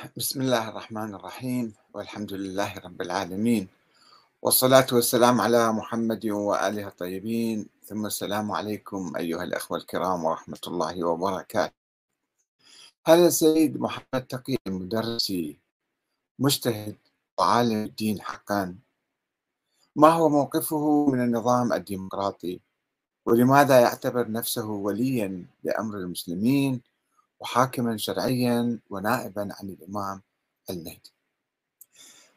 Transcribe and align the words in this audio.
بسم 0.00 0.40
الله 0.40 0.68
الرحمن 0.68 1.14
الرحيم 1.14 1.74
والحمد 1.94 2.32
لله 2.32 2.78
رب 2.78 3.00
العالمين 3.02 3.68
والصلاة 4.42 4.86
والسلام 4.92 5.40
على 5.40 5.72
محمد 5.72 6.26
وآله 6.26 6.88
الطيبين 6.88 7.68
ثم 7.84 8.06
السلام 8.06 8.52
عليكم 8.52 9.12
أيها 9.16 9.44
الأخوة 9.44 9.78
الكرام 9.78 10.24
ورحمة 10.24 10.60
الله 10.66 11.04
وبركاته. 11.04 11.76
هذا 13.06 13.26
السيد 13.26 13.80
محمد 13.80 14.22
تقي 14.28 14.56
المدرسي 14.66 15.58
مجتهد 16.38 16.96
وعالم 17.38 17.84
الدين 17.84 18.20
حقا. 18.22 18.76
ما 19.96 20.08
هو 20.08 20.28
موقفه 20.28 21.06
من 21.12 21.20
النظام 21.24 21.72
الديمقراطي؟ 21.72 22.60
ولماذا 23.26 23.80
يعتبر 23.80 24.30
نفسه 24.30 24.66
وليا 24.66 25.44
لأمر 25.64 25.94
المسلمين؟ 25.98 26.80
وحاكما 27.40 27.96
شرعيا 27.96 28.78
ونائبا 28.90 29.48
عن 29.60 29.68
الإمام 29.68 30.22
المهدي 30.70 31.12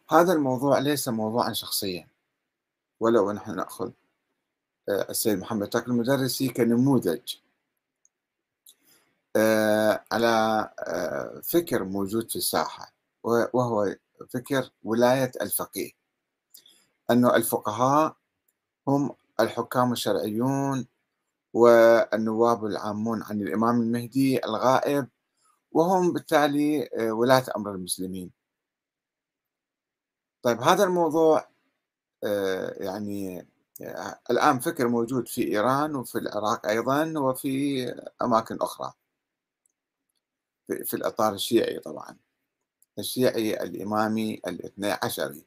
هذا 0.10 0.34
الموضوع 0.34 0.80
ليس 0.80 1.08
موضوعا 1.08 1.54
شخصيا 1.54 2.08
ولو 3.00 3.32
نحن 3.32 3.56
نأخذ 3.56 3.92
آه، 4.90 5.06
السيد 5.10 5.40
محمد 5.40 5.70
تاك 5.70 5.88
المدرسي 5.88 6.50
كنموذج 6.50 7.36
آه، 9.36 10.04
على 10.12 10.28
آه، 10.80 11.42
فكر 11.44 11.84
موجود 11.84 12.30
في 12.30 12.36
الساحة 12.36 12.94
وهو 13.24 13.96
فكر 14.30 14.72
ولاية 14.84 15.32
الفقيه. 15.42 15.92
أن 17.10 17.26
الفقهاء 17.26 18.16
هم 18.88 19.16
الحكام 19.40 19.92
الشرعيون 19.92 20.88
والنواب 21.54 22.66
العامون 22.66 23.24
عن 23.24 23.42
الإمام 23.42 23.82
المهدي 23.82 24.46
الغائب 24.46 25.08
وهم 25.72 26.14
بالتالي 26.14 26.90
آه، 27.00 27.12
ولاة 27.14 27.46
أمر 27.58 27.72
المسلمين. 27.76 28.32
طيب 30.44 30.62
هذا 30.62 30.84
الموضوع 30.84 31.50
آه، 32.24 32.84
يعني 32.84 33.48
آه، 33.82 34.20
الآن 34.32 34.60
فكر 34.60 34.88
موجود 34.88 35.28
في 35.28 35.48
إيران 35.48 35.96
وفي 35.96 36.18
العراق 36.18 36.68
أيضا 36.68 37.20
وفي 37.20 37.86
أماكن 38.22 38.58
أخرى. 38.62 38.94
في 40.68 40.94
الإطار 40.94 41.34
الشيعي 41.34 41.80
طبعا. 41.80 42.18
الشيعي 43.00 43.64
الإمامي 43.64 44.42
الاثني 44.48 44.92
عشري. 44.92 45.46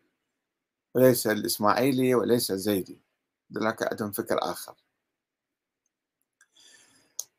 وليس 0.94 1.26
الإسماعيلي 1.26 2.14
وليس 2.14 2.50
الزيدي. 2.50 3.00
ذلك 3.52 3.92
عندهم 3.92 4.12
فكر 4.12 4.38
آخر. 4.42 4.74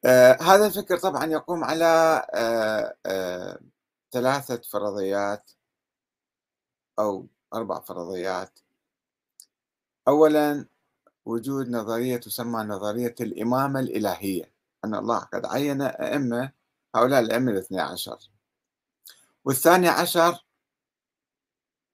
آه 0.08 0.38
هذا 0.42 0.66
الفكر 0.68 0.98
طبعا 1.00 1.26
يقوم 1.26 1.64
على 1.64 1.86
آه 2.34 2.96
آه 3.06 3.60
ثلاثة 4.12 4.62
فرضيات 4.62 5.52
أو 7.00 7.28
أربع 7.54 7.80
فرضيات. 7.80 8.60
أولا 10.08 10.66
وجود 11.26 11.70
نظرية 11.70 12.18
تسمى 12.18 12.64
نظرية 12.64 13.16
الإمامة 13.22 13.80
الإلهية. 13.80 14.52
أن 14.86 14.96
الله 14.96 15.20
قد 15.20 15.46
عين 15.46 15.82
أئمة 15.82 16.52
هؤلاء 16.96 17.20
الأئمة 17.20 17.52
الاثني 17.52 17.80
عشر. 17.80 18.18
والثاني 19.46 19.88
عشر 19.88 20.46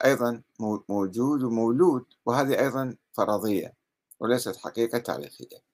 أيضا 0.05 0.41
موجود 0.89 1.43
ومولود 1.43 2.05
وهذه 2.25 2.59
أيضا 2.59 2.95
فرضية 3.13 3.73
وليست 4.19 4.55
حقيقة 4.57 4.97
تاريخية. 4.97 5.72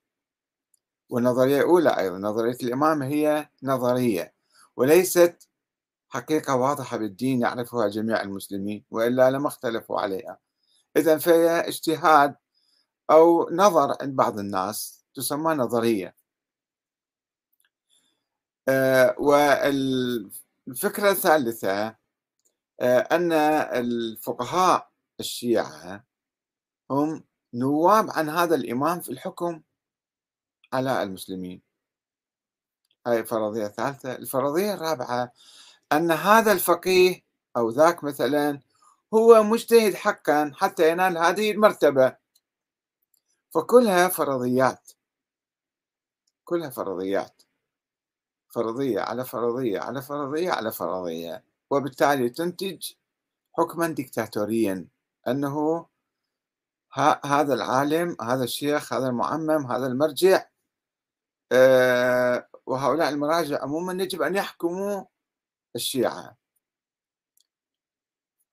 والنظرية 1.09 1.57
الأولى 1.57 1.99
أيضا 1.99 2.17
نظرية 2.17 2.57
الإمامة 2.63 3.05
هي 3.05 3.49
نظرية 3.63 4.33
وليست 4.75 5.49
حقيقة 6.09 6.55
واضحة 6.55 6.97
بالدين 6.97 7.41
يعرفها 7.41 7.87
جميع 7.87 8.21
المسلمين 8.21 8.85
وإلا 8.91 9.31
لما 9.31 9.47
أختلفوا 9.47 9.99
عليها. 9.99 10.39
إذا 10.97 11.17
فهي 11.17 11.49
اجتهاد 11.67 12.35
أو 13.11 13.49
نظر 13.51 13.97
عند 14.01 14.15
بعض 14.15 14.39
الناس 14.39 15.05
تسمى 15.15 15.53
نظرية. 15.53 16.15
آه، 18.69 19.15
والفكرة 19.19 21.11
الثالثة 21.11 21.95
آه، 22.81 22.99
أن 22.99 23.31
الفقهاء 23.33 24.89
الشيعة 25.19 26.03
هم 26.91 27.23
نواب 27.53 28.09
عن 28.11 28.29
هذا 28.29 28.55
الإمام 28.55 28.99
في 29.01 29.09
الحكم 29.11 29.61
على 30.73 31.03
المسلمين. 31.03 31.61
هاي 33.07 33.25
فرضية 33.25 33.67
ثالثة 33.67 34.15
الفرضية 34.15 34.73
الرابعة 34.73 35.31
أن 35.91 36.11
هذا 36.11 36.51
الفقيه 36.51 37.23
أو 37.57 37.69
ذاك 37.69 38.03
مثلا 38.03 38.59
هو 39.13 39.43
مجتهد 39.43 39.93
حقا 39.93 40.51
حتى 40.55 40.91
ينال 40.91 41.17
هذه 41.17 41.51
المرتبة. 41.51 42.15
فكلها 43.51 44.07
فرضيات. 44.07 44.91
كلها 46.45 46.69
فرضيات. 46.69 47.41
فرضية 48.49 48.99
على 49.01 49.25
فرضية 49.25 49.79
على 49.79 50.01
فرضية 50.01 50.51
على 50.51 50.71
فرضية. 50.71 51.43
وبالتالي 51.69 52.29
تنتج 52.29 52.91
حكما 53.57 53.87
ديكتاتوريا. 53.87 54.87
أنه 55.27 55.85
هذا 57.25 57.53
العالم 57.53 58.17
هذا 58.21 58.43
الشيخ 58.43 58.93
هذا 58.93 59.07
المعمم 59.07 59.71
هذا 59.71 59.87
المرجع 59.87 60.48
وهؤلاء 62.65 63.09
المراجع 63.09 63.61
عموما 63.63 64.03
يجب 64.03 64.21
أن 64.21 64.35
يحكموا 64.35 65.05
الشيعة. 65.75 66.37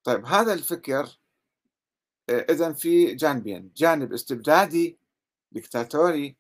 طيب 0.05 0.27
هذا 0.27 0.53
الفكر 0.53 1.19
آه، 2.31 2.47
إذا 2.51 2.73
في 2.73 3.15
جانبين 3.15 3.73
جانب 3.77 4.13
استبدادي 4.13 4.99
دكتاتوري 5.53 6.37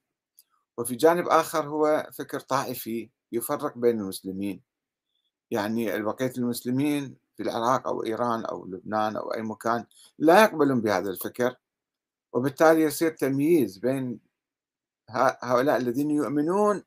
وفي 0.78 0.96
جانب 0.96 1.28
آخر 1.28 1.68
هو 1.68 2.10
فكر 2.12 2.40
طائفي 2.40 3.10
يفرق 3.32 3.78
بين 3.78 4.00
المسلمين. 4.00 4.62
يعني 5.50 6.02
بقية 6.02 6.32
المسلمين 6.38 7.16
في 7.36 7.42
العراق 7.42 7.88
أو 7.88 8.04
إيران 8.04 8.44
أو 8.44 8.66
لبنان 8.66 9.16
أو 9.16 9.34
أي 9.34 9.42
مكان 9.42 9.84
لا 10.18 10.42
يقبلون 10.42 10.80
بهذا 10.80 11.10
الفكر 11.10 11.56
وبالتالي 12.32 12.82
يصير 12.82 13.10
تمييز 13.10 13.78
بين 13.78 14.20
هؤلاء 15.10 15.76
الذين 15.76 16.10
يؤمنون 16.10 16.82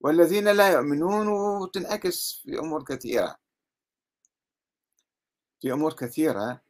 والذين 0.00 0.48
لا 0.48 0.72
يؤمنون 0.72 1.28
وتنعكس 1.28 2.42
في 2.44 2.58
أمور 2.58 2.84
كثيرة. 2.84 3.36
في 5.60 5.72
أمور 5.72 5.92
كثيرة 5.92 6.60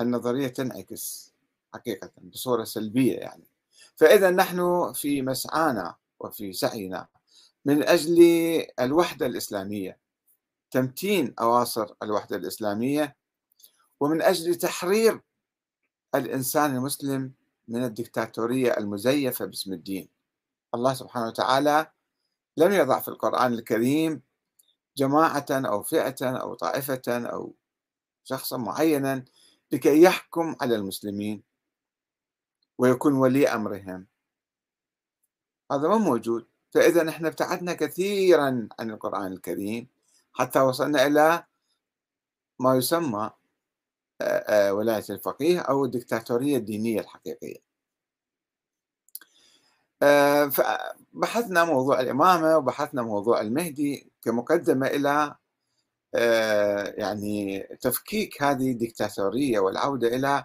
النظرية 0.00 0.48
تنعكس 0.48 1.32
حقيقة 1.74 2.10
بصورة 2.16 2.64
سلبية 2.64 3.16
يعني. 3.16 3.44
فإذا 3.96 4.30
نحن 4.30 4.92
في 4.92 5.22
مسعانا 5.22 5.94
وفي 6.20 6.52
سعينا 6.52 7.06
من 7.64 7.82
أجل 7.82 8.22
الوحدة 8.80 9.26
الإسلامية 9.26 9.98
تمتين 10.70 11.34
أواصر 11.40 11.94
الوحدة 12.02 12.36
الإسلامية 12.36 13.16
ومن 14.00 14.22
أجل 14.22 14.54
تحرير 14.54 15.20
الإنسان 16.14 16.76
المسلم 16.76 17.32
من 17.68 17.84
الدكتاتورية 17.84 18.76
المزيفة 18.76 19.44
باسم 19.44 19.72
الدين. 19.72 20.08
الله 20.74 20.94
سبحانه 20.94 21.26
وتعالى 21.26 21.90
لم 22.56 22.72
يضع 22.72 23.00
في 23.00 23.08
القرآن 23.08 23.52
الكريم 23.52 24.22
جماعة 24.96 25.46
أو 25.50 25.82
فئة 25.82 26.40
أو 26.40 26.54
طائفة 26.54 27.02
أو 27.08 27.54
شخصا 28.24 28.56
معينا 28.56 29.24
لكي 29.72 30.02
يحكم 30.02 30.56
على 30.60 30.74
المسلمين 30.74 31.42
ويكون 32.78 33.12
ولي 33.12 33.48
أمرهم. 33.48 34.06
هذا 35.72 35.88
ما 35.88 35.96
موجود. 35.96 36.46
فإذا 36.70 37.08
إحنا 37.08 37.28
ابتعدنا 37.28 37.72
كثيرا 37.72 38.68
عن 38.80 38.90
القرآن 38.90 39.32
الكريم 39.32 39.88
حتى 40.32 40.60
وصلنا 40.60 41.06
إلى 41.06 41.44
ما 42.58 42.74
يسمى 42.76 43.30
ولاية 44.70 45.04
الفقيه 45.10 45.60
أو 45.60 45.84
الدكتاتورية 45.84 46.56
الدينية 46.56 47.00
الحقيقية. 47.00 47.68
فبحثنا 50.50 51.64
موضوع 51.64 52.00
الإمامة 52.00 52.56
وبحثنا 52.56 53.02
موضوع 53.02 53.40
المهدي 53.40 54.12
كمقدمة 54.22 54.86
إلى 54.86 55.34
يعني 56.98 57.60
تفكيك 57.80 58.42
هذه 58.42 58.70
الدكتاتورية 58.70 59.58
والعودة 59.58 60.08
إلى 60.08 60.44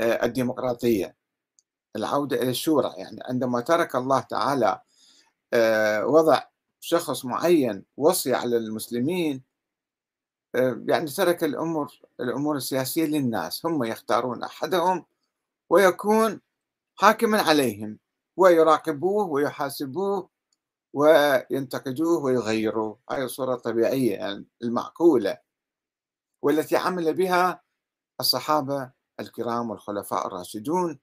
الديمقراطية. 0.00 1.16
العودة 1.96 2.36
إلى 2.42 2.50
الشورى 2.50 2.94
يعني 2.96 3.18
عندما 3.24 3.60
ترك 3.60 3.96
الله 3.96 4.20
تعالى 4.20 4.80
وضع 6.04 6.42
شخص 6.80 7.24
معين 7.24 7.84
وصي 7.96 8.34
على 8.34 8.56
المسلمين 8.56 9.42
يعني 10.54 11.06
ترك 11.10 11.44
الأمور 11.44 12.00
الأمور 12.20 12.56
السياسية 12.56 13.06
للناس 13.06 13.66
هم 13.66 13.84
يختارون 13.84 14.42
أحدهم 14.42 15.06
ويكون 15.70 16.40
حاكما 16.96 17.42
عليهم 17.42 17.98
ويراقبوه 18.36 19.26
ويحاسبوه 19.26 20.28
وينتقدوه 20.92 22.24
ويغيروه. 22.24 22.98
هاي 23.10 23.24
الصورة 23.24 23.54
الطبيعية 23.54 24.16
يعني 24.16 24.46
المعقولة 24.62 25.38
والتي 26.42 26.76
عمل 26.76 27.14
بها 27.14 27.62
الصحابة 28.20 28.90
الكرام 29.20 29.70
والخلفاء 29.70 30.26
الراشدون 30.26 30.98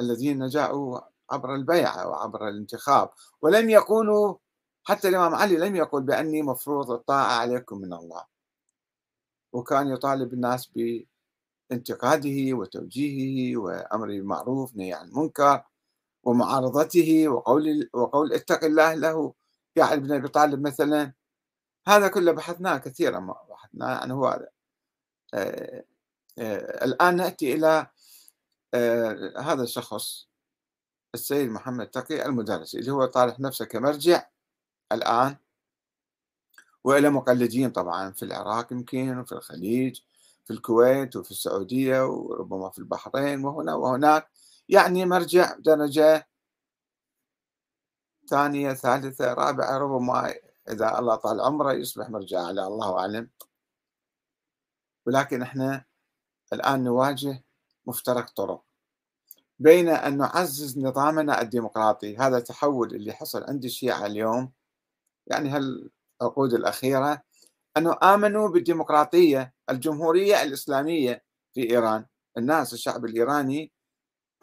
الذين 0.00 0.46
جاءوا 0.48 1.00
عبر 1.30 1.54
البيعة 1.54 2.08
وعبر 2.08 2.48
الانتخاب. 2.48 3.10
ولم 3.42 3.70
يقولوا 3.70 4.36
حتى 4.84 5.08
الإمام 5.08 5.34
علي 5.34 5.56
لم 5.56 5.76
يقل 5.76 6.02
بأني 6.02 6.42
مفروض 6.42 6.90
الطاعة 6.90 7.32
عليكم 7.32 7.78
من 7.78 7.92
الله. 7.92 8.24
وكان 9.52 9.88
يطالب 9.88 10.32
الناس 10.32 10.70
بانتقاده 11.70 12.52
وتوجيهه 12.56 13.56
وأمره 13.56 14.06
بالمعروف 14.06 14.76
نهي 14.76 14.92
عن 14.92 15.08
المنكر 15.08 15.64
ومعارضته 16.24 17.28
وقول 17.28 17.90
وقول 17.92 18.32
اتق 18.32 18.64
الله 18.64 18.94
له. 18.94 19.34
يا 19.76 19.84
علي 19.84 20.00
بن 20.00 20.12
ابي 20.12 20.28
طالب 20.28 20.60
مثلا 20.66 21.12
هذا 21.88 22.08
كله 22.08 22.32
بحثناه 22.32 22.78
كثيرا 22.78 23.20
ما 23.20 23.36
بحثناه 23.50 23.98
يعني 23.98 24.12
هو 24.12 24.26
هذا 24.26 24.48
آه 25.34 25.84
آه 26.38 26.84
الآن 26.84 27.16
نأتي 27.16 27.54
إلى 27.54 27.86
آه 28.74 29.32
هذا 29.40 29.62
الشخص 29.62 30.28
السيد 31.14 31.50
محمد 31.50 31.86
تقي 31.90 32.26
المدرسي 32.26 32.78
اللي 32.78 32.90
هو 32.92 33.04
طارح 33.06 33.40
نفسه 33.40 33.64
كمرجع. 33.64 34.26
الآن 34.92 35.36
وإلى 36.84 37.10
مقلدين 37.10 37.70
طبعا 37.70 38.10
في 38.12 38.24
العراق 38.24 38.72
يمكن 38.72 39.18
وفي 39.18 39.32
الخليج 39.32 40.00
في 40.44 40.52
الكويت 40.52 41.16
وفي 41.16 41.30
السعودية 41.30 42.06
وربما 42.06 42.70
في 42.70 42.78
البحرين 42.78 43.44
وهنا 43.44 43.74
وهناك. 43.74 44.28
يعني 44.68 45.06
مرجع 45.06 45.56
درجة 45.58 46.28
ثانية 48.28 48.72
ثالثة 48.72 49.34
رابعة 49.34 49.78
ربما 49.78 50.34
إذا 50.68 50.98
الله 50.98 51.14
طال 51.14 51.40
عمره 51.40 51.72
يصبح 51.72 52.10
مرجع 52.10 52.40
على 52.42 52.66
الله 52.66 52.98
أعلم. 52.98 53.30
ولكن 55.06 55.42
إحنا 55.42 55.84
الآن 56.52 56.84
نواجه 56.84 57.44
مفترق 57.86 58.30
طرق. 58.30 58.64
بين 59.58 59.88
أن 59.88 60.18
نعزز 60.18 60.78
نظامنا 60.78 61.40
الديمقراطي 61.42 62.16
هذا 62.16 62.40
تحول 62.40 62.94
اللي 62.94 63.12
حصل 63.12 63.44
عند 63.44 63.64
الشيعة 63.64 64.06
اليوم. 64.06 64.52
يعني 65.26 65.50
هالعقود 66.20 66.54
الأخيرة 66.54 67.22
أنه 67.76 67.96
آمنوا 68.02 68.48
بالديمقراطية 68.48 69.54
الجمهورية 69.70 70.42
الإسلامية 70.42 71.24
في 71.54 71.70
إيران. 71.70 72.06
الناس 72.38 72.72
الشعب 72.72 73.04
الإيراني 73.04 73.72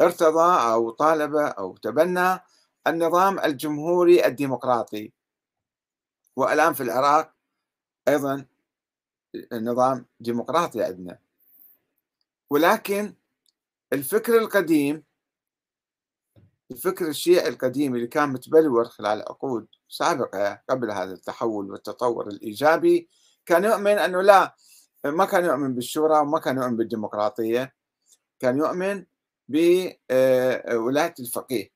ارتضى 0.01 0.71
أو 0.73 0.89
طالب 0.89 1.35
أو 1.35 1.77
تبنى 1.77 2.39
النظام 2.87 3.39
الجمهوري 3.39 4.25
الديمقراطي. 4.25 5.13
والآن 6.35 6.73
في 6.73 6.83
العراق 6.83 7.33
أيضا 8.07 8.45
نظام 9.53 10.05
ديمقراطي 10.19 10.83
عندنا. 10.83 11.19
ولكن 12.49 13.13
الفكر 13.93 14.37
القديم 14.37 15.03
الفكر 16.71 17.07
الشيعي 17.07 17.49
القديم 17.49 17.95
اللي 17.95 18.07
كان 18.07 18.29
متبلور 18.29 18.85
خلال 18.85 19.21
عقود 19.21 19.67
سابقة 19.89 20.61
قبل 20.69 20.91
هذا 20.91 21.13
التحول 21.13 21.71
والتطور 21.71 22.27
الإيجابي 22.27 23.09
كان 23.45 23.63
يؤمن 23.63 23.97
أنه 23.97 24.21
لا 24.21 24.55
ما 25.05 25.25
كان 25.25 25.45
يؤمن 25.45 25.75
بالشورى 25.75 26.19
وما 26.19 26.39
كان 26.39 26.57
يؤمن 26.57 26.77
بالديمقراطية 26.77 27.73
كان 28.39 28.57
يؤمن 28.57 29.05
بولاية 29.47 31.13
الفقيه 31.19 31.71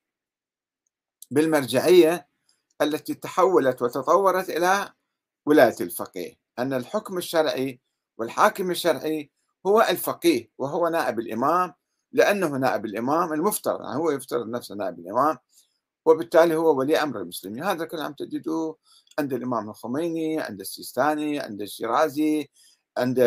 بالمرجعية 1.31 2.27
التي 2.81 3.13
تحولت 3.13 3.81
وتطورت 3.81 4.49
إلى 4.49 4.93
ولاية 5.45 5.75
الفقيه 5.81 6.33
أن 6.59 6.73
الحكم 6.73 7.17
الشرعي 7.17 7.81
والحاكم 8.17 8.71
الشرعي 8.71 9.31
هو 9.65 9.81
الفقيه 9.81 10.51
وهو 10.57 10.87
نائب 10.87 11.19
الإمام 11.19 11.73
لأنه 12.13 12.47
نائب 12.57 12.85
الإمام 12.85 13.33
المفترض 13.33 13.81
يعني 13.81 13.95
هو 13.95 14.11
يفترض 14.11 14.47
نفسه 14.49 14.75
نائب 14.75 14.99
الإمام 14.99 15.37
وبالتالي 16.05 16.55
هو 16.55 16.77
ولي 16.79 16.97
أمر 17.03 17.21
المسلمين. 17.21 17.63
هذا 17.63 17.83
الكلام 17.83 18.13
تجده 18.13 18.75
عند 19.19 19.33
الإمام 19.33 19.69
الخميني 19.69 20.39
عند 20.41 20.59
السيستاني 20.59 21.39
عند 21.39 21.61
الشيرازي 21.61 22.49
عند 22.97 23.19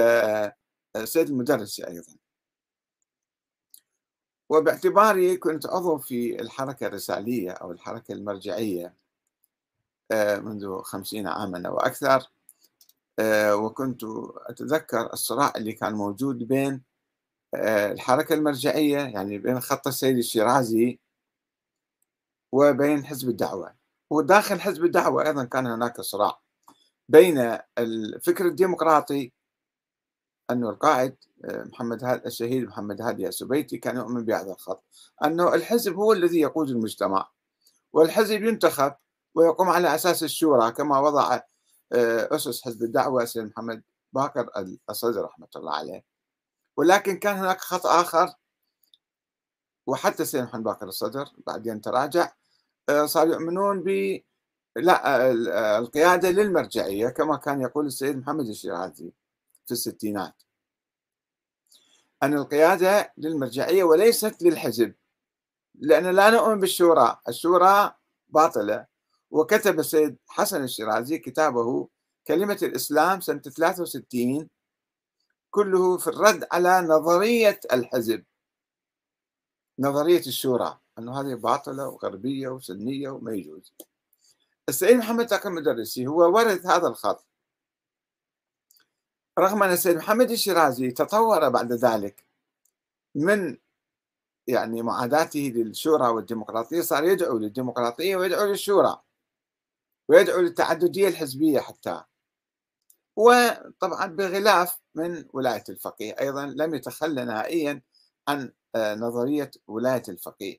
سيد 1.05 1.29
المدرسي 1.29 1.87
أيضا. 1.87 2.15
وباعتباري 4.49 5.37
كنت 5.37 5.67
عضو 5.67 5.99
في 5.99 6.41
الحركة 6.43 6.87
الرسالية 6.87 7.51
أو 7.51 7.73
الحركة 7.73 8.13
المرجعية 8.13 8.95
آه، 10.13 10.39
منذ 10.39 10.83
خمسين 10.83 11.27
عاما 11.27 11.69
أو 11.69 11.79
أكثر 11.79 12.31
آه، 13.19 13.57
وكنت 13.57 14.05
أتذكر 14.47 15.13
الصراع 15.13 15.53
اللي 15.57 15.73
كان 15.73 15.95
موجود 15.95 16.39
بين 16.39 16.73
آه، 16.75 16.81
الحركة 17.93 18.35
المرجعية 18.35 18.99
يعني 18.99 19.39
بين 19.39 19.61
خط 19.61 19.87
السيد 19.87 20.19
الشيرازي 20.19 21.01
وبين 22.53 23.05
حزب 23.07 23.29
الدعوة. 23.29 23.75
وداخل 24.11 24.61
حزب 24.61 24.85
الدعوة 24.85 25.27
أيضا 25.27 25.45
كان 25.45 25.67
هناك 25.67 26.01
صراع 26.01 26.41
بين 27.09 27.59
الفكر 27.79 28.47
الديمقراطي 28.47 29.33
أنه 30.51 30.71
القائد 30.71 31.17
محمد 31.45 32.05
هاد 32.05 32.27
الشهيد 32.27 32.65
محمد 32.65 33.03
هادي 33.03 33.29
السبيتي 33.29 33.79
كان 33.79 33.97
يؤمن 33.97 34.25
بهذا 34.25 34.53
الخط 34.53 34.85
أنه 35.25 35.55
الحزب 35.55 35.95
هو 35.95 36.13
الذي 36.13 36.41
يقود 36.41 36.71
المجتمع 36.71 37.31
والحزب 37.93 38.43
ينتخب 38.43 38.95
ويقوم 39.35 39.69
على 39.69 39.95
أساس 39.95 40.23
الشورى 40.23 40.73
كما 40.73 40.99
وضع 40.99 41.41
آه، 41.93 42.37
أسس 42.37 42.63
حزب 42.63 42.83
الدعوة 42.83 43.25
سيد 43.25 43.45
محمد 43.45 43.83
باكر 44.13 44.51
الصدر 44.91 45.25
رحمة 45.25 45.49
الله 45.57 45.75
عليه. 45.75 46.14
ولكن 46.77 47.17
كان 47.19 47.37
هناك 47.37 47.61
خط 47.61 47.87
آخر. 47.87 48.35
وحتى 49.87 50.25
سيد 50.25 50.43
محمد 50.43 50.63
باكر 50.63 50.89
الصدر 50.89 51.29
بعدين 51.47 51.81
تراجع 51.81 52.33
آه، 52.89 53.07
صاروا 53.07 53.33
يؤمنون 53.33 53.83
ب 53.83 54.21
لا 54.77 55.31
القيادة 55.79 56.31
للمرجعية 56.31 57.09
كما 57.09 57.37
كان 57.37 57.61
يقول 57.61 57.87
السيد 57.87 58.17
محمد 58.19 58.49
الشيرازي 58.49 59.13
في 59.67 59.73
الستينات. 59.73 60.35
أن 62.23 62.35
القيادة 62.35 63.13
للمرجعية 63.19 63.85
وليست 63.85 64.43
للحزب 64.43 64.95
لأن 65.75 66.07
لا 66.07 66.31
نؤمن 66.31 66.61
بالشورى. 66.61 67.19
الشورى 67.29 67.95
باطلة. 68.29 68.87
وكتب 69.31 69.79
السيد 69.79 70.17
حسن 70.29 70.65
الشيرازي 70.65 71.19
كتابه 71.19 71.89
كلمة 72.27 72.59
الإسلام 72.63 73.21
سنة 73.21 73.41
63 73.41 74.49
كله 75.55 75.99
في 75.99 76.07
الرد 76.07 76.47
على 76.53 76.81
نظرية 76.81 77.61
الحزب. 77.73 78.25
نظرية 79.79 80.21
الشورى 80.27 80.79
أنه 80.99 81.21
هذه 81.21 81.35
باطلة 81.35 81.89
وغربية 81.89 82.49
وسنية 82.49 83.09
وما 83.09 83.33
يجوز. 83.33 83.73
السيد 84.69 84.97
محمد 84.97 85.27
تقي 85.27 85.49
المدرسي 85.49 86.07
هو 86.07 86.35
ورث 86.35 86.67
هذا 86.67 86.89
الخط. 86.89 87.27
رغم 89.39 89.63
أن 89.63 89.73
السيد 89.73 89.97
محمد 89.97 90.31
الشيرازي 90.31 90.91
تطور 90.91 91.49
بعد 91.49 91.73
ذلك 91.73 92.25
من 93.15 93.59
يعني 94.47 94.83
معاداته 94.83 95.53
للشورى 95.55 96.09
والديمقراطية 96.09 96.81
صار 96.81 97.05
يدعو 97.05 97.39
للديمقراطية 97.39 98.17
ويدعو 98.17 98.47
للشورى 98.47 99.03
ويدعو 100.09 100.41
للتعددية 100.41 101.09
الحزبية 101.09 101.61
حتى. 101.61 102.05
وطبعا 103.17 104.07
بغلاف 104.07 104.84
من 104.95 105.25
ولاية 105.33 105.65
الفقيه. 105.69 106.15
أيضا 106.21 106.47
لم 106.47 106.75
يتخلى 106.75 107.25
نهائيا 107.25 107.83
عن 108.29 108.53
آه، 108.75 108.95
نظرية 108.95 109.51
ولاية 109.67 110.03
الفقيه. 110.09 110.59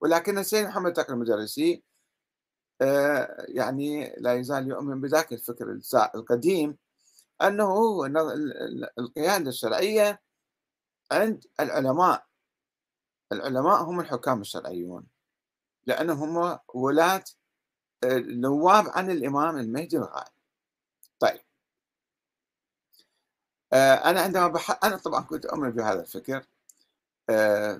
ولكن 0.00 0.38
السيد 0.38 0.66
محمد 0.66 0.92
تقي 0.92 1.12
المدرسي 1.12 1.82
آه، 2.82 3.46
يعني 3.48 4.14
لا 4.18 4.34
يزال 4.34 4.68
يؤمن 4.68 5.00
بذاك 5.00 5.32
الفكر 5.32 5.80
القديم 6.14 6.78
أنه 7.42 8.06
القيادة 8.98 9.48
الشرعية 9.48 10.22
عند 11.12 11.44
العلماء. 11.60 12.26
العلماء 13.32 13.82
هم 13.82 14.00
الحكام 14.00 14.40
الشرعيون 14.40 15.06
لأنهم 15.86 16.36
هم 16.36 16.58
ولاة 16.74 17.24
آه، 18.04 18.18
نواب 18.18 18.84
عن 18.88 19.10
الإمام 19.10 19.58
المهدي 19.58 19.96
الغائب 19.96 20.32
طيب 21.18 21.40
آه، 23.74 23.94
أنا 23.94 24.20
عندما 24.20 24.48
بح... 24.48 24.84
أنا 24.84 24.96
طبعا 24.96 25.20
كنت 25.20 25.46
أؤمن 25.46 25.70
بهذا 25.70 26.00
الفكر 26.00 26.46
آه، 27.30 27.74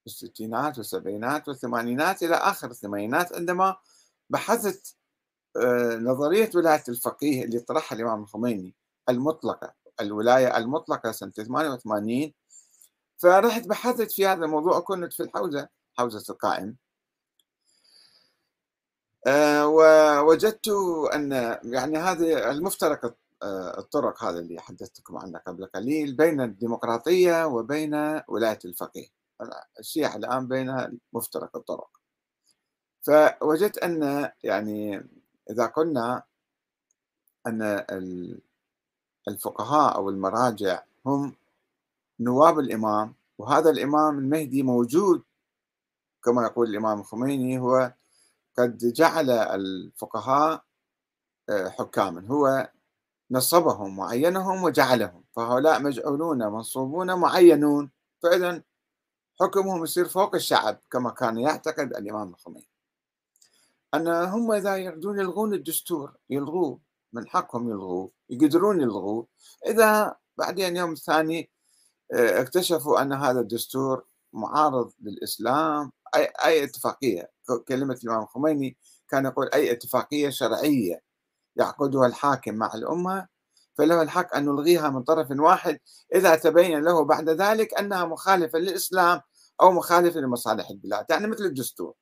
في 0.00 0.06
الستينات 0.06 0.78
والسبعينات 0.78 1.48
والثمانينات 1.48 2.22
إلى 2.22 2.34
آخر 2.34 2.70
الثمانينات 2.70 3.32
عندما 3.32 3.76
بحثت 4.30 4.96
نظرية 6.00 6.50
ولاية 6.54 6.84
الفقيه 6.88 7.44
اللي 7.44 7.58
طرحها 7.60 7.96
الإمام 7.96 8.22
الخميني 8.22 8.74
المطلقة 9.08 9.74
الولاية 10.00 10.56
المطلقة 10.56 11.12
سنة 11.12 11.30
88 11.30 12.32
فرحت 13.18 13.66
بحثت 13.66 14.12
في 14.12 14.26
هذا 14.26 14.44
الموضوع 14.44 14.80
كنت 14.80 15.12
في 15.12 15.22
الحوزة 15.22 15.68
حوزة 15.98 16.24
القائم. 16.30 16.76
ووجدت 19.64 20.68
أن 21.14 21.58
يعني 21.64 21.98
هذا 21.98 22.50
المفترق 22.50 23.04
آه، 23.04 23.14
الطرق 23.78 24.24
هذا 24.24 24.38
اللي 24.38 24.60
حدثتكم 24.60 25.18
عنه 25.18 25.38
قبل 25.38 25.66
قليل 25.66 26.16
بين 26.16 26.40
الديمقراطية 26.40 27.46
وبين 27.46 28.22
ولاية 28.28 28.58
الفقيه. 28.64 29.08
الشيعة 29.78 30.16
الآن 30.16 30.48
بين 30.48 30.98
مفترق 31.12 31.56
الطرق. 31.56 31.90
فوجدت 33.02 33.78
أن 33.78 34.30
يعني 34.42 35.06
إذا 35.50 35.66
قلنا 35.66 36.22
أن 37.46 37.62
الفقهاء 39.28 39.96
أو 39.96 40.10
المراجع 40.10 40.82
هم 41.06 41.34
نواب 42.20 42.58
الإمام 42.58 43.14
وهذا 43.38 43.70
الإمام 43.70 44.18
المهدي 44.18 44.62
موجود. 44.62 45.22
كما 46.24 46.42
يقول 46.42 46.68
الإمام 46.68 47.00
الخميني 47.00 47.58
هو 47.58 47.92
قد 48.58 48.78
جعل 48.78 49.30
الفقهاء 49.30 50.64
آه، 51.48 51.68
حكاما. 51.68 52.26
هو 52.26 52.70
نصبهم 53.32 53.98
وعينهم 53.98 54.64
وجعلهم 54.64 55.24
فهؤلاء 55.36 55.82
مجعولون 55.82 56.38
منصوبون 56.38 57.14
معينون 57.14 57.90
فإذا 58.22 58.62
حكمهم 59.40 59.84
يصير 59.84 60.08
فوق 60.08 60.34
الشعب 60.34 60.80
كما 60.90 61.10
كان 61.10 61.38
يعتقد 61.38 61.96
الإمام 61.96 62.28
الخميني. 62.28 62.68
أن 63.94 64.08
هم 64.08 64.52
إذا 64.52 64.76
يريدون 64.76 65.18
يلغون 65.18 65.54
الدستور 65.54 66.16
يلغوه 66.30 66.80
من 67.12 67.28
حقهم 67.28 67.70
يلغوه 67.70 68.10
يقدرون 68.30 68.80
يلغوه 68.80 69.26
إذا 69.66 70.16
بعدين 70.38 70.76
يوم 70.76 70.92
الثاني 70.92 71.50
آه، 72.12 72.40
اكتشفوا 72.40 73.02
أن 73.02 73.12
هذا 73.12 73.40
الدستور 73.40 74.04
معارض 74.32 74.92
للإسلام 75.00 75.92
أي, 76.16 76.32
أي 76.44 76.64
اتفاقية. 76.64 77.30
كلمة 77.68 77.98
الإمام 78.04 78.22
الخميني 78.22 78.76
كان 79.08 79.24
يقول 79.24 79.50
أي 79.54 79.72
اتفاقية 79.72 80.30
شرعية. 80.30 81.02
يعقدها 81.56 82.06
الحاكم 82.06 82.54
مع 82.54 82.74
الأمة 82.74 83.26
فله 83.78 84.02
الحق 84.02 84.36
أن 84.36 84.44
نلغيها 84.44 84.90
من 84.90 85.02
طرف 85.02 85.30
واحد 85.30 85.78
إذا 86.14 86.36
تبين 86.36 86.84
له 86.84 87.04
بعد 87.04 87.28
ذلك 87.28 87.74
أنها 87.74 88.04
مخالفة 88.04 88.58
للإسلام 88.58 89.20
أو 89.60 89.72
مخالفة 89.72 90.20
لمصالح 90.20 90.70
البلاد 90.70 91.06
يعني 91.10 91.26
مثل 91.26 91.44
الدستور. 91.44 91.94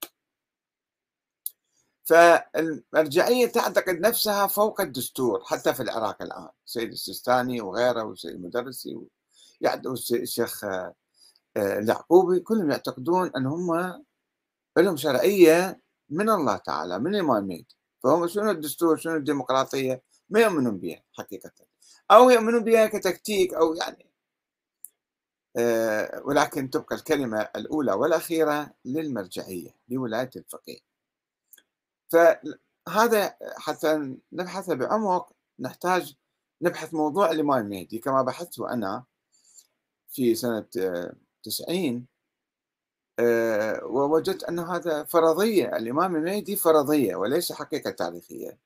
فالمرجعية 2.04 3.46
تعتقد 3.46 4.00
نفسها 4.00 4.46
فوق 4.46 4.80
الدستور 4.80 5.44
حتى 5.44 5.74
في 5.74 5.82
العراق 5.82 6.22
الآن 6.22 6.48
سيد 6.64 6.92
السيستاني 6.92 7.60
وغيره 7.60 8.02
والسيد 8.02 8.34
المدرسي 8.34 9.00
والشيخ 9.62 10.64
آه، 10.64 10.94
اليعقوبي 11.56 12.40
كلهم 12.40 12.70
يعتقدون 12.70 13.30
أن 13.36 13.46
هم 13.46 14.02
لهم 14.78 14.96
شرعية 14.96 15.80
من 16.10 16.30
الله 16.30 16.56
تعالى 16.56 16.98
من 16.98 17.14
الإمام 17.14 17.64
فهم 18.02 18.26
شنو 18.28 18.50
الدستور 18.50 18.96
شنو 18.96 19.16
الديمقراطية؟ 19.16 20.02
ما 20.30 20.40
يؤمنون 20.40 20.78
بها 20.78 21.02
حقيقة. 21.12 21.52
أو 22.10 22.30
يؤمنون 22.30 22.64
بها 22.64 22.86
كتكتيك 22.86 23.54
أو 23.54 23.74
يعني 23.74 24.10
آه، 25.56 26.22
ولكن 26.24 26.70
تبقى 26.70 26.96
الكلمة 26.96 27.40
الأولى 27.56 27.92
والأخيرة 27.92 28.74
للمرجعية 28.84 29.76
لولاية 29.88 30.30
الفقيه. 30.36 30.78
فهذا 32.08 33.36
حتى 33.56 34.16
نبحث 34.32 34.70
بعمق 34.70 35.32
نحتاج 35.60 36.16
نبحث 36.62 36.94
موضوع 36.94 37.30
الإمام 37.30 37.58
المهدي 37.64 37.98
كما 37.98 38.22
بحثته 38.22 38.72
أنا 38.72 39.04
في 40.08 40.34
سنة 40.34 40.66
تسعين 41.42 41.96
آه، 41.96 42.19
ووجدت 43.84 44.44
أن 44.44 44.58
هذا 44.58 45.04
فرضية 45.04 45.76
الإمام 45.76 46.16
المهدي 46.16 46.56
فرضية 46.56 47.16
وليس 47.16 47.52
حقيقة 47.52 47.90
تاريخية. 47.90 48.58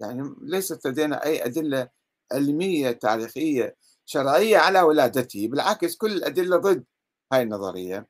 يعني 0.00 0.34
ليست 0.42 0.86
لدينا 0.86 1.24
أي 1.24 1.44
أدلة 1.44 1.88
علمية 2.32 2.90
تاريخية 2.92 3.76
شرعية 4.04 4.58
على 4.58 4.82
ولادته 4.82 5.48
بالعكس 5.48 5.96
كل 5.96 6.12
الأدلة 6.12 6.56
ضد 6.56 6.84
هاي 7.32 7.42
النظرية. 7.42 8.08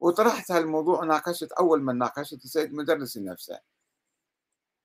وطرحت 0.00 0.50
هالموضوع 0.52 1.00
وناقشت 1.00 1.52
أول 1.52 1.82
من 1.82 1.98
ناقشت 1.98 2.44
السيد 2.44 2.74
مدرس 2.74 3.18
نفسه 3.18 3.60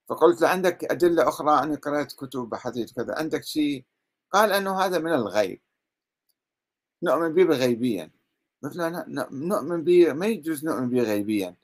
فقلت 0.09 0.41
له 0.41 0.47
عندك 0.49 0.91
أدلة 0.91 1.29
أخرى؟ 1.29 1.63
أنا 1.63 1.75
قرأت 1.75 2.13
كتب 2.13 2.39
بحثية 2.39 2.85
كذا. 2.85 3.15
عندك 3.17 3.43
شيء؟ 3.43 3.85
قال 4.31 4.51
أنه 4.51 4.79
هذا 4.81 4.99
من 4.99 5.13
الغيب. 5.13 5.61
نؤمن 7.03 7.33
به 7.33 7.43
غيبيا 7.43 8.11
له 8.63 9.05
نؤمن 9.31 9.83
به 9.83 10.13
ما 10.13 10.25
يجوز 10.25 10.65
نؤمن 10.65 10.89
به 10.89 11.01
غيبيا. 11.01 11.55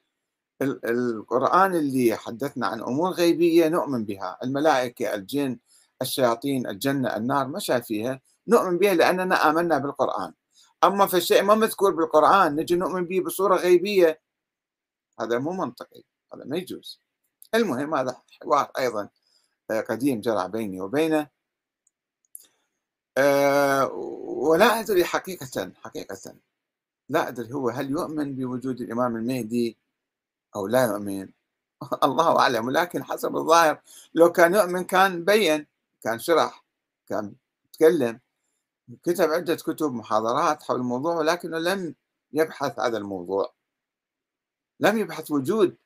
القرآن 0.62 1.76
اللي 1.76 2.16
حدثنا 2.16 2.68
عن 2.68 2.82
أمور 2.82 3.12
غيبية 3.12 3.68
نؤمن 3.68 4.06
بها. 4.06 4.38
الملائكة 4.44 5.14
الجن 5.16 5.60
الشياطين 6.02 6.68
الجنة 6.68 7.16
النار 7.16 7.48
ما 7.48 7.60
فيها 7.60 8.22
نؤمن 8.48 8.78
بها 8.78 8.94
لأننا 8.94 9.50
آمنا 9.50 9.78
بالقرآن. 9.78 10.34
أما 10.84 11.08
في 11.08 11.18
الشيء 11.18 11.44
ما 11.44 11.56
مذكور 11.56 11.92
بالقرآن 11.92 12.56
نجي 12.56 12.76
نؤمن 12.76 13.06
به 13.06 13.20
بصورة 13.20 13.56
غيبية 13.56 14.22
هذا 15.20 15.40
مو 15.40 15.52
منطقي 15.52 16.04
هذا 16.34 16.44
ما 16.46 16.58
يجوز. 16.58 17.02
المهم 17.56 17.96
هذا 17.96 18.22
حوار 18.42 18.72
أيضا 18.80 19.10
آه، 19.72 19.82
قديم 19.82 20.22
جرى 20.22 20.48
بيني 20.48 20.82
وبينه. 20.82 21.28
أه 23.18 23.92
ولا 24.42 24.80
أدري 24.80 25.06
حقيقة 25.06 25.72
حقيقة 25.84 26.36
لا 27.12 27.28
أدري 27.28 27.54
هو 27.54 27.70
هل 27.70 27.92
يؤمن 27.92 28.36
بوجود 28.36 28.82
الإمام 28.82 29.16
المهدي 29.16 29.78
أو 30.56 30.68
لا 30.68 30.86
يؤمن؟ 30.86 31.30
الله 32.04 32.40
أعلم 32.40 32.68
ولكن 32.68 33.04
حسب 33.04 33.36
الظاهر 33.36 33.82
لو 34.14 34.32
كان 34.32 34.56
يؤمن 34.56 34.84
كان 34.84 35.26
بين 35.26 35.68
كان 36.02 36.20
شرح 36.20 36.66
كان 37.08 37.34
تكلم 37.74 38.20
كتب 39.04 39.30
عدة 39.32 39.56
كتب 39.56 39.94
محاضرات 39.94 40.64
حول 40.64 40.80
الموضوع 40.80 41.16
ولكنه 41.16 41.58
لم 41.58 41.96
يبحث 42.34 42.80
هذا 42.80 42.98
الموضوع. 42.98 43.54
لم 44.80 44.98
يبحث 44.98 45.32
وجود 45.32 45.78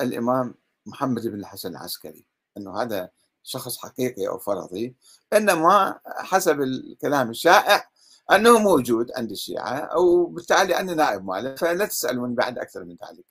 الإمام 0.00 0.54
محمد 0.86 1.26
بن 1.26 1.38
الحسن 1.40 1.70
العسكري. 1.70 2.26
أنه 2.56 2.82
هذا 2.82 3.10
شخص 3.42 3.78
حقيقي 3.78 4.28
أو 4.28 4.38
فرضي 4.38 4.94
إنما 5.32 6.00
حسب 6.06 6.60
الكلام 6.60 7.30
الشائع 7.30 7.90
أنه 8.32 8.58
موجود 8.58 9.12
عند 9.16 9.30
الشيعة 9.30 9.76
أو 9.78 10.26
بالتالي 10.26 10.78
أنا 10.78 10.94
نائب 10.94 11.24
ماله 11.24 11.54
فلا 11.54 11.86
تسألون 11.86 12.34
بعد 12.34 12.58
أكثر 12.58 12.84
من 12.84 12.96
ذلك. 13.08 13.24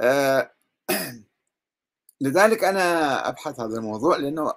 آه، 0.00 0.52
لذلك 2.20 2.64
أنا 2.64 3.28
أبحث 3.28 3.60
هذا 3.60 3.78
الموضوع 3.78 4.16
لأنه 4.16 4.52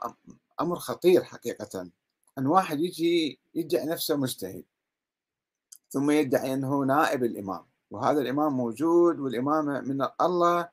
أمر 0.62 0.80
خطير 0.80 1.24
حقيقة. 1.24 1.90
أن 2.38 2.48
واحد 2.48 2.80
يجي 2.80 3.40
يدعي 3.56 3.86
نفسه 3.86 4.16
مجتهد 4.16 4.64
ثم 5.90 6.12
يدعي 6.12 6.54
أنه 6.54 6.86
نائب 6.86 7.24
الإمام 7.24 7.66
وهذا 7.92 8.22
الإمام 8.22 8.54
موجود 8.54 9.20
والإمامة 9.20 9.82
من 9.82 10.08
الله 10.22 10.70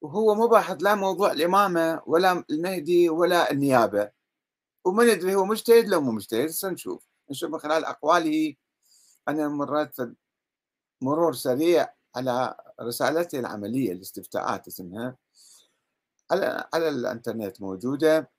وهو 0.00 0.34
مو 0.34 0.46
باحث 0.46 0.76
لا 0.80 0.94
موضوع 0.94 1.32
الإمامة 1.32 2.02
ولا 2.06 2.44
المهدي 2.50 3.08
ولا 3.08 3.52
النيابة. 3.52 4.10
وما 4.84 5.04
ندري 5.04 5.34
هو 5.34 5.44
مجتهد 5.44 5.88
لو 5.88 6.00
مو 6.00 6.12
مجتهد 6.12 6.50
نشوف. 6.64 7.06
نشوف 7.30 7.50
من 7.50 7.58
خلال 7.58 7.84
أقواله. 7.84 8.54
أنا 9.28 9.48
مرات 9.48 9.96
مرور 11.02 11.32
سريع 11.34 11.94
على 12.16 12.56
رسالته 12.80 13.38
العملية 13.38 13.92
الاستفتاءات 13.92 14.66
اسمها. 14.66 15.16
على 16.30 16.68
على 16.74 16.88
الإنترنت 16.88 17.60
موجودة. 17.60 18.30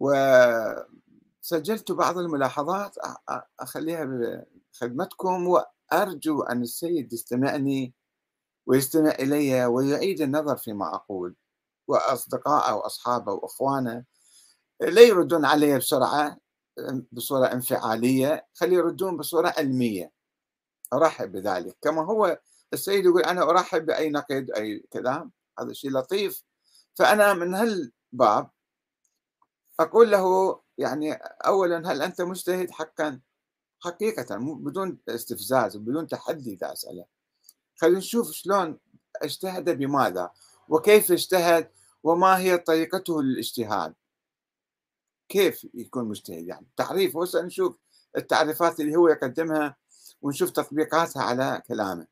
وسجلت 0.00 1.92
بعض 1.92 2.18
الملاحظات 2.18 2.96
أخليها 3.60 4.04
بخدمتكم 4.74 5.46
وأرجو 5.48 6.42
أن 6.42 6.62
السيد 6.62 7.12
يستمعني 7.12 7.94
ويستمع 8.66 9.10
إلي 9.10 9.66
ويعيد 9.66 10.20
النظر 10.20 10.56
فيما 10.56 10.94
أقول. 10.94 11.36
وأصدقائه 11.88 12.74
وأصحابه 12.74 13.32
وأخوانه. 13.32 14.04
لا 14.84 15.02
يردون 15.02 15.44
علي 15.44 15.78
بسرعة 15.78 16.38
بصورة 17.12 17.46
انفعالية 17.46 18.46
خلي 18.54 18.74
يردون 18.74 19.16
بصورة 19.16 19.54
علمية. 19.58 20.12
أرحب 20.92 21.32
بذلك. 21.32 21.76
كما 21.82 22.04
هو 22.04 22.38
السيد 22.72 23.04
يقول 23.04 23.22
أنا 23.22 23.50
أرحب 23.50 23.86
بأي 23.86 24.10
نقد 24.10 24.50
أي 24.50 24.84
كلام 24.92 25.32
هذا 25.60 25.72
شيء 25.72 25.90
لطيف. 25.90 26.42
فأنا 26.94 27.34
من 27.34 27.54
هالباب 27.54 28.50
أقول 29.80 30.10
له 30.10 30.60
يعني 30.78 31.12
أولا 31.46 31.92
هل 31.92 32.02
أنت 32.02 32.20
مجتهد 32.20 32.70
حقا؟ 32.70 33.20
حقيقة 33.80 34.36
بدون 34.38 34.98
استفزاز 35.08 35.76
وبدون 35.76 36.06
تحدي 36.06 36.52
إذا 36.52 36.72
أسأله. 36.72 37.04
خلينا 37.76 37.98
نشوف 37.98 38.30
شلون 38.30 38.78
اجتهد 39.22 39.70
بماذا 39.70 40.30
وكيف 40.68 41.12
اجتهد 41.12 41.70
وما 42.02 42.38
هي 42.38 42.58
طريقته 42.58 43.22
للاجتهاد. 43.22 43.94
كيف 45.28 45.66
يكون 45.74 46.04
مجتهد؟ 46.08 46.46
يعني 46.48 46.66
تعريف 46.76 47.16
هسه 47.16 47.42
نشوف 47.42 47.78
التعريفات 48.16 48.80
اللي 48.80 48.96
هو 48.96 49.08
يقدمها 49.08 49.76
ونشوف 50.22 50.50
تطبيقاتها 50.50 51.22
على 51.22 51.62
كلامه. 51.68 52.06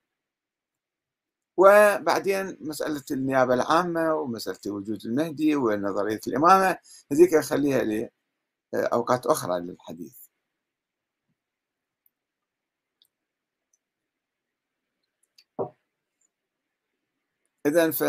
وبعدين 1.57 2.59
مسألة 2.61 3.03
النيابة 3.11 3.55
العامة 3.55 4.15
ومسألة 4.15 4.59
وجود 4.67 5.05
المهدي 5.07 5.57
ونظرية 5.57 6.21
الإمامة 6.27 6.79
هذيك 7.13 7.39
خليها 7.41 8.11
لأوقات 8.73 9.27
أخرى 9.27 9.61
للحديث. 9.61 10.15
إذا 17.67 17.91
ف 17.91 18.03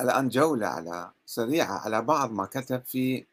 الآن 0.00 0.28
جولة 0.28 0.66
على 0.66 1.12
سريعة 1.26 1.78
على 1.78 2.02
بعض 2.02 2.32
ما 2.32 2.46
كتب 2.46 2.82
في 2.84 3.26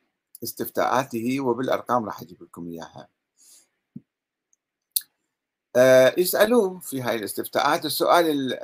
استفتاءاته 0.44 1.40
وبالأرقام 1.40 2.06
راح 2.06 2.22
أجيب 2.22 2.44
لكم 2.44 2.68
إياها. 2.68 3.08
آه، 5.76 6.14
يسألوه 6.18 6.80
في 6.80 7.02
هاي 7.02 7.16
الاستفتاءات 7.16 7.86
السؤال 7.86 8.60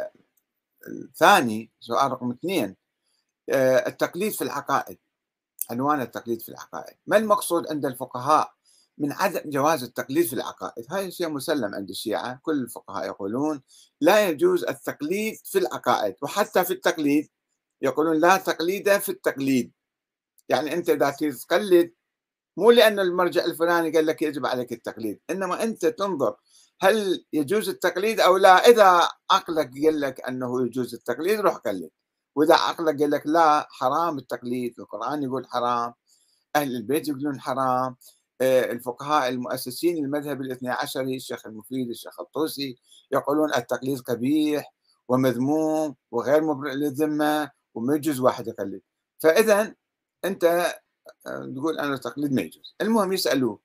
الثاني 0.88 1.72
سؤال 1.80 2.12
رقم 2.12 2.32
اثنين 2.32 2.76
آه، 3.50 3.88
التقليد 3.88 4.32
في 4.32 4.44
العقائد 4.44 4.98
عنوان 5.70 6.02
التقليد 6.02 6.42
في 6.42 6.50
العقائد. 6.50 6.98
ما 7.08 7.18
المقصود 7.18 7.68
عند 7.72 7.86
الفقهاء 7.86 8.54
من 8.98 9.12
عدم 9.12 9.42
جواز 9.46 9.84
التقليد 9.84 10.26
في 10.26 10.34
العقائد؟ 10.34 10.86
هاي 10.90 11.12
شيء 11.12 11.30
مسلم 11.30 11.76
عند 11.76 11.90
الشيعة 11.90 12.40
كل 12.44 12.64
الفقهاء 12.64 13.06
يقولون 13.06 13.62
لا 14.02 14.30
يجوز 14.30 14.64
التقليد 14.64 15.36
في 15.44 15.60
العقائد 15.60 16.16
وحتى 16.22 16.66
في 16.66 16.74
التقليد 16.74 17.30
يقولون 17.82 18.20
لا 18.20 18.38
تقليد 18.38 18.98
في 18.98 19.10
التقليد. 19.10 19.72
يعني 20.50 20.74
أنت 20.74 20.90
إذا 20.90 21.10
تقلد 21.10 21.94
مو 22.58 22.72
لأن 22.72 23.00
المرجع 23.00 23.46
الفلاني 23.46 23.92
قال 23.92 24.06
لك 24.06 24.22
يجب 24.22 24.46
عليك 24.46 24.72
التقليد 24.72 25.20
إنما 25.30 25.64
أنت 25.64 25.86
تنظر 25.86 26.36
هل 26.82 27.26
يجوز 27.34 27.70
التقليد 27.70 28.20
أو 28.20 28.38
لا. 28.38 28.70
إذا 28.70 29.10
عقلك 29.32 29.72
قال 29.86 30.00
لك 30.02 30.22
أنه 30.28 30.66
يجوز 30.66 30.94
التقليد 30.94 31.40
روح 31.40 31.56
قلد 31.56 31.90
وإذا 32.36 32.56
عقلك 32.56 33.00
قال 33.02 33.12
لك 33.12 33.28
لا 33.28 33.68
حرام 33.72 34.18
التقليد 34.18 34.74
القرآن 34.80 35.24
يقول 35.24 35.48
حرام 35.48 35.94
أهل 36.56 36.76
البيت 36.76 37.08
يقولون 37.08 37.42
حرام 37.42 37.96
آه، 38.42 38.72
الفقهاء 38.72 39.30
المؤسسين 39.30 40.06
المذهب 40.06 40.42
الاثني 40.42 40.70
عشري 40.70 41.16
الشيخ 41.16 41.48
المفيد 41.48 41.90
الشيخ 41.90 42.20
الطوسي 42.20 42.78
يقولون 43.12 43.54
التقليد 43.56 44.00
قبيح 44.00 44.74
ومذموم 45.08 45.96
وغير 46.12 46.44
مبرئ 46.44 46.74
للذمة 46.74 47.52
وما 47.76 47.96
يجوز 47.96 48.20
واحد 48.20 48.48
يقلد. 48.48 48.82
فإذا 49.20 49.76
آه، 50.26 51.46
تقول 51.56 51.80
أنا 51.80 51.94
التقليد 51.94 52.34
ما 52.34 52.42
يجوز. 52.42 52.76
المهم 52.82 53.14
يسألوه. 53.14 53.60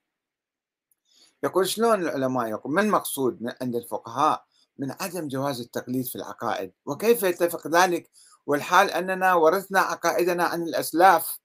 يقول 1.43 1.69
شلون 1.69 2.03
العلماء 2.03 2.47
يقول 2.49 2.75
ما 2.75 2.81
المقصود 2.81 3.43
من 3.43 3.53
عند 3.63 3.77
الفقهاء 3.77 4.45
من 4.79 4.91
عدم 5.01 5.29
جواز 5.29 5.61
التقليد 5.61 6.07
في 6.07 6.17
العقائد؟ 6.17 6.73
وكيف 6.87 7.23
يتفق 7.23 7.67
ذلك؟ 7.67 8.11
والحال 8.47 8.91
أننا 8.91 9.35
ورثنا 9.35 9.81
عقائدنا 9.81 10.45
عن 10.45 10.63
الأسلاف. 10.63 11.39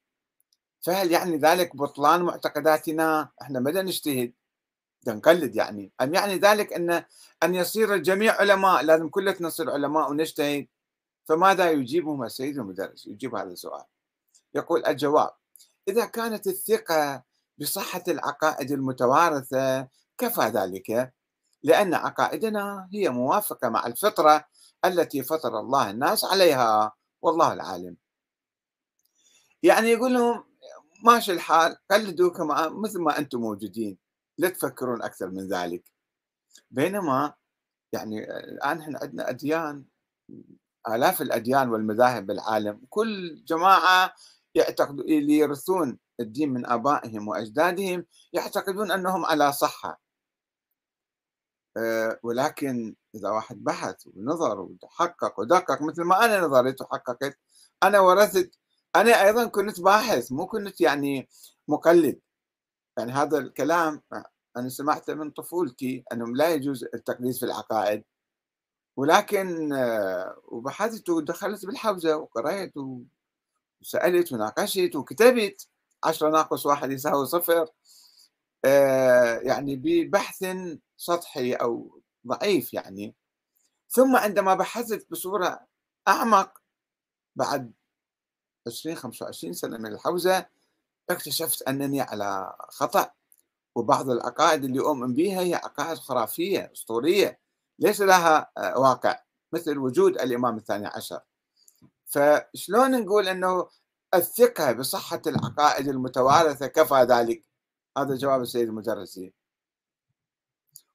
فهل 0.81 1.11
يعني 1.11 1.37
ذلك 1.37 1.75
بطلان 1.75 2.21
معتقداتنا؟ 2.21 3.29
إحنا 3.41 3.59
مدى 3.59 3.81
نجتهد؟ 3.81 4.33
نقلد 5.07 5.55
يعني. 5.55 5.91
أم 6.01 6.13
يعني 6.13 6.35
ذلك 6.35 6.73
أن 6.73 7.03
أن 7.43 7.55
يصير 7.55 7.93
الجميع 7.93 8.33
علماء؟ 8.33 8.83
لازم 8.83 9.09
كلنا 9.09 9.35
نصير 9.41 9.71
علماء 9.71 10.11
ونجتهد. 10.11 10.67
فماذا 11.25 11.71
يجيبهم 11.71 12.23
السيد 12.23 12.57
المدرس؟ 12.57 13.07
يجيب 13.07 13.35
هذا 13.35 13.49
السؤال. 13.49 13.83
يقول 14.55 14.85
الجواب 14.85 15.31
إذا 15.87 16.05
كانت 16.05 16.47
الثقة 16.47 17.23
بصحة 17.57 18.03
العقائد 18.07 18.71
المتوارثة 18.71 19.87
كفى 20.17 20.41
ذلك 20.41 21.13
لأن 21.63 21.93
عقائدنا 21.93 22.89
هي 22.93 23.09
موافقة 23.09 23.69
مع 23.69 23.87
الفطرة 23.87 24.45
التي 24.85 25.23
فطر 25.23 25.59
الله 25.59 25.89
الناس 25.89 26.25
عليها 26.25 26.91
والله 27.21 27.53
العالم. 27.53 27.97
يعني 29.63 29.89
يقول 29.89 30.13
لهم 30.13 30.43
ماشي 31.03 31.31
الحال 31.31 31.77
قلدوا 31.91 32.29
كما 32.29 32.69
مثل 32.69 33.01
ما 33.01 33.17
أنتم 33.17 33.39
موجودين 33.39 33.97
لا 34.37 34.49
تفكرون 34.49 35.01
أكثر 35.01 35.29
من 35.29 35.47
ذلك. 35.47 35.91
بينما 36.71 37.33
يعني 37.93 38.23
الآن 38.37 38.81
إحنا 38.81 38.99
عندنا 39.01 39.29
أديان 39.29 39.85
آلاف 40.87 41.21
الأديان 41.21 41.69
والمذاهب 41.69 42.25
بالعالم 42.25 42.81
كل 42.89 43.43
جماعة 43.45 44.13
اللي 44.55 45.37
يرثون 45.37 45.99
الدين 46.19 46.49
من 46.53 46.65
آبائهم 46.65 47.27
وأجدادهم 47.27 48.05
يعتقدون 48.33 48.91
أنهم 48.91 49.25
على 49.25 49.53
صحة. 49.53 50.01
آه، 51.77 52.19
ولكن 52.23 52.95
إذا 53.15 53.29
واحد 53.29 53.63
بحث 53.63 54.07
ونظر 54.07 54.61
وتحقق 54.61 55.39
ودقق 55.39 55.81
مثل 55.81 56.03
ما 56.03 56.25
أنا 56.25 56.41
نظرت 56.41 56.81
وحققت 56.81 57.39
أنا 57.83 57.99
ورثت 57.99 58.51
أنا 58.95 59.23
أيضا 59.25 59.45
كنت 59.45 59.81
باحث 59.81 60.31
مو 60.31 60.47
كنت 60.47 60.81
يعني 60.81 61.29
مقلد. 61.67 62.19
يعني 62.97 63.11
هذا 63.11 63.37
الكلام 63.37 64.01
أنا 64.57 64.69
سمعته 64.69 65.13
من 65.13 65.31
طفولتي 65.31 66.03
أنه 66.13 66.25
لا 66.35 66.49
يجوز 66.53 66.83
التقليد 66.83 67.35
في 67.35 67.43
العقائد. 67.45 68.03
ولكن 68.97 69.73
آه، 69.73 70.37
وبحثت 70.45 71.09
ودخلت 71.09 71.65
بالحوزة 71.65 72.17
وقرأت 72.17 72.73
وسألت 73.83 74.33
وناقشت 74.33 74.95
وكتبت. 74.95 75.67
عشرة 76.03 76.29
ناقص 76.29 76.65
واحد 76.65 76.91
يساوي 76.91 77.25
صفر. 77.25 77.67
آه، 78.65 79.39
يعني 79.39 79.75
ببحث 79.75 80.45
سطحي 80.97 81.53
أو 81.53 82.01
ضعيف 82.27 82.73
يعني. 82.73 83.15
ثم 83.89 84.15
عندما 84.15 84.55
بحثت 84.55 85.07
بصورة 85.11 85.67
أعمق 86.07 86.61
بعد 87.35 87.73
20 88.67 88.95
25 88.95 89.53
سنة 89.53 89.77
من 89.77 89.93
الحوزة 89.93 90.45
اكتشفت 91.09 91.61
أنني 91.63 92.01
على 92.01 92.55
خطأ. 92.69 93.11
وبعض 93.75 94.09
العقائد 94.09 94.63
اللي 94.63 94.79
أؤمن 94.79 95.13
بها 95.13 95.41
هي 95.41 95.55
عقائد 95.55 95.97
خرافية 95.97 96.71
أسطورية 96.73 97.39
ليس 97.79 98.01
لها 98.01 98.51
آه، 98.57 98.79
واقع 98.79 99.19
مثل 99.53 99.77
وجود 99.77 100.17
الإمام 100.21 100.57
الثاني 100.57 100.87
عشر. 100.87 101.21
فشلون 102.05 103.03
نقول 103.03 103.27
أنه 103.27 103.69
الثقة 104.13 104.71
بصحة 104.71 105.21
العقائد 105.27 105.87
المتوارثة 105.87 106.67
كفى 106.67 106.95
ذلك؟ 106.95 107.45
هذا 107.97 108.15
جواب 108.15 108.41
السيد 108.41 108.67
المدرسي 108.67 109.33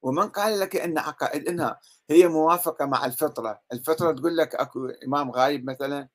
ومن 0.03 0.29
قال 0.29 0.61
لك 0.61 0.77
أن 0.77 0.99
عقائدنا 0.99 1.79
هي 2.11 2.29
موافقة 2.29 2.87
مع 2.87 3.05
الفطرة 3.05 3.63
الفطرة 3.73 4.13
تقول 4.13 4.37
لك 4.37 4.55
أكو 4.55 4.87
إمام 4.87 5.31
غايب 5.31 5.71
مثلا؟ 5.71 6.09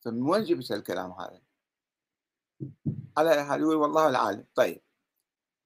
فمن 0.00 0.22
وين 0.22 0.44
جبت 0.44 0.72
الكلام 0.72 1.12
هذا؟ 1.12 1.40
على 3.16 3.44
حال 3.44 3.60
يقول 3.60 3.76
والله 3.76 4.08
العالم. 4.08 4.46
طيب 4.54 4.82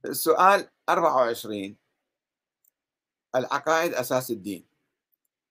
السؤال 0.04 0.70
24 0.88 1.76
العقائد 3.36 3.94
أساس 3.94 4.30
الدين. 4.30 4.66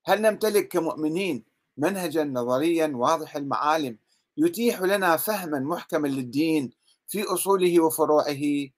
هل 0.06 0.22
نمتلك 0.22 0.68
كمؤمنين 0.68 1.46
منهجا 1.78 2.24
نظريا 2.24 2.92
واضح 2.96 3.36
المعالم 3.36 3.98
يتيح 4.38 4.82
لنا 4.82 5.18
فهما 5.18 5.60
محكما 5.60 6.08
للدين 6.08 6.72
في 7.08 7.24
أصوله 7.24 7.84
وفروعه. 7.84 8.70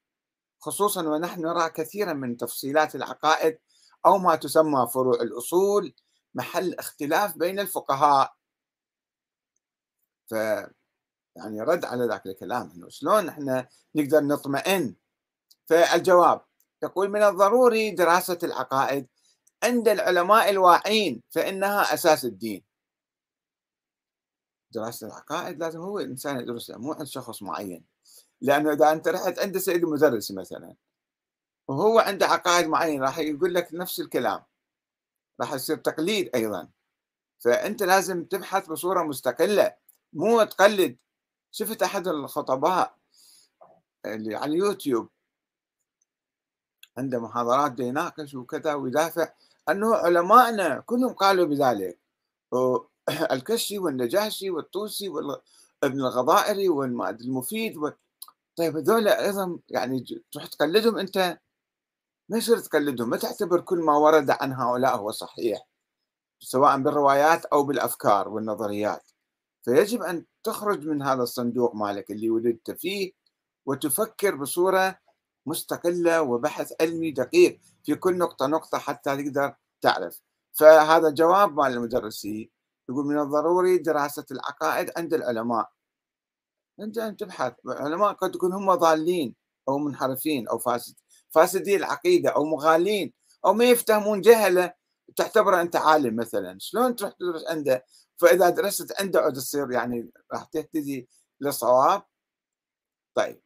خصوصا 0.60 1.08
ونحن 1.08 1.40
نرى 1.40 1.70
كثيرا 1.70 2.12
من 2.12 2.36
تفصيلات 2.36 2.94
العقائد 2.94 3.58
أو 4.06 4.18
ما 4.18 4.36
تسمى 4.36 4.88
فروع 4.94 5.22
الأصول 5.22 5.94
محل 6.34 6.74
اختلاف 6.74 7.38
بين 7.38 7.60
الفقهاء. 7.60 8.34
ف 10.26 10.32
يعني 11.36 11.60
رد 11.60 11.84
على 11.84 12.06
ذاك 12.06 12.26
الكلام 12.26 12.70
إنه 12.76 12.88
شلون 12.88 13.28
إحنا 13.28 13.68
نقدر 13.94 14.20
نطمئن؟ 14.20 14.94
فالجواب 15.66 16.40
يقول 16.82 17.10
من 17.10 17.22
الضروري 17.22 17.90
دراسة 17.90 18.38
العقائد 18.42 19.06
عند 19.62 19.88
العلماء 19.88 20.50
الواعين 20.50 21.22
فإنها 21.30 21.94
أساس 21.94 22.24
الدين. 22.24 22.65
دراسة 24.76 25.06
العقائد 25.06 25.58
لازم 25.58 25.80
هو 25.80 25.98
الانسان 25.98 26.40
يدرسها 26.40 26.76
مو 26.76 26.92
عند 26.92 27.06
شخص 27.06 27.42
معين. 27.42 27.84
لأنه 28.40 28.72
إذا 28.72 28.92
أنت 28.92 29.08
رحت 29.08 29.38
عند 29.38 29.58
سيد 29.58 29.84
المدرس 29.84 30.30
مثلا 30.30 30.74
وهو 31.68 31.98
عنده 31.98 32.26
عقائد 32.26 32.66
معينة 32.66 33.04
راح 33.04 33.18
يقول 33.18 33.54
لك 33.54 33.68
نفس 33.72 34.00
الكلام. 34.00 34.42
راح 35.40 35.52
يصير 35.52 35.76
تقليد 35.76 36.30
أيضا. 36.34 36.68
فأنت 37.38 37.82
لازم 37.82 38.24
تبحث 38.24 38.66
بصورة 38.66 39.02
مستقلة 39.02 39.74
مو 40.12 40.44
تقلد. 40.44 40.96
شفت 41.52 41.82
أحد 41.82 42.08
الخطباء 42.08 42.96
اللي 44.06 44.34
على 44.34 44.52
اليوتيوب؟ 44.52 45.08
عنده 46.98 47.18
محاضرات 47.18 47.80
يناقش 47.80 48.34
وكذا 48.34 48.74
ويدافع. 48.74 49.32
أنه 49.68 49.94
علمائنا 49.94 50.80
كلهم 50.80 51.12
قالوا 51.12 51.46
بذلك. 51.46 51.98
الكشي 53.32 53.78
والنجاشي 53.78 54.50
والطوسي 54.50 55.08
وابن 55.08 56.00
الغضائري 56.00 56.68
والمفيد 56.68 57.76
و... 57.76 57.90
طيب 58.56 58.76
هذول 58.76 59.08
أيضا 59.08 59.58
يعني 59.68 60.04
تروح 60.32 60.46
تقلدهم 60.46 60.98
أنت؟ 60.98 61.38
ما 62.28 62.38
يصير 62.38 62.58
تقلدهم 62.58 63.10
ما 63.10 63.16
تعتبر 63.16 63.60
كل 63.60 63.78
ما 63.78 63.96
ورد 63.96 64.30
عن 64.30 64.52
هؤلاء 64.52 64.96
هو 64.96 65.10
صحيح 65.10 65.66
سواء 66.40 66.78
بالروايات 66.78 67.44
أو 67.44 67.62
بالأفكار 67.64 68.28
والنظريات. 68.28 69.10
فيجب 69.62 70.02
أن 70.02 70.24
تخرج 70.44 70.86
من 70.86 71.02
هذا 71.02 71.22
الصندوق 71.22 71.74
مالك 71.74 72.10
اللي 72.10 72.30
ولدت 72.30 72.70
فيه 72.70 73.12
وتفكر 73.66 74.34
بصورة 74.36 74.98
مستقلة 75.46 76.22
وبحث 76.22 76.72
علمي 76.80 77.10
دقيق 77.10 77.60
في 77.84 77.94
كل 77.94 78.18
نقطة 78.18 78.46
نقطة 78.46 78.78
حتى 78.78 79.16
تقدر 79.16 79.54
تعرف. 79.80 80.20
فهذا 80.52 81.10
جواب 81.10 81.56
مال 81.60 81.72
المدرسي 81.72 82.50
يقول 82.90 83.06
من 83.06 83.18
الضروري 83.18 83.78
دراسة 83.78 84.24
العقائد 84.30 84.90
عند 84.96 85.14
العلماء. 85.14 85.70
أنت 86.80 86.98
أن 86.98 87.16
تبحث. 87.16 87.52
العلماء 87.66 88.12
قد 88.12 88.34
يكون 88.34 88.52
هم 88.52 88.74
ضالين 88.74 89.34
أو 89.68 89.78
منحرفين 89.78 90.48
أو 90.48 90.58
فاسد 90.58 90.94
فاسدي 91.30 91.76
العقيدة 91.76 92.30
أو 92.30 92.44
مغالين 92.44 93.12
أو 93.44 93.54
ما 93.54 93.64
يفتهمون 93.64 94.20
جهلة 94.20 94.72
تعتبره 95.16 95.60
أنت 95.60 95.76
عالم 95.76 96.16
مثلا. 96.16 96.56
شلون 96.60 96.96
تروح 96.96 97.12
تدرس 97.12 97.44
عنده؟ 97.48 97.84
فإذا 98.16 98.50
درست 98.50 99.00
عنده 99.00 99.20
عود 99.20 99.34
تصير 99.34 99.72
يعني 99.72 100.10
راح 100.32 100.44
تهتدي 100.44 101.08
للصواب 101.40 102.02
طيب. 103.14 103.42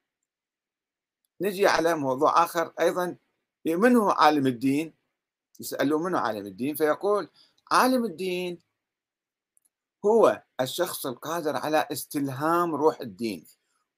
نجي 1.40 1.66
على 1.66 1.94
موضوع 1.94 2.44
آخر 2.44 2.72
أيضا. 2.80 3.16
من 3.66 3.96
هو 3.96 4.10
عالم 4.10 4.46
الدين؟ 4.46 4.94
يسألوا 5.60 5.98
منه 6.00 6.18
عالم 6.18 6.46
الدين؟ 6.46 6.74
فيقول 6.74 7.28
عالم 7.72 8.04
الدين 8.04 8.58
هو 10.06 10.42
الشخص 10.60 11.06
القادر 11.06 11.56
على 11.56 11.88
استلهام 11.92 12.74
روح 12.74 13.00
الدين 13.00 13.46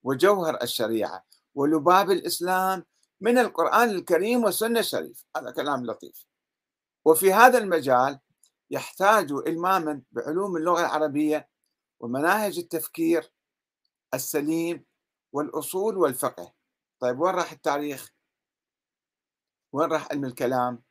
وجوهر 0.02 0.62
الشريعة 0.62 1.24
ولباب 1.54 2.10
الإسلام 2.10 2.84
من 3.20 3.38
القرآن 3.38 3.90
الكريم 3.90 4.44
والسنة 4.44 4.80
الشريف. 4.80 5.24
هذا 5.36 5.50
كلام 5.50 5.86
لطيف. 5.86 6.26
وفي 7.04 7.32
هذا 7.32 7.58
المجال 7.58 8.20
يحتاج 8.70 9.32
إلماما 9.32 10.02
بعلوم 10.12 10.56
اللغة 10.56 10.80
العربية 10.80 11.48
ومناهج 12.00 12.58
التفكير 12.58 13.32
السليم 14.14 14.84
والأصول 15.32 15.96
والفقه. 15.96 16.52
طيب 17.00 17.20
وين 17.20 17.34
راح 17.34 17.52
التاريخ؟ 17.52 18.12
وين 19.72 19.88
راح 19.90 20.08
علم 20.10 20.24
الكلام؟ 20.24 20.82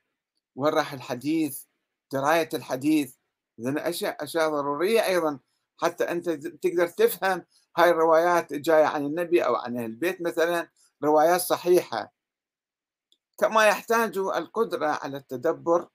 وين 0.56 0.74
راح 0.74 0.94
الحديث؟ 0.94 1.66
دراية 2.12 2.50
الحديث؟ 2.54 3.16
لأن 3.58 3.78
أشياء 3.78 4.24
أشياء 4.24 4.50
ضرورية 4.50 5.06
أيضا. 5.06 5.40
حتى 5.78 6.04
أنت 6.04 6.30
تقدر 6.30 6.88
تفهم 6.88 7.46
هاي 7.78 7.90
الروايات 7.90 8.54
جاية 8.54 8.86
عن 8.86 9.06
النبي 9.06 9.46
أو 9.46 9.56
عن 9.56 9.78
أهل 9.78 9.86
البيت 9.86 10.22
مثلا 10.22 10.70
روايات 11.04 11.42
صحيحة. 11.42 12.14
كما 13.38 13.68
يحتاج 13.68 14.18
القدرة 14.18 14.88
على 14.88 15.18
التدبر 15.18 15.88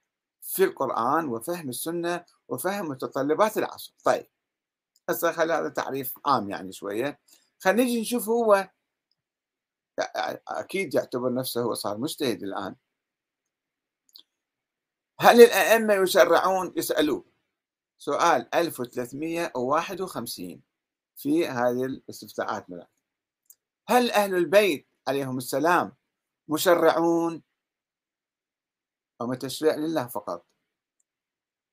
في 0.42 0.64
القرآن 0.64 1.28
وفهم 1.28 1.68
السنة 1.68 2.24
وفهم 2.48 2.88
متطلبات 2.88 3.58
العصر. 3.58 3.94
طيب 4.04 4.26
هسه 5.08 5.32
خلي 5.32 5.52
هذا 5.52 5.68
تعريف 5.68 6.14
عام 6.26 6.50
يعني 6.50 6.72
شوية. 6.72 7.20
خلينا 7.58 7.82
نجي 7.82 8.00
نشوف 8.00 8.28
هو 8.28 8.70
أكيد 10.48 10.94
يعتبر 10.94 11.34
نفسه 11.34 11.62
هو 11.62 11.74
صار 11.74 11.98
مجتهد 11.98 12.42
الآن. 12.42 12.76
هل 15.20 15.42
الأئمة 15.42 15.94
يشرعون؟ 15.94 16.72
يسألوه. 16.76 17.35
سؤال 17.98 18.54
1351 18.54 20.62
في 21.16 21.48
هذه 21.48 21.84
الاستفتاءات 21.84 22.70
ملاك. 22.70 22.88
هل 23.88 24.10
أهل 24.10 24.34
البيت 24.34 24.88
عليهم 25.08 25.38
السلام 25.38 25.96
مشرعون 26.48 27.42
أو 29.20 29.34
تشريع 29.34 29.74
لله 29.74 30.06
فقط؟ 30.06 30.46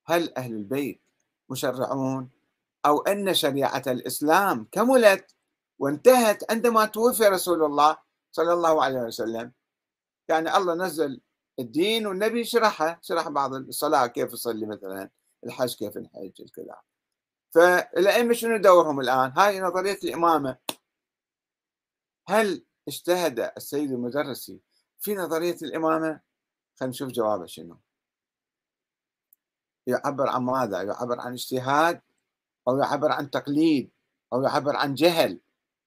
هل 0.06 0.34
أهل 0.38 0.54
البيت 0.54 1.02
مشرعون 1.50 2.30
أو 2.86 3.02
أن 3.02 3.34
شريعة 3.34 3.84
الإسلام 3.88 4.68
كملت 4.72 5.36
وانتهت 5.80 6.52
عندما 6.52 6.86
توفي 6.86 7.24
رسول 7.24 7.64
الله 7.64 7.98
صلى 8.32 8.54
الله 8.54 8.84
عليه 8.84 9.00
وسلم؟ 9.00 9.52
يعني 10.30 10.58
الله 10.58 10.76
نزل 10.76 11.22
الدين 11.60 12.08
والنبي 12.08 12.44
شرحها 12.44 13.00
شرح 13.02 13.28
بعض 13.28 13.54
الصلاة 13.54 14.08
كيف 14.08 14.34
يصلي 14.34 14.66
مثلا. 14.66 15.10
الحج 15.46 15.76
كيف 15.76 15.98
نحج 15.98 16.42
الكلام 16.42 16.82
فالأئمة 17.54 18.34
شنو 18.34 18.58
دورهم 18.58 19.00
الآن؟ 19.00 19.34
هاي 19.38 19.60
نظرية 19.60 20.00
الإمامة. 20.04 20.58
هل 22.28 22.66
اجتهد 22.88 23.40
السيد 23.58 23.92
المدرسي 23.92 24.62
في 25.00 25.16
نظرية 25.16 25.58
الإمامة؟ 25.62 26.22
خلينا 26.76 26.90
نشوف 26.92 27.10
جوابه 27.10 27.46
شنو. 27.46 27.80
يعبر 29.88 30.30
عن 30.30 30.42
ماذا؟ 30.42 30.82
يعبر 30.82 31.20
عن 31.20 31.34
اجتهاد 31.34 32.02
أو 32.68 32.78
يعبر 32.78 33.12
عن 33.12 33.30
تقليد 33.30 33.92
أو 34.34 34.44
يعبر 34.44 34.76
عن 34.76 34.94
جهل 34.94 35.42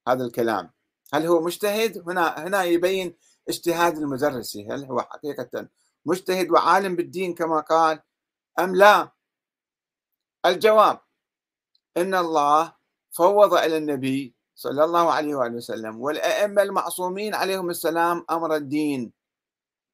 هذا 0.08 0.24
الكلام. 0.24 0.70
هل 1.14 1.26
هو 1.26 1.40
مجتهد؟ 1.40 2.08
هنا 2.08 2.46
هنا 2.46 2.62
يبين 2.64 3.16
اجتهاد 3.48 3.98
المدرسي. 3.98 4.68
هل 4.70 4.84
هو 4.84 5.00
حقيقة 5.00 5.68
مجتهد 6.06 6.50
وعالم 6.50 6.96
بالدين 6.96 7.34
كما 7.34 7.60
قال 7.60 8.02
أم 8.58 8.76
لا؟ 8.76 9.15
الجواب 10.46 11.00
إن 11.96 12.14
الله 12.14 12.72
فوض 13.10 13.54
إلى 13.54 13.76
النبي 13.76 14.34
صلى 14.54 14.84
الله 14.84 15.12
عليه 15.12 15.34
وآله 15.34 15.56
وسلم 15.56 16.00
والأئمة 16.00 16.62
المعصومين 16.62 17.34
عليهم 17.34 17.70
السلام 17.70 18.24
أمر 18.30 18.56
الدين 18.56 19.12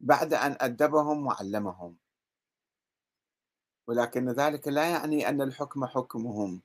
بعد 0.00 0.34
أن 0.34 0.56
أدبهم 0.60 1.26
وعلمهم. 1.26 1.96
ولكن 3.86 4.28
ذلك 4.28 4.68
لا 4.68 4.90
يعني 4.90 5.28
أن 5.28 5.42
الحكم 5.42 5.86
حكمهم 5.86 6.60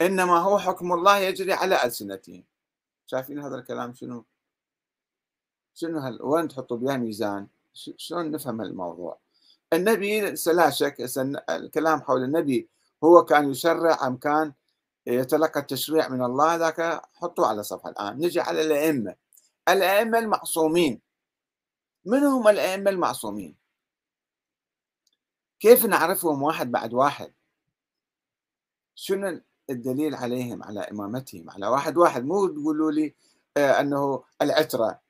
إنما 0.00 0.38
هو 0.38 0.58
حكم 0.58 0.92
الله 0.92 1.18
يجري 1.18 1.52
على 1.52 1.84
ألسنتهم. 1.84 2.44
شايفين 3.06 3.38
هذا 3.38 3.56
الكلام 3.56 3.94
شنو؟ 3.94 4.24
شنو 5.74 5.98
هل 5.98 6.22
وين 6.22 6.48
تحطوا 6.48 6.76
بها 6.76 6.96
ميزان؟ 6.96 7.46
شلون 7.74 8.30
نفهم 8.30 8.60
الموضوع؟ 8.60 9.18
النبي 9.72 10.20
لا 10.46 10.70
شك 10.70 10.96
الكلام 11.50 12.00
حول 12.02 12.22
النبي 12.22 12.68
هو 13.04 13.24
كان 13.24 13.50
يشرع 13.50 14.06
أم 14.06 14.16
كان 14.16 14.52
يتلقى 15.06 15.60
التشريع 15.60 16.08
من 16.08 16.24
الله 16.24 16.56
ذاك 16.56 17.02
حطوه 17.14 17.46
على 17.46 17.62
صفحة 17.62 17.90
الآن. 17.90 18.16
نجي 18.18 18.40
على 18.40 18.62
الأئمة. 18.62 19.14
الأئمة 19.68 20.18
المعصومين. 20.18 21.00
من 22.04 22.18
هم 22.18 22.48
الأئمة 22.48 22.90
المعصومين؟ 22.90 23.56
كيف 25.60 25.86
نعرفهم 25.86 26.42
واحد 26.42 26.70
بعد 26.70 26.94
واحد؟ 26.94 27.32
شنو 28.94 29.40
الدليل 29.70 30.14
عليهم 30.14 30.62
على 30.62 30.80
إمامتهم 30.80 31.50
على 31.50 31.66
واحد 31.66 31.96
واحد؟ 31.96 32.24
مو 32.24 32.46
تقولوا 32.46 32.92
لي 32.92 33.14
آه، 33.56 33.80
أنه 33.80 34.24
العترة. 34.42 35.00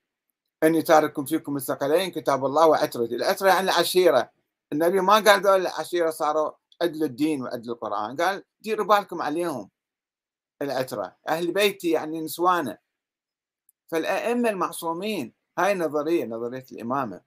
أني 0.62 0.83
تارك 0.83 1.26
فيكم 1.28 1.57
الثقلين 1.57 2.11
كتاب 2.11 2.44
الله 2.44 2.66
وعترتي. 2.66 3.14
العترة 3.16 3.48
يعني 3.48 3.61
العشيرة. 3.61 4.30
النبي 4.72 5.00
ما 5.00 5.14
قال 5.14 5.42
ذول 5.42 5.61
العشيرة 5.61 6.11
صاروا 6.11 6.52
عدل 6.82 7.04
الدين 7.04 7.42
وعدل 7.42 7.70
القرآن. 7.70 8.16
قال 8.16 8.44
ديروا 8.60 8.87
بالكم 8.87 9.22
عليهم 9.22 9.70
العترة 10.62 11.16
أهل 11.28 11.52
بيتي 11.52 11.90
يعني 11.90 12.20
نسوانه. 12.20 12.78
فالأئمة 13.90 14.48
المعصومين 14.50 15.34
هاي 15.58 15.74
نظرية 15.74 16.24
نظرية 16.24 16.64
الإمامة. 16.72 17.20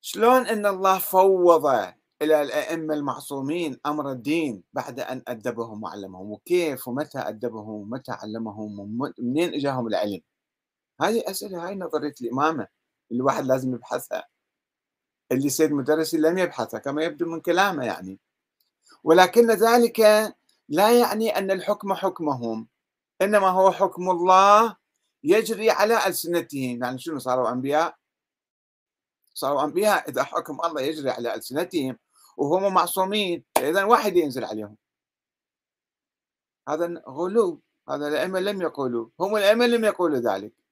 شلون 0.00 0.46
أن 0.46 0.66
الله 0.66 0.98
فوض 0.98 1.66
إلى 2.22 2.42
الأئمة 2.42 2.94
المعصومين 2.94 3.80
أمر 3.86 4.10
الدين 4.10 4.62
بعد 4.72 5.00
أن 5.00 5.22
أدبهم 5.28 5.82
وعلمهم؟ 5.82 6.30
وكيف 6.30 6.88
ومتى 6.88 7.18
أدبهم 7.18 7.68
ومتى 7.68 8.12
علمهم؟ 8.12 8.80
ومنين 8.80 9.54
إجاهم 9.54 9.86
العلم؟ 9.86 10.20
هذه 11.00 11.22
أسئلة 11.30 11.66
هاي 11.68 11.74
نظرية 11.74 12.14
الإمامة 12.20 12.68
الواحد 13.12 13.44
لازم 13.44 13.74
يبحثها. 13.74 14.33
اللي 15.34 15.48
سيد 15.48 15.72
مدرسي 15.72 16.16
لم 16.16 16.38
يبحثها 16.38 16.80
كما 16.80 17.02
يبدو 17.04 17.26
من 17.26 17.40
كلامه 17.40 17.84
يعني. 17.84 18.18
ولكن 19.04 19.50
ذلك 19.50 20.00
لا 20.68 20.98
يعني 21.00 21.38
أن 21.38 21.50
الحكم 21.50 21.94
حكمهم 21.94 22.68
إنما 23.22 23.48
هو 23.48 23.72
حكم 23.72 24.10
الله 24.10 24.76
يجري 25.24 25.70
على 25.70 26.06
ألسنتهم. 26.06 26.82
يعني 26.84 26.98
شنو 26.98 27.18
صاروا 27.18 27.50
أنبياء؟ 27.52 27.96
صاروا 29.34 29.64
أنبياء 29.64 30.10
إذا 30.10 30.24
حكم 30.24 30.60
الله 30.64 30.80
يجري 30.80 31.10
على 31.10 31.34
ألسنتهم 31.34 31.98
وهم 32.36 32.74
معصومين 32.74 33.44
إذا 33.58 33.84
واحد 33.84 34.16
ينزل 34.16 34.44
عليهم. 34.44 34.76
هذا 36.68 37.02
غلو 37.08 37.60
هذا 37.88 38.08
الأئمة 38.08 38.40
لم 38.40 38.62
يقولوا 38.62 39.08
هم 39.20 39.36
الأئمة 39.36 39.66
لم 39.66 39.84
يقولوا 39.84 40.18
ذلك. 40.18 40.63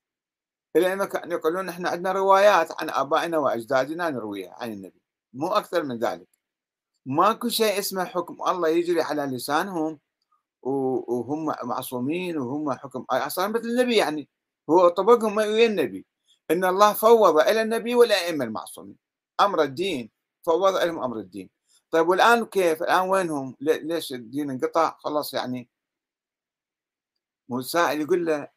الأئمة 0.76 1.04
كانوا 1.04 1.38
يقولون 1.38 1.68
إحنا 1.68 1.88
عندنا 1.88 2.12
روايات 2.12 2.82
عن 2.82 2.90
آبائنا 2.90 3.38
وأجدادنا 3.38 4.10
نرويها 4.10 4.54
عن 4.60 4.72
النبي. 4.72 5.02
مو 5.32 5.48
أكثر 5.48 5.82
من 5.82 5.98
ذلك. 5.98 6.28
ماكو 7.06 7.48
شيء 7.48 7.78
اسمه 7.78 8.04
حكم 8.04 8.42
الله 8.48 8.68
يجري 8.68 9.02
على 9.02 9.22
لسانهم 9.22 10.00
وهم 10.62 11.46
معصومين 11.64 12.38
وهم 12.38 12.72
حكم 12.72 13.04
أصلا 13.10 13.48
مثل 13.48 13.64
النبي 13.64 13.96
يعني. 13.96 14.28
هو 14.70 14.88
طبقهم 14.88 15.36
ويا 15.36 15.66
النبي. 15.66 16.06
إن 16.50 16.64
الله 16.64 16.92
فوض 16.92 17.40
إلى 17.40 17.62
النبي 17.62 17.94
والأئمة 17.94 18.44
المعصومين. 18.44 18.96
أمر 19.40 19.62
الدين 19.62 20.10
فوض 20.42 20.76
لهم 20.76 21.02
أمر 21.02 21.18
الدين. 21.18 21.50
طيب 21.90 22.08
والآن 22.08 22.44
كيف؟ 22.46 22.82
الآن 22.82 23.08
وينهم؟ 23.08 23.56
ليش 23.60 24.12
الدين 24.12 24.50
انقطع؟ 24.50 24.96
خلاص 24.98 25.34
يعني. 25.34 25.68
موسى 27.48 27.78
يقول 27.78 28.26
له 28.26 28.48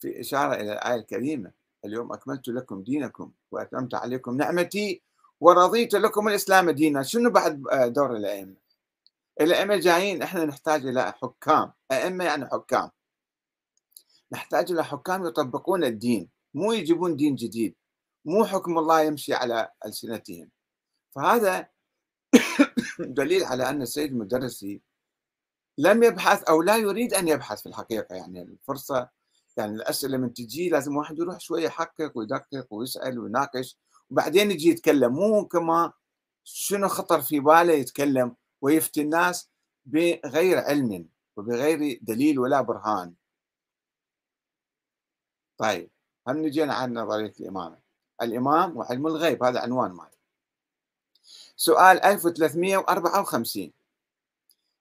في 0.00 0.20
إشارة 0.20 0.54
إلى 0.54 0.72
الآية 0.72 0.94
الكريمة 0.94 1.50
اليوم 1.84 2.12
أكملت 2.12 2.48
لكم 2.48 2.82
دينكم 2.82 3.32
وأتممت 3.50 3.94
عليكم 3.94 4.36
نعمتي 4.36 5.02
ورضيت 5.40 5.94
لكم 5.94 6.28
الإسلام 6.28 6.70
دينا. 6.70 7.02
شنو 7.02 7.30
بعد 7.30 7.62
دور 7.72 8.16
الأئمة؟ 8.16 8.54
الأئمة 9.40 9.76
جايين 9.76 10.22
إحنا 10.22 10.44
نحتاج 10.44 10.86
إلى 10.86 11.12
حكام 11.12 11.72
أئمة 11.92 12.24
يعني 12.24 12.46
حكام. 12.46 12.90
نحتاج 14.32 14.72
إلى 14.72 14.84
حكام 14.84 15.26
يطبقون 15.26 15.84
الدين 15.84 16.28
مو 16.54 16.72
يجيبون 16.72 17.16
دين 17.16 17.34
جديد 17.34 17.74
مو 18.24 18.44
حكم 18.44 18.78
الله 18.78 19.02
يمشي 19.02 19.34
على 19.34 19.68
ألسنتهم. 19.86 20.50
فهذا 21.10 21.68
دليل 22.98 23.44
على 23.44 23.68
أن 23.70 23.82
السيد 23.82 24.12
المدرسي 24.12 24.80
لم 25.78 26.02
يبحث 26.02 26.42
أو 26.42 26.62
لا 26.62 26.76
يريد 26.76 27.14
أن 27.14 27.28
يبحث 27.28 27.60
في 27.62 27.68
الحقيقة 27.68 28.14
يعني 28.14 28.42
الفرصة 28.42 29.08
يعني 29.56 29.74
الأسئلة 29.74 30.16
من 30.18 30.34
تجي 30.34 30.68
لازم 30.68 30.96
واحد 30.96 31.18
يروح 31.18 31.40
شوية 31.40 31.64
يحقق 31.64 32.12
ويدقق 32.14 32.66
ويسأل 32.70 33.18
ويناقش 33.18 33.78
وبعدين 34.10 34.50
يجي 34.50 34.68
يتكلم. 34.68 35.12
مو 35.12 35.46
كما 35.46 35.92
شنو 36.44 36.88
خطر 36.88 37.22
في 37.22 37.40
باله 37.40 37.72
يتكلم 37.72 38.36
ويفتي 38.60 39.00
الناس 39.00 39.50
بغير 39.86 40.58
علم 40.58 41.08
وبغير 41.36 41.98
دليل 42.02 42.38
ولا 42.38 42.60
برهان. 42.60 43.14
طيب 45.58 45.90
هل 46.28 46.42
نجينا 46.42 46.74
عن 46.74 46.94
نظرية 46.94 47.32
الإمامة. 47.40 47.78
الإمام 48.22 48.76
وعلم 48.76 49.06
الغيب 49.06 49.42
هذا 49.42 49.60
عنوان 49.60 49.90
مالي. 49.90 50.20
سؤال 51.56 52.04
1354 52.04 53.72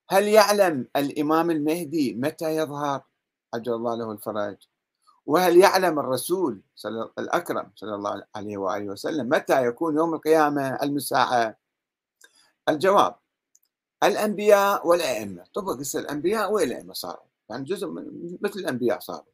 هل 0.09 0.27
يعلم 0.27 0.87
الإمام 0.95 1.51
المهدي 1.51 2.13
متى 2.13 2.55
يظهر؟ 2.55 3.01
عجل 3.53 3.73
الله 3.73 3.95
له 3.95 4.11
الفرج 4.11 4.57
وهل 5.25 5.57
يعلم 5.57 5.99
الرسول 5.99 6.61
صلى 6.75 7.09
الأكرم 7.19 7.71
صلى 7.75 7.95
الله 7.95 8.23
عليه 8.35 8.57
وآله 8.57 8.85
وسلم 8.85 9.29
متى 9.29 9.65
يكون 9.65 9.97
يوم 9.97 10.13
القيامة؟ 10.13 10.61
علم 10.61 10.95
الساعة 10.97 11.57
الجواب 12.69 13.15
الأنبياء 14.03 14.87
والأئمة. 14.87 15.43
طبق 15.53 15.77
الأنبياء 15.95 16.51
والأئمة 16.51 16.93
صاروا. 16.93 17.25
يعني 17.49 17.63
جزء 17.63 17.87
من 17.87 18.37
مثل 18.41 18.59
الأنبياء 18.59 18.99
صاروا. 18.99 19.33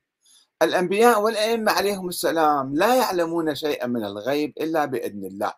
الأنبياء 0.61 1.21
والأئمة 1.21 1.71
عليهم 1.71 2.07
السلام 2.09 2.75
لا 2.75 2.95
يعلمون 2.95 3.55
شيئا 3.55 3.87
من 3.87 4.05
الغيب 4.05 4.53
إلا 4.57 4.85
بإذن 4.85 5.25
الله. 5.25 5.53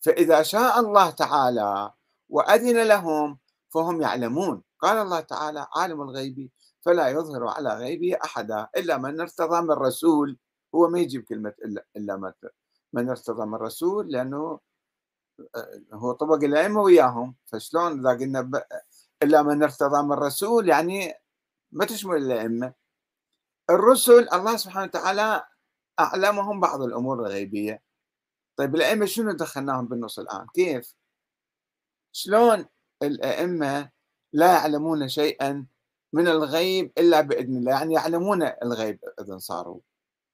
فإذا 0.00 0.42
شاء 0.42 0.80
الله 0.80 1.10
تعالى 1.10 1.92
وأذن 2.28 2.82
لهم 2.82 3.38
فهم 3.70 4.02
يعلمون. 4.02 4.62
قال 4.80 4.96
الله 4.96 5.20
تعالى 5.20 5.66
عالم 5.76 6.02
الغيب 6.02 6.50
فلا 6.84 7.08
يظهر 7.08 7.48
على 7.48 7.74
غيبه 7.74 8.18
أحدا 8.24 8.68
إلا 8.76 8.98
من 8.98 9.20
ارتضى 9.20 9.60
من 9.62 9.70
رسول 9.70 10.38
هو 10.74 10.88
ما 10.88 11.00
يجيب 11.00 11.22
كلمة 11.24 11.54
إلا, 11.64 11.86
إلا 11.96 12.32
من 12.92 13.08
ارتضى 13.08 13.46
من 13.46 13.54
رسول 13.54 14.12
لأنه 14.12 14.60
آه، 15.56 15.82
هو 15.92 16.12
طبق 16.12 16.44
الأئمة 16.44 16.80
وياهم. 16.80 17.36
فشلون 17.46 18.00
إذا 18.00 18.18
قلنا 18.18 18.64
إلا 19.22 19.42
من 19.42 19.62
ارتضى 19.62 20.02
من 20.02 20.12
رسول 20.12 20.68
يعني 20.68 21.14
ما 21.72 21.84
تشمل 21.84 22.16
الأئمة 22.16 22.74
الرسل 23.70 24.28
الله 24.32 24.56
سبحانه 24.56 24.84
وتعالى 24.86 25.44
أعلمهم 26.00 26.60
بعض 26.60 26.82
الأمور 26.82 27.20
الغيبية. 27.20 27.82
طيب 28.56 28.74
الأئمة 28.74 29.06
شنو 29.06 29.32
دخلناهم 29.32 29.86
بالنص 29.88 30.18
الآن؟ 30.18 30.46
كيف؟ 30.54 30.94
شلون 32.12 32.66
الأئمة 33.02 33.90
لا 34.32 34.52
يعلمون 34.52 35.08
شيئا 35.08 35.66
من 36.12 36.28
الغيب 36.28 36.92
إلا 36.98 37.20
بإذن 37.20 37.56
الله 37.56 37.72
يعني 37.72 37.94
يعلمون 37.94 38.42
الغيب 38.42 38.98
إذن 39.20 39.38
صاروا. 39.38 39.80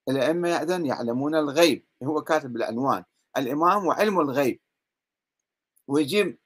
الأئمة 0.08 0.48
إذن 0.48 0.86
يعلمون 0.86 1.34
الغيب 1.34 1.86
هو 2.02 2.22
كاتب 2.22 2.56
العنوان. 2.56 3.04
الإمام 3.38 3.86
وعلم 3.86 4.20
الغيب. 4.20 4.60
ويجيب 5.88 6.38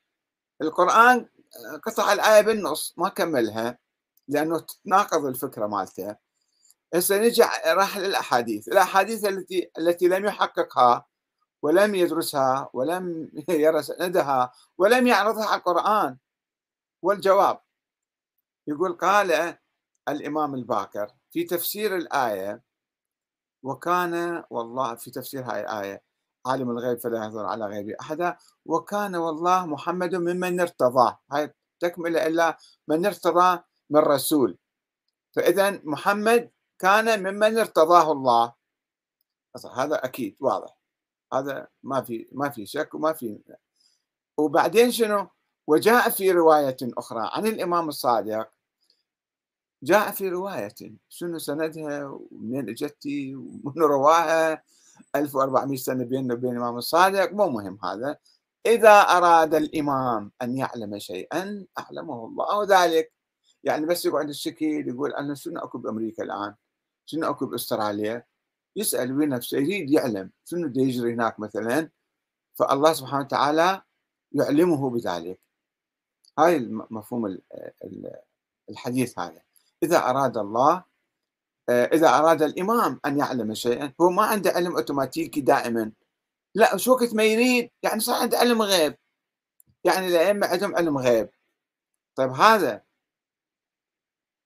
القرآن 0.62 1.28
قطع 1.84 2.12
الآية 2.12 2.40
بالنص 2.42 2.94
ما 2.98 3.08
كملها 3.08 3.78
لأنه 4.28 4.58
تتناقض 4.60 5.26
الفكرة 5.26 5.66
مالته. 5.66 6.16
هسه 6.94 7.18
نجي 7.18 7.42
راح 7.66 7.98
للأحاديث. 7.98 8.68
الأحاديث 8.68 9.24
التي 9.24 9.70
التي 9.78 10.08
لم 10.08 10.24
يحققها 10.24 11.06
ولم 11.62 11.94
يدرسها 11.94 12.70
ولم 12.74 13.30
يرى 13.50 13.82
سندها 13.82 14.52
ولم 14.78 15.06
يعرضها 15.06 15.46
على 15.46 15.58
القرآن. 15.58 16.18
والجواب 17.02 17.60
يقول 18.66 18.92
قال 18.92 19.56
الإمام 20.08 20.54
الباكر 20.54 21.12
في 21.30 21.44
تفسير 21.44 21.96
الآية 21.96 22.62
وكان 23.62 24.44
والله 24.50 24.94
في 24.94 25.10
تفسير 25.10 25.42
هاي 25.44 25.60
الآية 25.60 26.02
عالم 26.46 26.70
الغيب 26.70 26.98
فلا 26.98 27.24
يظهر 27.26 27.46
على 27.46 27.66
غيب 27.66 27.90
أحدا 27.90 28.36
وكان 28.64 29.16
والله 29.16 29.66
محمد 29.66 30.14
ممن 30.14 30.60
ارتضاه 30.60 31.20
هاي 31.32 31.54
تكمل 31.80 32.16
إلا 32.16 32.58
من 32.88 33.06
ارتضى 33.06 33.62
من 33.90 34.00
رسول. 34.00 34.58
فإذا 35.36 35.80
محمد 35.84 36.50
كان 36.78 37.22
ممن 37.22 37.58
ارتضاه 37.58 38.12
الله. 38.12 38.54
هذا 39.76 40.04
أكيد 40.04 40.36
واضح 40.40 40.76
هذا 41.32 41.68
ما 41.82 42.02
في 42.02 42.28
ما 42.32 42.50
في 42.50 42.66
شك 42.66 42.94
وما 42.94 43.12
في. 43.12 43.38
وبعدين 44.36 44.90
شنو؟ 44.90 45.28
وجاء 45.66 46.10
في 46.10 46.32
رواية 46.32 46.76
أخرى 46.82 47.30
عن 47.32 47.46
الإمام 47.46 47.88
الصادق. 47.88 48.48
جاء 49.82 50.10
في 50.10 50.28
رواية 50.28 50.74
شنو 51.08 51.38
سندها 51.38 52.04
ومنين 52.30 52.68
إجتي 52.68 53.34
ومن 53.34 53.82
رواها؟ 53.82 54.62
1400 55.16 55.76
سنة 55.76 56.04
بيننا 56.04 56.34
وبين 56.34 56.50
الإمام 56.52 56.76
الصادق. 56.76 57.32
مو 57.32 57.48
مهم 57.48 57.78
هذا. 57.84 58.16
إذا 58.66 59.00
أراد 59.00 59.54
الإمام 59.54 60.32
أن 60.42 60.56
يعلم 60.56 60.98
شيئا 60.98 61.66
أعلمه 61.78 62.26
الله. 62.26 62.64
ذلك 62.64 63.12
يعني 63.64 63.86
بس 63.86 64.06
يقعد 64.06 64.28
الشكل 64.28 64.88
يقول 64.88 65.14
أنا 65.14 65.34
شنو 65.34 65.60
أكو 65.60 65.78
بأمريكا 65.78 66.22
الآن؟ 66.22 66.54
شنو 67.06 67.30
أكو 67.30 67.46
بأستراليا؟ 67.46 68.24
يسأل 68.76 69.12
بنفسه 69.12 69.58
يريد 69.58 69.90
يعلم 69.90 70.30
شنو 70.44 70.72
يجري 70.76 71.14
هناك 71.14 71.40
مثلا؟ 71.40 71.90
فالله 72.54 72.92
سبحانه 72.92 73.24
وتعالى 73.24 73.82
يعلمه 74.32 74.90
بذلك. 74.90 75.40
هاي 76.38 76.60
مفهوم 76.70 77.38
الحديث 78.70 79.18
هذا. 79.18 79.42
إذا 79.82 79.98
أراد 79.98 80.36
الله 80.36 80.84
آه، 81.68 81.84
إذا 81.84 82.08
أراد 82.08 82.42
الإمام 82.42 83.00
أن 83.06 83.18
يعلم 83.18 83.54
شيئا 83.54 83.92
هو 84.00 84.10
ما 84.10 84.22
عنده 84.22 84.50
علم 84.50 84.76
أوتوماتيكي 84.76 85.40
دائما. 85.40 85.92
لا 86.54 86.76
شو 86.76 86.92
وقت 86.92 87.14
ما 87.14 87.24
يريد 87.24 87.70
يعني 87.82 88.00
صار 88.00 88.22
عنده 88.22 88.38
علم 88.38 88.62
غيب. 88.62 88.96
يعني 89.84 90.08
الأئمة 90.08 90.46
عندهم 90.46 90.76
علم 90.76 90.98
غيب. 90.98 91.30
طيب 92.16 92.30
هذا 92.30 92.84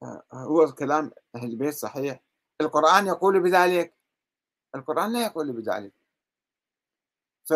آه، 0.03 0.25
هو 0.33 0.72
كلام 0.72 1.12
أهل 1.37 1.51
البيت 1.51 1.75
صحيح. 1.75 2.20
القرآن 2.61 3.07
يقول 3.07 3.40
بذلك. 3.40 3.94
القرآن 4.75 5.12
لا 5.12 5.27
يقول 5.27 5.53
بذلك. 5.53 5.92
ف 7.44 7.53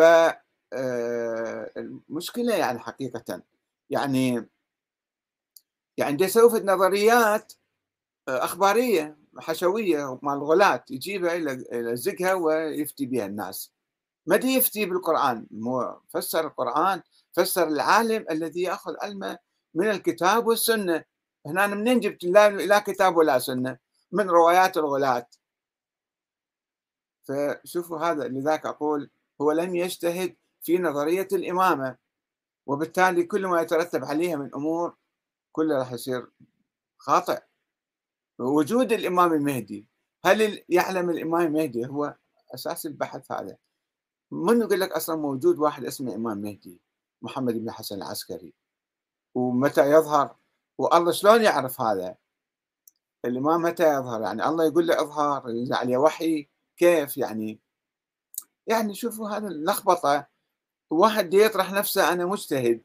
آه، 0.73 1.71
المشكلة 1.77 2.55
يعني 2.55 2.79
حقيقة 2.79 3.43
يعني 3.91 4.49
يعني 5.97 6.17
دي 6.17 6.27
سوف 6.27 6.55
نظريات 6.55 7.53
آه، 8.27 8.43
أخبارية 8.43 9.17
حشوية 9.39 10.19
مال 10.23 10.33
الغلاة 10.33 10.83
يجيبها 10.89 11.35
إلى 11.35 11.95
زقها 11.95 12.33
ويفتي 12.33 13.05
بها 13.05 13.25
الناس. 13.25 13.73
ما 14.25 14.37
دي 14.37 14.47
يفتي 14.47 14.85
بالقرآن؟ 14.85 15.47
مو 15.51 16.01
فسر 16.09 16.47
القرآن 16.47 17.01
فسر 17.33 17.67
العالم 17.67 18.25
الذي 18.31 18.61
يأخذ 18.61 18.93
علمه 19.01 19.37
من 19.73 19.89
الكتاب 19.89 20.47
والسنة. 20.47 21.03
هنا 21.45 21.67
منين 21.67 21.99
جبت 21.99 22.23
لا 22.23 22.79
كتاب 22.79 23.17
ولا 23.17 23.39
سنة؟ 23.39 23.77
من 24.11 24.29
روايات 24.29 24.77
الغلاة. 24.77 25.27
فشوفوا 27.27 27.99
هذا 27.99 28.27
لذلك 28.27 28.65
أقول 28.65 29.09
هو 29.41 29.51
لم 29.51 29.75
يجتهد 29.75 30.35
في 30.61 30.77
نظرية 30.77 31.27
الإمامة. 31.33 31.97
وبالتالي 32.65 33.23
كل 33.23 33.47
ما 33.47 33.61
يترتب 33.61 34.05
عليها 34.05 34.35
من 34.35 34.55
أمور 34.55 34.95
كله 35.51 35.77
راح 35.79 35.91
يصير 35.91 36.27
خاطئ. 36.97 37.41
وجود 38.39 38.91
الإمام 38.91 39.33
المهدي 39.33 39.87
هل 40.25 40.63
يعلم 40.69 41.09
الإمام 41.09 41.41
المهدي؟ 41.47 41.87
هو 41.87 42.15
أساس 42.55 42.85
البحث 42.85 43.31
هذا. 43.31 43.57
من 44.31 44.61
يقول 44.61 44.79
لك 44.79 44.91
أصلا 44.91 45.15
موجود 45.15 45.59
واحد 45.59 45.85
اسمه 45.85 46.15
إمام 46.15 46.37
مهدي؟ 46.37 46.81
محمد 47.21 47.53
بن 47.53 47.71
حسن 47.71 47.95
العسكري. 47.95 48.53
ومتى 49.35 49.91
يظهر؟ 49.91 50.35
والله 50.77 51.11
شلون 51.11 51.41
يعرف 51.43 51.81
هذا؟ 51.81 52.15
الإمام 53.25 53.61
متى 53.61 53.93
يظهر؟ 53.93 54.21
يعني 54.21 54.45
الله 54.45 54.65
يقول 54.65 54.87
له 54.87 55.01
اظهر 55.01 55.49
ينزل 55.49 55.73
عليه 55.73 55.97
وحي 55.97 56.49
كيف 56.77 57.17
يعني؟ 57.17 57.59
يعني 58.67 58.93
شوفوا 58.93 59.29
هذا 59.29 59.47
اللخبطة 59.47 60.27
واحد 60.91 61.33
يطرح 61.33 61.71
نفسه 61.71 62.13
أنا 62.13 62.25
مجتهد 62.25 62.81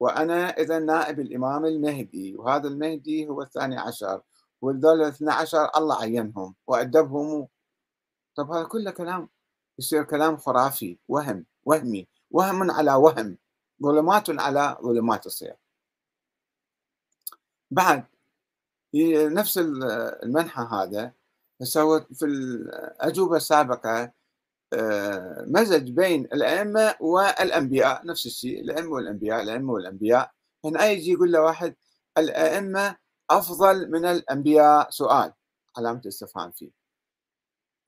وأنا 0.00 0.50
إذا 0.50 0.78
نائب 0.78 1.20
الإمام 1.20 1.64
المهدي 1.64 2.36
وهذا 2.36 2.68
المهدي 2.68 3.28
هو 3.28 3.42
الثاني 3.42 3.78
عشر 3.78 4.22
والذول 4.60 5.02
الاثنى 5.02 5.32
عشر 5.32 5.70
الله 5.76 6.00
عينهم 6.00 6.54
وأدبهم 6.66 7.48
طب 8.34 8.50
هذا 8.50 8.64
كله 8.64 8.90
كلام 8.90 9.28
يصير 9.78 10.04
كلام 10.04 10.36
خرافي 10.36 10.98
وهم 11.08 11.46
وهمي 11.64 12.08
وهم 12.30 12.70
على 12.70 12.94
وهم 12.94 13.38
ظلمات 13.82 14.30
على 14.30 14.76
ظلمات 14.82 15.24
تصير 15.24 15.56
بعد 17.70 18.04
نفس 19.34 19.58
المنحى 19.58 20.62
هذا 20.62 21.12
سوت 21.62 22.12
في 22.12 22.24
الأجوبة 22.26 23.36
السابقة 23.36 24.12
مزج 25.46 25.90
بين 25.90 26.24
الأئمة 26.24 26.94
والأنبياء 27.00 28.06
نفس 28.06 28.26
الشيء 28.26 28.60
الأئمة 28.60 28.90
والأنبياء 28.90 29.42
الأئمة 29.42 29.72
والأنبياء. 29.72 30.30
هنا 30.64 30.90
يجي 30.90 31.12
يقول 31.12 31.32
له 31.32 31.40
واحد 31.40 31.74
الأئمة 32.18 32.96
أفضل 33.30 33.90
من 33.90 34.04
الأنبياء 34.04 34.90
سؤال 34.90 35.32
علامة 35.76 36.02
استفهام 36.08 36.50
فيه. 36.50 36.70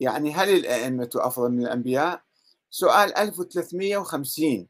يعني 0.00 0.32
هل 0.32 0.48
الأئمة 0.48 1.10
أفضل 1.14 1.50
من 1.50 1.62
الأنبياء؟ 1.66 2.22
سؤال 2.70 3.18
1350 3.18 4.68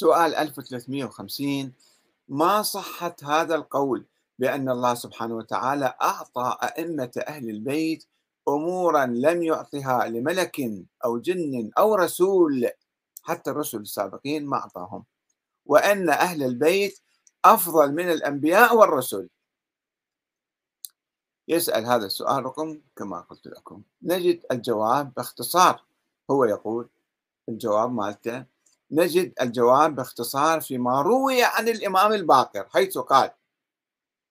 سؤال 0.00 0.34
1350 0.34 1.72
ما 2.28 2.62
صحة 2.62 3.16
هذا 3.22 3.54
القول 3.54 4.06
بأن 4.38 4.68
الله 4.68 4.94
سبحانه 4.94 5.34
وتعالى 5.34 5.94
أعطى 6.02 6.56
أئمة 6.62 7.10
أهل 7.28 7.50
البيت 7.50 8.04
أمورا 8.48 9.06
لم 9.06 9.42
يعطها 9.42 10.06
لملك 10.08 10.60
أو 11.04 11.18
جن 11.18 11.70
أو 11.78 11.94
رسول 11.94 12.70
حتى 13.22 13.50
الرسل 13.50 13.80
السابقين 13.80 14.46
ما 14.46 14.56
أعطاهم. 14.56 15.04
وأن 15.66 16.10
أهل 16.10 16.42
البيت 16.42 17.00
أفضل 17.44 17.92
من 17.92 18.10
الأنبياء 18.10 18.76
والرسل. 18.76 19.28
يسأل 21.48 21.86
هذا 21.86 22.06
السؤال 22.06 22.44
رقم 22.44 22.80
كما 22.96 23.20
قلت 23.20 23.46
لكم. 23.46 23.82
نجد 24.02 24.40
الجواب 24.52 25.12
باختصار. 25.14 25.84
هو 26.30 26.44
يقول 26.44 26.88
الجواب 27.48 27.92
مالته 27.92 28.44
نجد 28.92 29.32
الجواب 29.40 29.94
باختصار 29.94 30.60
فيما 30.60 31.02
روي 31.02 31.42
عن 31.44 31.68
الإمام 31.68 32.12
الباقر 32.12 32.68
حيث 32.68 32.98
قال 32.98 33.30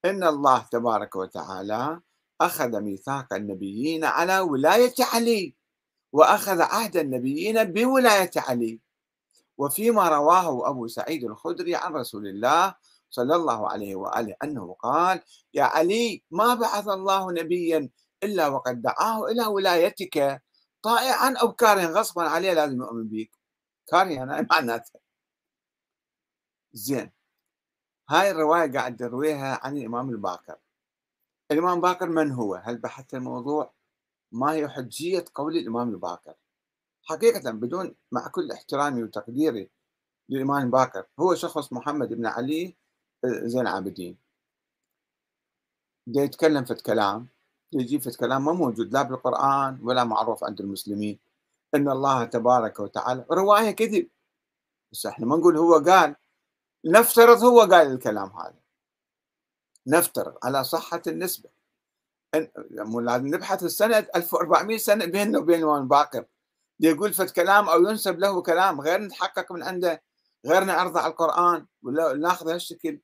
إن 0.06 0.24
الله 0.24 0.60
تبارك 0.72 1.16
وتعالى 1.16 2.02
أخذ 2.42 2.82
ميثاق 2.82 3.34
النبيين 3.34 4.06
على 4.06 4.40
ولاية 4.40 4.94
علي 5.00 5.56
وأخذ 6.14 6.62
عهد 6.62 6.98
النبيين 6.98 7.64
بولاية 7.64 8.32
علي. 8.38 8.80
وفيما 9.58 10.10
رواه 10.10 10.70
أبو 10.70 10.88
سعيد 10.88 11.24
الخدري 11.24 11.76
عن 11.76 11.94
رسول 11.94 12.28
الله 12.28 12.76
صلى 13.10 13.36
الله 13.36 13.70
عليه 13.70 13.96
وآله 13.96 14.36
أنه 14.44 14.76
قال 14.80 15.22
يا 15.54 15.64
علي 15.64 16.24
ما 16.32 16.54
بعث 16.54 16.88
الله 16.88 17.32
نبيا 17.32 17.90
إلا 18.24 18.48
وقد 18.48 18.82
دعاه 18.82 19.26
إلى 19.26 19.46
ولايتك 19.46 20.42
طائعا 20.82 21.36
أو 21.42 21.52
كارها 21.52 21.88
غصبا 21.88 22.24
عليه 22.24 22.54
لازم 22.54 22.82
يؤمن 22.82 23.08
بك. 23.08 23.39
كارها 23.92 24.24
أنا 24.24 24.48
معناتها 24.52 25.00
زين 26.74 27.12
هاي 28.10 28.32
الرواية 28.32 28.72
قاعد 28.74 28.98
ترويها 28.98 29.60
عن 29.64 29.78
الإمام 29.78 30.10
الباقر 30.10 30.58
الإمام 31.52 31.78
الباقر 31.78 32.10
من 32.10 32.32
هو؟ 32.32 32.56
هل 32.56 32.78
بحثت 32.78 33.14
الموضوع؟ 33.14 33.74
ما 34.32 34.52
هي 34.52 34.70
حجية 34.70 35.26
قول 35.36 35.58
الإمام 35.58 35.90
الباقر؟ 35.90 36.34
حقيقة 37.04 37.52
بدون 37.52 37.96
مع 38.12 38.28
كل 38.28 38.52
احترامي 38.52 39.04
وتقديري 39.04 39.70
للإمام 40.30 40.66
الباقر 40.66 41.06
هو 41.20 41.36
شخص 41.36 41.74
محمد 41.74 42.14
بن 42.14 42.26
علي 42.26 42.76
آه، 43.26 43.48
زين 43.48 43.62
العابدين 43.62 44.18
دا 46.08 46.22
يتكلم 46.22 46.66
في 46.66 46.72
الكلام 46.74 47.28
يجي 47.74 48.00
في 48.00 48.08
الكلام 48.08 48.46
ما 48.46 48.54
موجود 48.54 48.94
لا 48.94 49.02
بالقرآن 49.02 49.80
ولا 49.84 50.04
معروف 50.04 50.44
عند 50.44 50.62
المسلمين 50.62 51.20
إن 51.76 51.90
الله 51.90 52.26
تبارك 52.26 52.80
وتعالى 52.80 53.26
رواية 53.32 53.72
كذب. 53.72 54.10
بس 54.92 55.06
إحنا 55.06 55.26
ما 55.26 55.38
نقول 55.38 55.58
هو 55.58 55.74
قال 55.74 56.16
نفترض 56.86 57.44
هو 57.44 57.60
قال 57.60 57.92
الكلام 57.92 58.30
هذا. 58.30 58.60
نفترض 59.88 60.38
على 60.44 60.64
صحة 60.64 61.02
النسبة. 61.08 61.50
لازم 62.34 63.28
نبحث 63.28 63.64
السنة 63.64 64.08
1400 64.16 64.78
سنة 64.78 65.06
بيننا 65.06 65.40
وبين 65.40 65.60
الإمام 65.60 65.82
الباقر 65.82 66.26
يقول 66.80 67.14
فت 67.14 67.32
كلام 67.32 67.70
أو 67.70 67.90
ينسب 67.90 68.20
له 68.20 68.42
كلام 68.42 68.82
غير 68.82 69.02
نتحقق 69.02 69.52
من 69.52 69.64
عنده 69.64 70.04
غير 70.46 70.64
نعرض 70.64 70.98
على 70.98 71.12
القرآن 71.12 71.66
ولا 71.84 72.14
ناخذ 72.14 72.50
هالشكل 72.50 73.00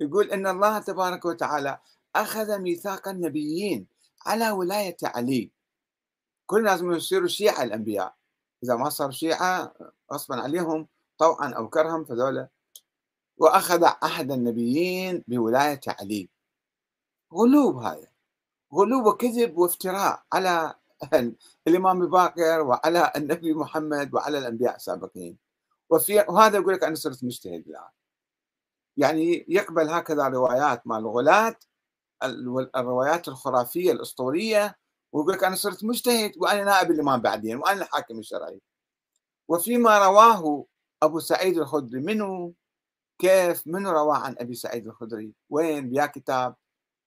يقول 0.00 0.30
إن 0.30 0.46
الله 0.46 0.78
تبارك 0.78 1.24
وتعالى 1.24 1.78
أخذ 2.16 2.58
ميثاق 2.58 3.08
النبيين 3.08 3.86
على 4.26 4.50
ولاية 4.50 4.96
علي. 5.04 5.50
كل 6.46 6.64
لازم 6.64 6.92
يصيروا 6.92 7.28
شيعة 7.28 7.62
الأنبياء. 7.62 8.14
إذا 8.64 8.76
ما 8.76 8.88
صار 8.88 9.10
شيعة 9.10 9.74
غصبا 10.12 10.36
عليهم 10.36 10.88
طوعا 11.18 11.52
أو 11.52 11.68
كرها 11.68 12.04
فذولا. 12.04 12.48
وأخذ 13.38 13.84
عهد 14.02 14.32
النبيين 14.32 15.24
بولاية 15.28 15.80
علي. 15.88 16.28
غلوب 17.34 17.76
هذا 17.76 18.08
غلوب 18.74 19.06
وكذب 19.06 19.58
وافتراء 19.58 20.22
على 20.32 20.74
الإمام 21.68 22.02
الباقر 22.02 22.60
وعلى 22.60 23.12
النبي 23.16 23.54
محمد 23.54 24.14
وعلى 24.14 24.38
الأنبياء 24.38 24.76
السابقين. 24.76 25.38
وفي 25.90 26.24
وهذا 26.28 26.58
يقول 26.58 26.74
لك 26.74 26.84
أنا 26.84 26.94
صرت 26.94 27.24
مجتهد 27.24 27.68
الآن. 27.68 27.90
يعني 28.96 29.44
يقبل 29.48 29.88
هكذا 29.88 30.28
روايات 30.28 30.86
مال 30.86 30.98
الغلاة 30.98 31.56
الروايات 32.76 33.28
الخرافية 33.28 33.92
الأسطورية 33.92 34.78
ويقول 35.12 35.34
لك 35.34 35.44
أنا 35.44 35.56
صرت 35.56 35.84
مجتهد 35.84 36.32
وأنا 36.36 36.64
نائب 36.64 36.90
الإمام 36.90 37.20
بعدين 37.20 37.56
وأنا 37.56 37.82
الحاكم 37.82 38.18
الشرعي. 38.18 38.60
وفيما 39.48 39.98
رواه 39.98 40.66
أبو 41.02 41.20
سعيد 41.20 41.58
الخدري 41.58 42.00
منه؟ 42.00 42.52
كيف؟ 43.18 43.66
من 43.66 43.86
روى 43.86 44.16
عن 44.16 44.36
أبي 44.38 44.54
سعيد 44.54 44.86
الخدري؟ 44.86 45.32
وين؟ 45.50 45.90
بيا 45.90 46.06
كتاب 46.06 46.54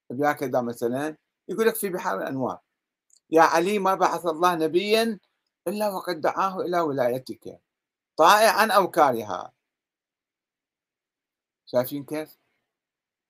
بيا 0.09 0.31
كذا 0.31 0.61
مثلا. 0.61 1.17
يقول 1.47 1.67
لك 1.67 1.75
في 1.75 1.89
بحار 1.89 2.17
الأنوار. 2.21 2.59
يا 3.29 3.41
علي 3.41 3.79
ما 3.79 3.95
بعث 3.95 4.25
الله 4.25 4.55
نبيا 4.55 5.19
إلا 5.67 5.89
وقد 5.89 6.21
دعاه 6.21 6.61
إلى 6.61 6.79
ولايتك. 6.79 7.59
طائعا 8.17 8.71
أو 8.71 8.91
كارها. 8.91 9.51
شايفين 11.65 12.03
كيف؟ 12.03 12.37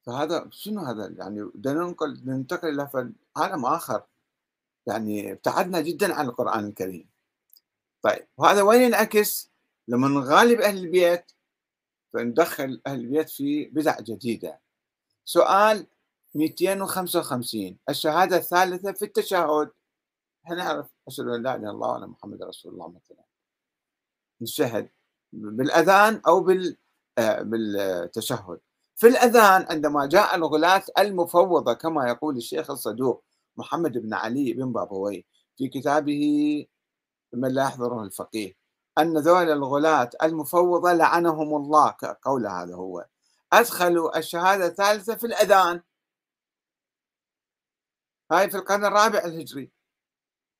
فهذا 0.05 0.49
شنو 0.51 0.82
هذا؟ 0.82 1.13
يعني 1.17 1.51
ننقل 1.65 2.21
ننتقل 2.25 2.67
إلى 2.69 3.13
عالم 3.38 3.65
آخر. 3.65 4.03
يعني 4.89 5.32
ابتعدنا 5.32 5.82
جدا 5.82 6.13
عن 6.13 6.25
القرآن 6.25 6.65
الكريم. 6.65 7.10
طيب 8.02 8.28
وهذا 8.38 8.62
وين 8.62 8.82
ينعكس؟ 8.82 9.52
لما 9.88 10.08
نغالب 10.08 10.62
أهل 10.62 10.78
البيت 10.78 11.32
فندخل 12.13 12.82
أهل 12.88 12.99
البيت 12.99 13.30
في 13.30 13.65
بدع 13.65 13.99
جديدة. 13.99 14.60
سؤال 15.25 15.88
255 16.36 17.78
الشهادة 17.89 18.38
الثالثة 18.38 18.91
في 18.91 19.06
التشهد. 19.06 19.71
نعرف؟ 20.49 20.88
أشهد 21.08 21.28
أن 21.28 21.43
لا 21.43 21.56
إله 21.56 21.62
إلا 21.63 21.71
الله 21.71 21.88
وأن 21.88 22.08
محمد 22.10 22.43
رسول 22.43 22.73
الله 22.73 22.88
مثلا. 22.88 23.23
نشهد 24.41 24.89
بالأذان 25.34 26.21
أو 26.28 26.39
بال 26.39 26.78
آه، 27.17 27.41
بالتشهد. 27.41 28.60
في 28.95 29.07
الأذان 29.07 29.66
عندما 29.70 30.05
جاء 30.05 30.36
الغلاة 30.36 30.84
المفوضة 30.99 31.74
كما 31.74 32.09
يقول 32.09 32.38
الشيخ 32.38 32.72
الصدوق 32.72 33.24
محمد 33.60 33.97
بن 33.97 34.14
علي 34.14 34.53
بن 34.53 34.72
بابوي 34.72 35.26
في 35.57 35.68
كتابه 35.68 36.22
من 37.34 37.51
لا 37.53 37.64
يحضره 37.64 38.03
الفقيه. 38.03 38.53
أن 38.97 39.18
ذول 39.18 39.49
الغلاة 39.49 40.10
المفوضة 40.24 40.93
لعنهم 40.93 41.55
الله 41.55 41.95
قول 42.24 42.47
هذا 42.47 42.76
هو. 42.76 43.05
أدخلوا 43.53 44.18
الشهادة 44.18 44.66
الثالثة 44.66 45.16
في 45.16 45.28
الأذان. 45.28 45.82
هاي 48.32 48.49
في 48.49 48.57
القرن 48.57 48.86
الرابع 48.86 49.20
الهجري. 49.20 49.72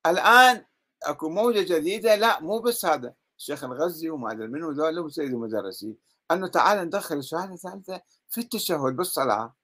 الآن 0.06 0.66
أكو 1.04 1.30
موجة 1.30 1.76
جديدة 1.76 2.16
لا 2.16 2.39
مو 2.39 2.60
بس 2.60 2.86
هذا. 2.86 3.14
الشيخ 3.38 3.64
الغزي 3.64 4.10
وما 4.10 4.32
أدري 4.32 4.47
منو 4.47 4.72
ذول 4.72 5.00
وسيد 5.00 5.30
المدرسي. 5.30 5.97
أنه 6.32 6.47
تعال 6.47 6.78
ندخل 6.88 7.18
الشهادة 7.18 7.54
الثالثة 7.54 8.02
في 8.30 8.41
التشهد 8.41 8.95
بالصلاة. 8.95 9.56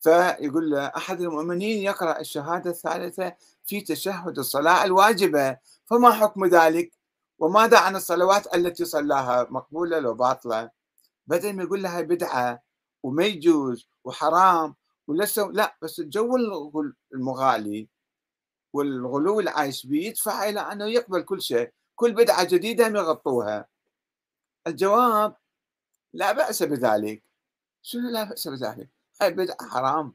فيقول 0.00 0.70
له 0.70 0.86
أحد 0.86 1.20
المؤمنين 1.20 1.82
يقرأ 1.82 2.20
الشهادة 2.20 2.70
الثالثة 2.70 3.36
في 3.66 3.80
تشهد 3.80 4.38
الصلاة 4.38 4.84
الواجبة 4.84 5.56
فما 5.86 6.10
حكم 6.12 6.44
ذلك 6.44 6.92
وماذا 7.38 7.78
عن 7.78 7.96
الصلوات 7.96 8.54
التي 8.54 8.84
صلاها 8.84 9.46
مقبولة 9.50 9.98
لو 9.98 10.14
باطلة 10.14 10.70
بدل 11.26 11.52
ما 11.52 11.62
يقول 11.62 11.82
لها 11.82 12.00
بدعة 12.00 12.62
وما 13.02 13.24
يجوز 13.24 13.88
وحرام 14.04 14.74
ولسه 15.06 15.46
لا 15.52 15.76
بس 15.82 16.00
الجو 16.00 16.36
المغالي 17.14 17.88
والغلو 18.72 19.40
اللي 19.40 19.50
عايش 19.50 19.86
به 19.86 19.96
يدفع 19.96 20.48
إلى 20.48 20.60
أنه 20.60 20.86
يقبل 20.86 21.22
كل 21.22 21.42
شيء، 21.42 21.72
كل 21.96 22.12
بدعة 22.14 22.44
جديدة 22.44 22.88
هم 22.88 22.96
يغطوها. 22.96 23.68
الجواب 24.66 25.36
لا 26.12 26.32
بأس 26.32 26.62
بذلك. 26.62 27.22
شنو 27.82 28.10
لا 28.10 28.24
بأس 28.24 28.48
بذلك؟ 28.48 28.88
هاي 29.22 29.30
بدعه 29.30 29.68
حرام 29.68 30.14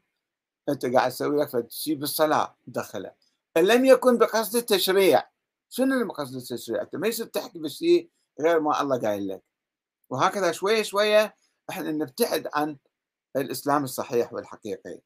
أنت 0.69 0.85
قاعد 0.85 1.11
تسوي 1.11 1.41
لك 1.41 1.71
شيء 1.71 1.95
بالصلاة 1.95 2.55
تدخله. 2.67 3.11
إن 3.57 3.67
لم 3.67 3.85
يكن 3.85 4.17
بقصد 4.17 4.55
التشريع 4.55 5.29
شنو 5.69 5.93
اللي 5.93 6.05
بقصد 6.05 6.35
التشريع؟ 6.35 6.81
أنت 6.81 6.95
ما 6.95 7.07
يصير 7.07 7.25
تحكي 7.25 7.59
بشيء 7.59 8.09
غير 8.41 8.59
ما 8.59 8.81
الله 8.81 8.99
قايل 8.99 9.27
لك. 9.27 9.43
وهكذا 10.09 10.51
شوية 10.51 10.83
شوية 10.83 11.35
إحنا 11.69 11.91
نبتعد 11.91 12.49
عن 12.53 12.77
الإسلام 13.35 13.83
الصحيح 13.83 14.33
والحقيقي. 14.33 15.01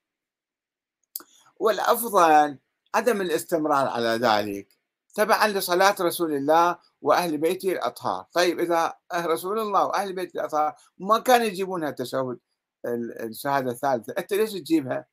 والأفضل 1.60 2.58
عدم 2.96 3.22
الاستمرار 3.22 3.88
على 3.88 4.08
ذلك 4.08 4.78
تبعا 5.16 5.48
لصلاة 5.48 5.96
رسول 6.02 6.34
الله 6.34 6.78
وأهل 7.02 7.38
بيته 7.38 7.72
الأطهار 7.72 8.26
طيب 8.34 8.60
إذا 8.60 8.94
رسول 9.16 9.60
الله 9.60 9.86
وأهل 9.86 10.14
بيته 10.14 10.40
الأطهار 10.40 10.76
ما 10.98 11.20
كانوا 11.20 11.46
يجيبونها 11.46 11.90
التشهد 11.90 12.40
الشهادة 12.86 13.72
الثالثة. 13.72 14.14
أنت 14.18 14.34
ليش 14.34 14.52
تجيبها؟ 14.52 15.06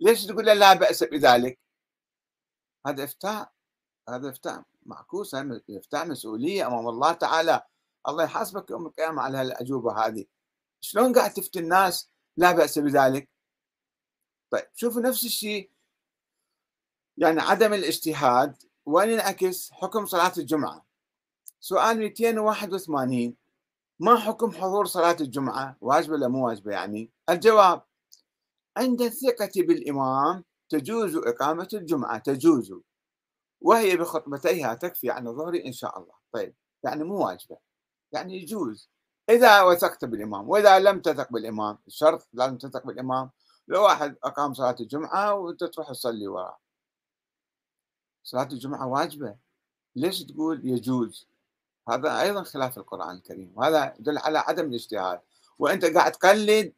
ليش 0.00 0.26
تقول 0.26 0.46
لا 0.46 0.74
بأس 0.74 1.04
بذلك؟ 1.04 1.58
هذا 2.86 3.04
إفتاء 3.04 3.52
هذا 4.08 4.30
إفتاء 4.30 4.64
معكوس 4.82 5.34
إفتاء 5.70 6.08
مسؤولية. 6.08 6.66
أمام 6.66 6.88
الله 6.88 7.12
تعالى 7.12 7.62
الله 8.08 8.24
يحاسبك 8.24 8.70
يوم 8.70 8.86
القيامة 8.86 9.22
على 9.22 9.38
هالأجوبة 9.38 10.06
هذه. 10.06 10.24
شلون 10.80 11.12
قاعد 11.12 11.32
تفتي 11.32 11.58
الناس 11.58 12.10
لا 12.36 12.52
بأس 12.52 12.78
بذلك؟ 12.78 13.28
طيب 14.50 14.66
شوفوا 14.74 15.02
نفس 15.02 15.24
الشيء. 15.24 15.70
يعني 17.16 17.40
عدم 17.40 17.74
الاجتهاد 17.74 18.62
وين 18.86 19.10
ينعكس؟ 19.10 19.70
حكم 19.72 20.06
صلاة 20.06 20.32
الجمعة. 20.38 20.86
سؤال 21.60 21.98
281 21.98 23.36
ما 24.00 24.16
حكم 24.16 24.52
حضور 24.52 24.86
صلاة 24.86 25.16
الجمعة؟ 25.20 25.76
واجبة 25.80 26.12
ولا 26.14 26.28
مو 26.28 26.46
واجبة 26.46 26.72
يعني. 26.72 27.10
الجواب 27.30 27.82
عند 28.76 29.02
الثقة 29.02 29.50
بالإمام 29.56 30.44
تجوز 30.68 31.16
إقامة 31.16 31.68
الجمعة 31.74 32.18
تجوز. 32.18 32.74
وهي 33.60 33.96
بخطبتيها 33.96 34.74
تكفي 34.74 35.10
عن 35.10 35.28
الظهر 35.28 35.54
إن 35.66 35.72
شاء 35.72 35.98
الله. 35.98 36.14
طيب 36.32 36.54
يعني 36.84 37.04
مو 37.04 37.26
واجبة. 37.26 37.56
يعني 38.12 38.42
يجوز. 38.42 38.90
إذا 39.30 39.62
وثقت 39.62 40.04
بالإمام 40.04 40.48
وإذا 40.48 40.78
لم 40.78 41.00
تثق 41.00 41.32
بالإمام 41.32 41.78
الشرط 41.86 42.28
لازم 42.32 42.58
تثق 42.58 42.86
بالإمام 42.86 43.30
لو 43.68 43.82
واحد 43.84 44.16
أقام 44.24 44.54
صلاة 44.54 44.76
الجمعة 44.80 45.34
وأنت 45.34 45.64
تروح 45.64 45.90
تصلي 45.90 46.28
وراه 46.28 46.58
صلاة 48.22 48.48
الجمعة 48.52 48.86
واجبة. 48.86 49.36
ليش 49.96 50.22
تقول 50.22 50.60
يجوز؟ 50.64 51.28
هذا 51.88 52.20
أيضا 52.20 52.42
خلاف 52.42 52.78
القرآن 52.78 53.16
الكريم 53.16 53.52
وهذا 53.56 53.94
يدل 53.98 54.18
على 54.18 54.38
عدم 54.38 54.64
الاجتهاد. 54.68 55.20
وأنت 55.58 55.84
قاعد 55.84 56.12
تقلد 56.12 56.72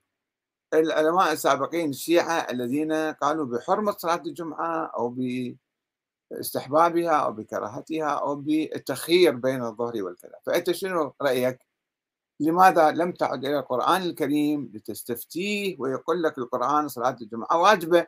العلماء 0.74 1.32
السابقين 1.32 1.90
الشيعة 1.90 2.46
الذين 2.50 2.92
قالوا 2.92 3.46
بحرمة 3.46 3.92
صلاة 3.92 4.22
الجمعة 4.26 4.86
أو 4.86 5.16
باستحبابها 6.30 7.11
أو 7.11 7.32
بكراهتها 7.32 8.09
أو 8.11 8.34
بالتخيير 8.34 9.34
بين 9.36 9.64
الظهر 9.64 10.02
والكذا 10.02 10.34
فأنت 10.46 10.70
شنو 10.70 11.14
رأيك؟ 11.22 11.59
لماذا 12.40 12.90
لم 12.90 13.12
تعد 13.12 13.44
إلى 13.44 13.59
القرآن 13.59 14.02
الكريم 14.02 14.70
لتستفتيه 14.74 15.76
ويقول 15.78 16.22
لك 16.22 16.38
القرآن 16.38 16.88
صلاة 16.88 17.16
الجمعة 17.20 17.59
واجبة 17.59 18.06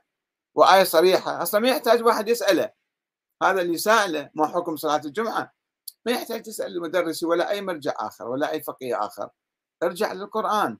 وآية 0.54 0.84
صريحة؟ 0.84 1.42
أصلا 1.42 1.60
ما 1.60 1.68
يحتاج 1.68 2.02
واحد 2.02 2.28
يسأله. 2.28 2.70
هذا 3.42 3.62
اللي 3.62 3.78
سائله 3.78 4.30
ما 4.34 4.46
حكم 4.46 4.76
صلاة 4.76 5.00
الجمعة؟ 5.04 5.59
ما 6.06 6.12
يحتاج 6.12 6.42
تسأل 6.42 6.76
المدرس 6.76 7.22
ولا 7.22 7.50
أي 7.50 7.60
مرجع 7.60 7.94
آخر 7.96 8.28
ولا 8.28 8.50
أي 8.50 8.62
فقيه 8.62 9.06
آخر. 9.06 9.28
ارجع 9.82 10.12
للقرآن. 10.12 10.78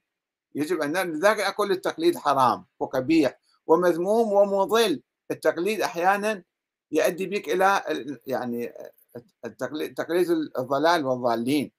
يجب 0.55 0.81
أن 0.81 0.97
لذلك 0.97 1.41
أقول 1.41 1.71
التقليد 1.71 2.19
حرام 2.19 2.67
وقبيح 2.81 3.41
ومذموم 3.67 4.33
ومضل. 4.33 5.03
التقليد 5.31 5.81
أحيانا 5.81 6.45
يؤدي 6.93 7.27
بك 7.27 7.49
إلى 7.49 7.83
يعني 8.27 8.73
التقليد 9.45 9.95
تقليد 9.95 10.31
الضلال 10.31 11.07
والضالين. 11.07 11.73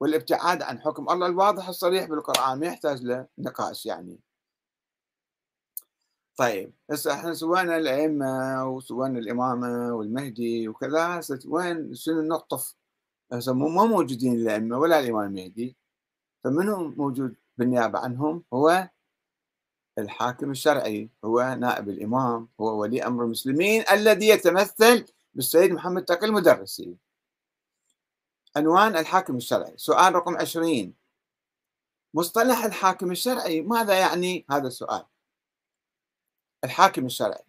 والابتعاد 0.00 0.62
عن 0.62 0.80
حكم 0.80 1.10
الله 1.10 1.26
الواضح 1.26 1.68
الصريح 1.68 2.04
بالقرآن 2.04 2.60
ما 2.60 2.66
يحتاج 2.66 3.02
له 3.02 3.26
نقاش 3.38 3.86
يعني. 3.86 4.20
طيب 6.36 6.72
هسه 6.90 7.12
إحنا 7.14 7.34
سوينا 7.34 7.76
الأئمة 7.76 8.64
وسوينا 8.68 9.18
الإمامة 9.18 9.94
والمهدي 9.94 10.68
وكذا 10.68 11.20
هسه 11.20 11.40
وين 11.46 11.94
شنو 11.94 12.22
نقطف؟ 12.22 12.74
هسه 13.32 13.54
ما 13.54 13.84
موجودين 13.86 14.34
الأئمة 14.34 14.78
ولا 14.78 15.00
الإمام 15.00 15.26
المهدي. 15.26 15.76
فمنو 16.44 16.88
موجود 16.88 17.36
بالنيابة 17.58 17.98
عنهم؟ 17.98 18.44
هو 18.52 18.88
الحاكم 19.98 20.50
الشرعي 20.50 21.10
هو 21.24 21.56
نائب 21.60 21.88
الإمام 21.88 22.48
هو 22.60 22.80
ولي 22.80 23.06
أمر 23.06 23.24
المسلمين 23.24 23.84
الذي 23.92 24.28
يتمثل 24.28 25.06
بالسيد 25.34 25.72
محمد 25.72 26.04
تقي 26.04 26.26
المدرسي. 26.26 26.96
عنوان 28.56 28.96
الحاكم 28.96 29.36
الشرعي. 29.36 29.74
سؤال 29.76 30.14
رقم 30.14 30.36
20 30.36 30.94
مصطلح 32.14 32.64
الحاكم 32.64 33.10
الشرعي 33.10 33.62
ماذا 33.62 33.94
يعني؟ 33.98 34.46
هذا 34.50 34.66
السؤال. 34.66 35.04
الحاكم 36.64 37.06
الشرعي 37.06 37.44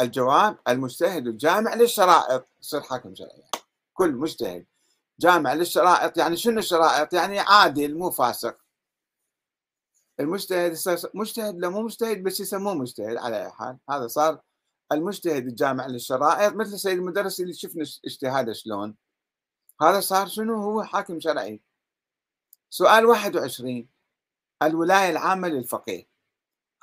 الجواب 0.00 0.58
المجتهد 0.68 1.26
الجامع 1.26 1.74
للشرائط 1.74 2.48
يصير 2.60 2.80
حاكم 2.80 3.14
شرعي 3.14 3.30
يعني. 3.30 3.50
كل 3.94 4.12
مجتهد 4.12 4.66
جامع 5.20 5.54
للشرائط 5.54 6.18
يعني 6.18 6.36
شنو 6.36 6.58
الشرائط؟ 6.58 7.14
يعني 7.14 7.38
عادل 7.38 7.98
مو 7.98 8.10
فاسق. 8.10 8.56
المجتهد 10.20 10.76
مجتهد 11.14 11.58
لو 11.58 11.70
مو 11.70 11.82
مجتهد 11.82 12.22
بس 12.22 12.40
يسموه 12.40 12.74
مجتهد 12.74 13.16
على 13.16 13.44
أي 13.44 13.50
حال. 13.50 13.78
هذا 13.90 14.06
صار 14.06 14.40
المجتهد 14.92 15.46
الجامع 15.46 15.86
للشرائط 15.86 16.54
مثل 16.54 16.78
سيد 16.78 16.98
المدرس 16.98 17.40
اللي 17.40 17.52
شفنا 17.54 17.84
اجتهاده 18.04 18.52
شلون. 18.52 18.96
هذا 19.82 20.00
صار 20.00 20.26
شنو؟ 20.26 20.62
هو 20.62 20.82
حاكم 20.82 21.20
شرعي. 21.20 21.60
سؤال 22.70 23.06
21 23.06 23.88
الولاية 24.62 25.10
العامة 25.10 25.48
للفقيه. 25.48 26.15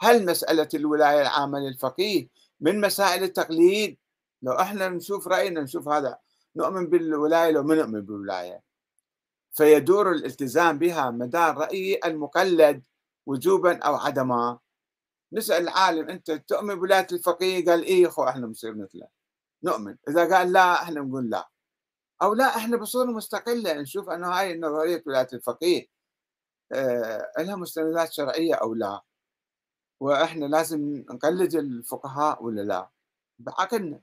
هل 0.03 0.25
مسألة 0.25 0.67
الولاية 0.73 1.21
العامة 1.21 1.59
للفقيه 1.59 2.27
من 2.59 2.81
مسائل 2.81 3.23
التقليد؟ 3.23 3.97
لو 4.41 4.53
إحنا 4.53 4.89
نشوف 4.89 5.27
رأينا 5.27 5.61
نشوف 5.61 5.87
هذا 5.87 6.17
نؤمن 6.55 6.89
بالولاية 6.89 7.51
لو 7.51 7.63
ما 7.63 7.75
نؤمن 7.75 8.01
بالولاية. 8.01 8.63
فيدور 9.51 10.11
الالتزام 10.11 10.79
بها 10.79 11.11
مدار 11.11 11.57
رأي 11.57 11.99
المقلد 12.05 12.83
وجوبا 13.25 13.77
أو 13.77 13.95
عدما. 13.95 14.59
نسأل 15.33 15.63
العالم 15.63 16.09
أنت 16.09 16.31
تؤمن 16.31 16.75
بولاية 16.75 17.07
الفقيه؟ 17.11 17.65
قال 17.65 17.83
إيه 17.83 18.07
أخو 18.07 18.23
إحنا 18.23 18.47
بنصير 18.47 18.75
مثله. 18.75 19.07
نؤمن. 19.63 19.95
إذا 20.09 20.37
قال 20.37 20.53
لا 20.53 20.73
إحنا 20.73 21.01
نقول 21.01 21.29
لا. 21.29 21.49
أو 22.21 22.33
لا 22.33 22.57
إحنا 22.57 22.77
بصورة 22.77 23.11
مستقلة 23.11 23.73
نشوف 23.73 24.09
أنه 24.09 24.27
هاي 24.27 24.57
نظرية 24.59 25.03
ولاية 25.05 25.27
الفقيه 25.33 25.87
آه 26.71 27.31
لها 27.39 27.55
مستندات 27.55 28.13
شرعية 28.13 28.55
أو 28.55 28.73
لا. 28.73 29.01
وإحنا 30.03 30.45
لازم 30.45 31.05
نقلد 31.09 31.55
الفقهاء 31.55 32.43
ولا 32.43 32.61
لا؟ 32.61 32.89
بعقلنا. 33.39 34.01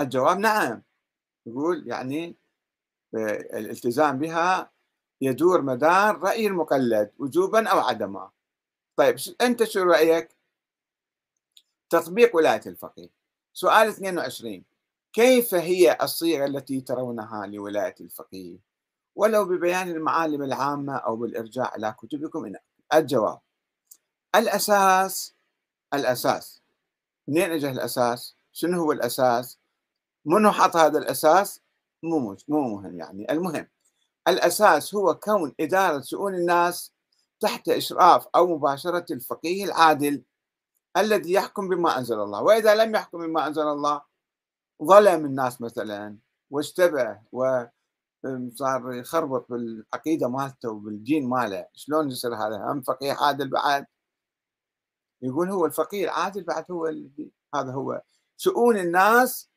الجواب 0.00 0.38
نعم. 0.38 0.82
يقول 1.46 1.88
يعني 1.88 2.36
آه، 3.14 3.58
الالتزام 3.58 4.18
بها 4.18 4.72
يدور 5.20 5.62
مدار 5.62 6.18
رأي 6.18 6.46
المقلد 6.46 7.12
وجوبا 7.18 7.68
أو 7.68 7.78
عدما. 7.78 8.30
طيب 8.96 9.16
أنت 9.40 9.64
شو 9.64 9.82
رأيك؟ 9.82 10.36
تطبيق 11.90 12.36
ولاية 12.36 12.62
الفقيه. 12.66 13.08
سؤال 13.52 13.88
22 13.88 14.64
كيف 15.12 15.54
هي 15.54 15.98
الصيغة 16.02 16.44
التي 16.46 16.80
ترونها 16.80 17.46
لولاية 17.46 17.94
الفقيه؟ 18.00 18.58
ولو 19.14 19.44
ببيان 19.44 19.88
المعالم 19.88 20.42
العامة 20.42 20.96
أو 20.96 21.16
بالإرجاع 21.16 21.74
إلى 21.74 21.94
كتبكم 21.98 22.52
الجواب. 22.94 23.45
الأساس 24.36 25.34
الأساس 25.94 26.62
منين 27.28 27.52
اجى 27.52 27.70
الأساس؟ 27.70 28.36
شنو 28.52 28.80
هو 28.80 28.92
الأساس؟ 28.92 29.58
منو 30.24 30.52
حط 30.52 30.76
هذا 30.76 30.98
الأساس؟ 30.98 31.60
مو 32.02 32.36
مو 32.48 32.68
مهم 32.68 32.98
يعني 32.98 33.32
المهم 33.32 33.68
الأساس 34.28 34.94
هو 34.94 35.14
كون 35.14 35.54
إدارة 35.60 36.00
شؤون 36.00 36.34
الناس 36.34 36.92
تحت 37.40 37.68
إشراف 37.68 38.26
أو 38.34 38.46
مباشرة 38.56 39.06
الفقيه 39.10 39.64
العادل 39.64 40.22
الذي 40.96 41.32
يحكم 41.32 41.68
بما 41.68 41.98
أنزل 41.98 42.20
الله 42.20 42.42
وإذا 42.42 42.74
لم 42.74 42.94
يحكم 42.94 43.18
بما 43.18 43.46
أنزل 43.46 43.62
الله 43.62 44.02
ظلم 44.84 45.24
الناس 45.24 45.60
مثلا 45.60 46.18
واشتبه 46.50 47.20
و 47.32 47.64
صار 48.54 48.92
يخربط 48.92 49.46
بالعقيدة 49.50 50.28
مالته 50.28 50.70
وبالدين 50.70 51.28
ماله 51.28 51.66
شلون 51.74 52.10
يصير 52.10 52.34
هذا 52.34 52.56
هم 52.56 52.82
فقيه 52.82 53.12
عادل 53.12 53.48
بعد 53.48 53.86
يقول 55.22 55.50
هو 55.50 55.66
الفقيه 55.66 56.04
العادل 56.04 56.44
بعد 56.44 56.64
هو 56.70 56.86
هذا 57.54 57.72
هو. 57.72 58.02
شؤون 58.36 58.76
الناس 58.76 59.50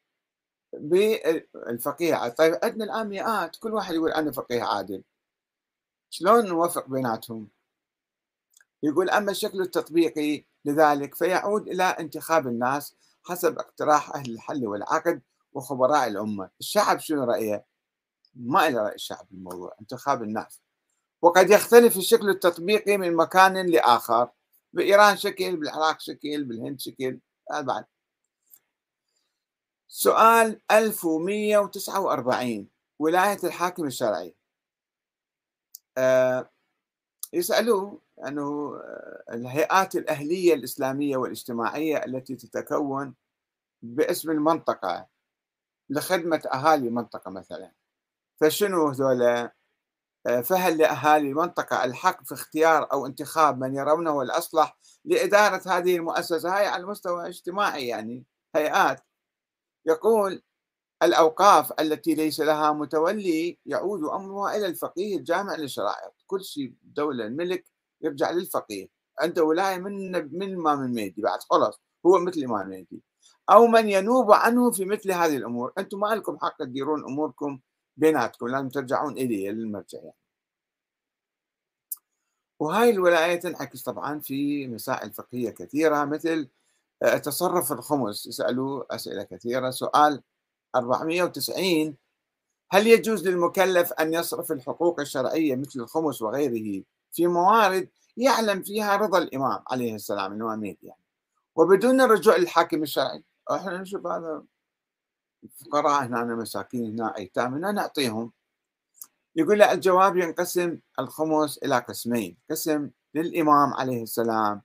بالفقيه 0.73 2.15
عادل. 2.15 2.35
طيب 2.35 2.59
عندنا 2.63 2.83
الآن 2.85 3.09
مئات 3.09 3.55
كل 3.55 3.73
واحد 3.73 3.95
يقول 3.95 4.11
أنا 4.11 4.31
فقيه 4.31 4.63
عادل. 4.63 5.03
شلون 6.09 6.45
نوفق 6.45 6.87
بيناتهم؟ 6.87 7.49
يقول 8.83 9.09
أما 9.09 9.31
الشكل 9.31 9.61
التطبيقي 9.61 10.45
لذلك 10.65 11.15
فيعود 11.15 11.67
إلى 11.67 11.83
انتخاب 11.83 12.47
الناس 12.47 12.95
حسب 13.23 13.59
اقتراح 13.59 14.15
أهل 14.15 14.33
الحل 14.33 14.67
والعقد 14.67 15.21
وخبراء 15.53 16.07
الأمة. 16.07 16.49
الشعب 16.59 16.99
شنو 16.99 17.23
رأيه؟ 17.23 17.65
ما 18.35 18.67
إلى 18.67 18.77
رأي 18.77 18.95
الشعب 18.95 19.27
بالموضوع 19.31 19.75
انتخاب 19.81 20.23
الناس. 20.23 20.61
وقد 21.21 21.49
يختلف 21.49 21.97
الشكل 21.97 22.29
التطبيقي 22.29 22.97
من 22.97 23.15
مكان 23.15 23.65
لآخر. 23.65 24.29
بإيران 24.73 25.17
شكل 25.17 25.57
بالعراق 25.57 25.99
شكل 25.99 26.43
بالهند 26.43 26.79
شكل 26.79 27.19
هذا 27.51 27.61
بعد. 27.61 27.85
سؤال 29.87 30.61
1149 30.71 32.67
ولاية 32.99 33.39
الحاكم 33.43 33.85
الشرعي. 33.85 34.35
أه 35.97 36.49
يسألوه 37.33 38.01
أنه 38.27 38.75
آه، 38.75 39.23
الهيئات 39.33 39.95
الأهلية 39.95 40.53
الإسلامية 40.53 41.17
والاجتماعية 41.17 41.97
التي 42.05 42.35
تتكون 42.35 43.15
باسم 43.81 44.31
المنطقة 44.31 45.07
لخدمة 45.89 46.41
أهالي 46.53 46.89
منطقة 46.89 47.31
مثلا 47.31 47.71
فشنو 48.41 48.87
هذولا 48.87 49.43
آه، 49.43 49.51
فهل 50.25 50.77
لأهالي 50.77 51.29
المنطقة 51.29 51.83
الحق 51.83 52.23
في 52.25 52.33
اختيار 52.33 52.91
أو 52.93 53.05
انتخاب 53.05 53.59
من 53.59 53.75
يرونه 53.75 54.21
الأصلح 54.21 54.77
لإدارة 55.05 55.61
هذه 55.67 55.95
المؤسسة؟ 55.95 56.57
هاي 56.57 56.67
على 56.67 56.83
المستوى 56.83 57.21
الاجتماعي 57.21 57.87
يعني 57.87 58.25
هيئات. 58.55 59.01
يقول 59.85 60.41
الأوقاف 61.03 61.73
التي 61.79 62.15
ليس 62.15 62.39
لها 62.39 62.73
متولي 62.73 63.59
يعود 63.65 64.03
أمرها 64.03 64.55
إلى 64.57 64.65
الفقيه 64.65 65.17
الجامع 65.17 65.55
للشرائط. 65.55 66.13
كل 66.27 66.43
شيء 66.43 66.73
دولة 66.83 67.25
الملك 67.25 67.65
يرجع 68.01 68.31
للفقيه. 68.31 68.89
عنده 69.19 69.43
ولاية 69.43 69.77
من 69.77 70.11
من 70.11 70.43
الإمام 70.43 70.83
المهدي 70.83 71.21
بعد 71.21 71.39
خلاص 71.49 71.81
هو 72.05 72.19
مثل 72.19 72.37
الإمام 72.39 72.61
المهدي. 72.61 73.03
أو 73.51 73.67
من 73.67 73.89
ينوب 73.89 74.31
عنه 74.31 74.71
في 74.71 74.85
مثل 74.85 75.11
هذه 75.11 75.37
الأمور. 75.37 75.73
أنتم 75.77 75.99
ما 75.99 76.07
لكم 76.07 76.37
حق 76.41 76.57
تديرون 76.59 77.03
أموركم 77.03 77.59
بيناتكم 77.99 78.47
لازم 78.47 78.69
ترجعون 78.69 79.17
إلي 79.17 79.51
للمرجع 79.51 79.99
يعني. 79.99 80.13
وهاي 82.59 82.89
الولاية 82.89 83.35
تنعكس 83.35 83.83
طبعا 83.83 84.19
في 84.19 84.67
مسائل 84.67 85.13
فقهية 85.13 85.49
كثيرة 85.49 86.05
مثل 86.05 86.49
آه، 87.03 87.17
تصرف 87.17 87.71
الخمس 87.71 88.27
يسألوا 88.27 88.95
أسئلة 88.95 89.23
كثيرة. 89.23 89.69
سؤال 89.69 90.23
490 90.75 91.97
هل 92.71 92.87
يجوز 92.87 93.27
للمكلف 93.27 93.93
أن 93.93 94.13
يصرف 94.13 94.51
الحقوق 94.51 94.99
الشرعية 94.99 95.55
مثل 95.55 95.79
الخمس 95.79 96.21
وغيره 96.21 96.83
في 97.11 97.27
موارد 97.27 97.89
يعلم 98.17 98.63
فيها 98.63 98.95
رضا 98.95 99.17
الإمام 99.17 99.63
عليه 99.67 99.95
السلام 99.95 100.33
الإمام 100.33 100.65
يعني؟ 100.65 101.01
وبدون 101.55 102.01
الرجوع 102.01 102.35
للحاكم 102.35 102.83
الشرعي. 102.83 103.23
أحنا 103.51 103.77
نشوف 103.77 104.07
هذا 104.07 104.43
فقراء 105.65 106.05
هنا 106.05 106.23
مساكين 106.23 106.99
هنا 106.99 107.17
ايتام 107.17 107.53
هنا 107.53 107.71
نعطيهم. 107.71 108.31
يقول 109.35 109.59
له 109.59 109.71
الجواب 109.71 110.17
ينقسم 110.17 110.79
الخمس 110.99 111.57
إلى 111.57 111.79
قسمين 111.79 112.37
قسم 112.51 112.89
للإمام 113.13 113.73
عليه 113.73 114.03
السلام 114.03 114.61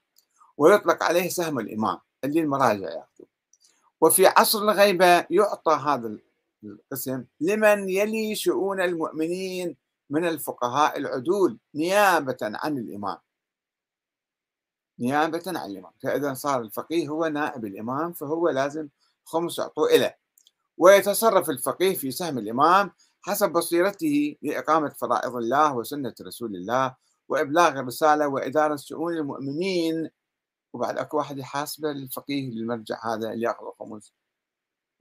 ويطلق 0.57 1.03
عليه 1.03 1.29
سهم 1.29 1.59
الإمام 1.59 1.99
اللي 2.25 2.41
المراجع 2.41 2.87
يأخذوه. 2.87 3.29
وفي 4.01 4.27
عصر 4.27 4.59
الغيبة 4.59 5.27
يعطى 5.31 5.73
هذا 5.73 6.19
القسم 6.65 7.25
لمن 7.41 7.89
يلي 7.89 8.35
شؤون 8.35 8.81
المؤمنين 8.81 9.77
من 10.11 10.25
الفقهاء 10.25 10.99
العدول 10.99 11.59
نيابة 11.75 12.37
عن 12.43 12.79
الإمام. 12.79 13.19
نيابة 14.99 15.43
عن 15.47 15.71
الإمام. 15.71 15.93
فإذا 16.03 16.35
صار 16.35 16.61
الفقيه 16.61 17.09
هو 17.09 17.27
نائب 17.27 17.65
الإمام 17.65 18.13
فهو 18.13 18.49
لازم 18.49 18.89
خمس 19.25 19.59
يعطوه 19.59 19.97
له 19.97 20.15
ويتصرف 20.79 21.51
الفقيه 21.51 21.95
في 21.95 22.11
سهم 22.11 22.39
الإمام 22.39 22.91
حسب 23.23 23.53
بصيرته 23.53 24.37
لإقامة 24.43 24.89
فرائض 24.89 25.37
الله 25.37 25.77
وسنة 25.77 26.15
رسول 26.23 26.57
الله 26.57 26.95
وإبلاغ 27.29 27.81
الرسالة 27.81 28.29
وإدارة 28.29 28.77
شؤون 28.77 29.17
المؤمنين. 29.17 30.11
وبعد 30.73 30.99
أكو 30.99 31.17
واحد 31.17 31.39
يحاسبه 31.39 31.91
الفقيه 31.91 32.49
المرجع 32.49 33.15
هذا 33.15 33.33
اللي 33.33 33.47
يأخذ 33.47 33.67
الخمس 33.67 34.13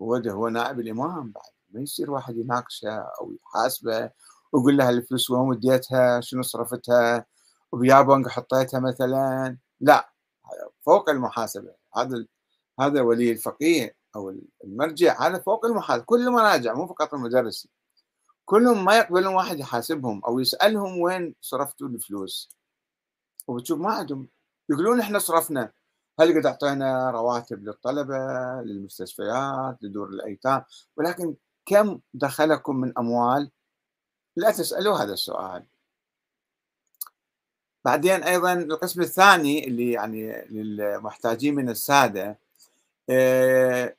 هو 0.02 0.16
هو 0.16 0.50
نائب 0.50 0.80
الإمام 0.80 1.32
بعد. 1.32 1.52
ما 1.70 1.82
يصير 1.82 2.12
واحد 2.12 2.38
يناقشه 2.38 2.92
أو 3.22 3.32
يحاسبه 3.32 4.12
ويقول 4.54 4.78
له 4.78 4.90
الفلوس 4.90 5.30
وين 5.30 5.42
وديتها؟ 5.42 6.22
شنو 6.22 6.42
صرفتها؟ 6.42 7.26
وبيابونج 7.72 8.28
حطيتها 8.28 8.80
مثلا؟ 8.80 9.58
لا 9.82 10.10
فوق 10.82 11.10
المحاسبة. 11.10 11.76
هذا 11.98 12.26
هذا 12.80 13.02
ولي 13.02 13.32
الفقيه. 13.32 13.96
أو 14.16 14.36
المرجع 14.64 15.28
هذا 15.28 15.40
فوق 15.40 15.66
المحاسب 15.66 16.04
كل 16.04 16.22
المراجع 16.28 16.74
مو 16.74 16.88
فقط 16.88 17.14
المدرس 17.14 17.68
كلهم 18.46 18.86
ما 18.86 18.98
يقبلون 18.98 19.36
واحد 19.36 19.60
يحاسبهم 19.60 20.22
أو 20.26 20.40
يسألهم 20.40 21.00
وين 21.02 21.36
صرفتوا 21.42 21.88
الفلوس. 21.88 22.50
وبتشوف 23.48 23.80
ما 23.80 23.94
عندهم. 23.94 24.30
يقولون 24.70 25.00
إحنا 25.00 25.20
صرفنا. 25.20 25.72
هل 26.20 26.40
قد 26.40 26.46
أعطينا 26.46 27.12
رواتب 27.12 27.64
للطلبة 27.64 28.18
للمستشفيات 28.62 29.84
لدور 29.84 30.10
الأيتام؟ 30.10 30.64
ولكن 30.98 31.36
كم 31.66 32.00
دخلكم 32.14 32.76
من 32.76 32.94
أموال؟ 32.98 33.52
لا 34.36 34.52
تسألوا 34.52 34.98
هذا 34.98 35.14
السؤال. 35.14 35.66
بعدين 37.86 38.24
أيضا 38.24 38.54
القسم 38.54 39.02
الثاني 39.02 39.68
اللي 39.68 39.92
يعني 39.92 40.46
للمحتاجين 40.50 41.56
من 41.56 41.70
السادة 41.70 42.40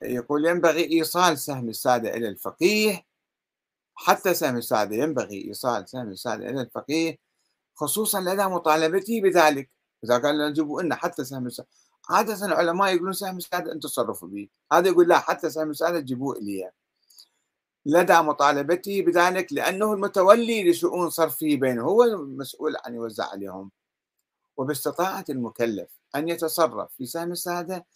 يقول 0.03 0.47
ينبغي 0.47 0.93
إيصال 0.93 1.39
سهم 1.39 1.69
السادة 1.69 2.15
إلى 2.15 2.29
الفقيه 2.29 3.07
حتى 3.95 4.35
سهم 4.35 4.57
السادة 4.57 4.97
ينبغي 4.97 5.45
إيصال 5.49 5.89
سهم 5.89 6.09
السادة 6.09 6.51
إلى 6.51 6.61
الفقيه 6.61 7.19
خصوصا 7.75 8.21
لدى 8.21 8.45
مطالبته 8.45 9.21
بذلك. 9.21 9.71
إذا 10.05 10.19
قال 10.19 10.51
نجيبوا 10.51 10.83
لنا 10.83 10.95
حتى 10.97 11.25
سهم 11.25 11.47
السادة 11.47 11.69
عادة 12.11 12.47
العلماء 12.47 12.95
يقولون 12.95 13.13
سهم 13.13 13.37
السادة 13.37 13.73
أنتم 13.73 13.89
تصرفوا 13.89 14.29
به. 14.29 14.49
هذا 14.73 14.89
يقول 14.89 15.09
لا 15.09 15.19
حتى 15.19 15.51
سهم 15.51 15.71
السادة 15.71 16.01
جيبوه 16.01 16.37
إلي 16.37 16.71
لدى 17.87 18.15
مطالبته 18.15 19.03
بذلك 19.03 19.53
لأنه 19.53 19.93
المتولي 19.93 20.71
لشؤون 20.71 21.11
صرفه 21.11 21.57
بينه 21.57 21.83
هو 21.83 22.05
المسؤول 22.05 22.77
أن 22.77 22.95
يوزع 22.95 23.25
عليهم. 23.31 23.71
وباستطاعة 24.57 25.25
المكلف 25.31 25.91
أن 26.17 26.29
يتصرف 26.29 26.93
في 26.97 27.07
سهم 27.07 27.33
السادة 27.33 27.87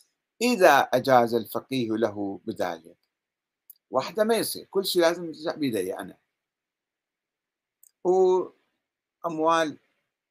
إذا 0.42 0.78
أجاز 0.78 1.34
الفقيه 1.34 1.88
له 1.88 2.40
بذلك. 2.44 2.96
واحدة 3.90 4.24
ما 4.24 4.34
يصير 4.36 4.66
كل 4.70 4.86
شيء 4.86 5.02
لازم 5.02 5.24
يرجع 5.24 5.54
بيدي 5.54 5.98
أنا. 5.98 6.16
وأموال 8.04 9.78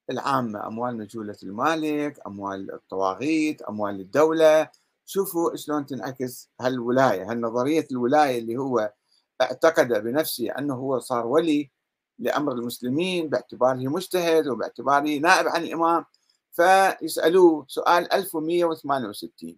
العامة 0.10 0.68
أموال 0.68 0.98
مجهولة 0.98 1.38
المالك 1.44 2.20
أموال 2.28 2.74
الطواغيت 2.74 3.62
أموال 3.62 4.00
الدولة. 4.00 4.70
شوفوا 5.06 5.56
شلون 5.56 5.86
تنعكس 5.86 6.50
هالولاية 6.62 7.32
هالنظرية 7.32 7.88
الولاية 7.92 8.40
اللي 8.40 8.58
هو 8.58 8.94
اعتقد 9.42 9.88
بنفسه 9.88 10.52
أنه 10.52 10.76
هو 10.76 11.00
صار 11.00 11.28
ولي 11.28 11.72
لأمر 12.20 12.52
المسلمين 12.54 13.30
باعتباره 13.30 13.88
مجتهد 13.88 14.48
وباعتباره 14.48 15.18
نائب 15.20 15.48
عن 15.48 15.64
الإمام. 15.64 16.06
فيسألوه 16.52 17.66
سؤال 17.68 18.14
1168 18.14 19.58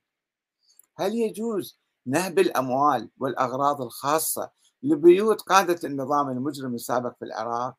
هل 1.00 1.16
يجوز 1.16 1.80
نهب 2.06 2.40
الأموال 2.40 3.10
والأغراض 3.18 3.82
الخاصة 3.82 4.52
لبيوت 4.84 5.42
قادة 5.42 5.80
النظام 5.84 6.30
المجرم 6.30 6.76
السابق 6.76 7.16
في 7.20 7.26
العراق؟ 7.26 7.76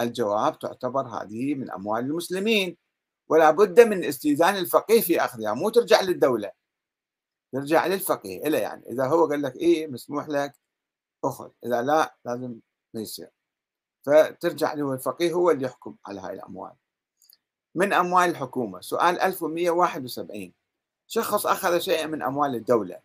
الجواب 0.00 0.58
تعتبر 0.58 1.08
هذه 1.08 1.54
من 1.54 1.70
أموال 1.70 2.04
المسلمين 2.04 2.76
ولا 3.28 3.50
بد 3.50 3.80
من 3.80 4.04
استئذان 4.04 4.56
الفقيه 4.56 5.00
في 5.00 5.24
أخذها 5.24 5.54
مو 5.54 5.70
ترجع 5.70 6.00
للدولة. 6.00 6.52
ترجع 7.52 7.86
للفقيه. 7.86 8.46
إلى 8.46 8.58
يعني 8.58 8.86
إذا 8.90 9.06
هو 9.06 9.26
قال 9.26 9.42
لك 9.42 9.56
إيه 9.56 9.86
مسموح 9.86 10.28
لك 10.28 10.54
أخذ. 11.24 11.50
إذا 11.66 11.82
لا 11.82 12.16
لازم 12.24 12.60
ما 12.94 13.00
يصير. 13.00 13.30
فترجع 14.06 14.74
له 14.74 14.92
الفقيه 14.92 15.32
هو 15.32 15.50
اللي 15.50 15.64
يحكم 15.64 15.96
على 16.06 16.20
هاي 16.20 16.34
الأموال. 16.34 16.72
من 17.74 17.92
أموال 17.92 18.30
الحكومة؟ 18.30 18.80
سؤال 18.80 19.20
1171 19.20 20.57
شخص 21.08 21.46
أخذ 21.46 21.78
شيئا 21.78 22.06
من 22.06 22.22
أموال 22.22 22.54
الدولة. 22.54 23.00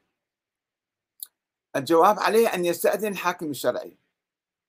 الجواب 1.76 2.20
عليه 2.20 2.48
أن 2.48 2.66
يستأذن 2.66 3.12
الحاكم 3.12 3.50
الشرعي. 3.50 3.98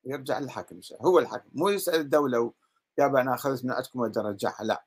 يرجع 0.04 0.38
للحاكم 0.38 0.78
الشرعي. 0.78 1.04
هو 1.04 1.18
الحاكم. 1.18 1.50
مو 1.52 1.68
يسأل 1.68 2.00
الدولة 2.00 2.52
يابا 2.98 3.20
أنا 3.20 3.34
أخذت 3.34 3.64
من 3.64 3.72
عندكم 3.72 4.00
أرجعها. 4.00 4.64
لا. 4.64 4.84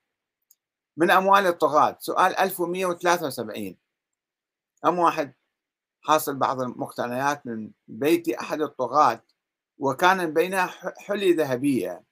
من 0.97 1.11
أموال 1.11 1.47
الطغاة. 1.47 1.97
سؤال 1.99 2.39
1173 2.39 3.77
أم 4.85 4.99
واحد 4.99 5.33
حاصل 6.01 6.35
بعض 6.35 6.61
المقتنيات 6.61 7.47
من 7.47 7.71
بيت 7.87 8.29
أحد 8.29 8.61
الطغاة 8.61 9.23
وكان 9.77 10.33
بينها 10.33 10.65
حلي 10.97 11.33
ذهبية. 11.33 12.03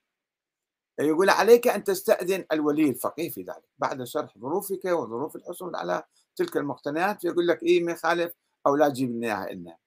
يقول 0.99 1.29
عليك 1.29 1.67
أن 1.67 1.83
تستأذن 1.83 2.45
الولي 2.51 2.89
الفقيه 2.89 3.29
في 3.29 3.41
ذلك 3.41 3.63
بعد 3.79 4.03
شرح 4.03 4.37
ظروفك 4.37 4.85
وظروف 4.85 5.35
الحصول 5.35 5.75
على 5.75 6.03
تلك 6.35 6.57
المقتنيات 6.57 7.23
يقول 7.23 7.47
لك 7.47 7.63
إيه 7.63 7.83
ما 7.83 7.91
يخالف 7.91 8.33
أو 8.67 8.75
لا 8.75 8.89
تجيب 8.89 9.11
لنا 9.11 9.27
إياها 9.27 9.51
إلنا. 9.51 9.77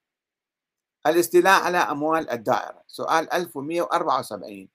الاستيلاء 1.06 1.62
على 1.62 1.78
أموال 1.78 2.30
الدائرة 2.30 2.82
سؤال 2.86 3.32
1174 3.32 4.68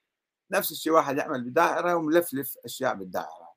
نفس 0.51 0.71
الشيء 0.71 0.93
واحد 0.93 1.17
يعمل 1.17 1.43
بدائرة 1.43 1.95
وملفلف 1.95 2.57
أشياء 2.65 2.95
بالدائرة. 2.95 3.53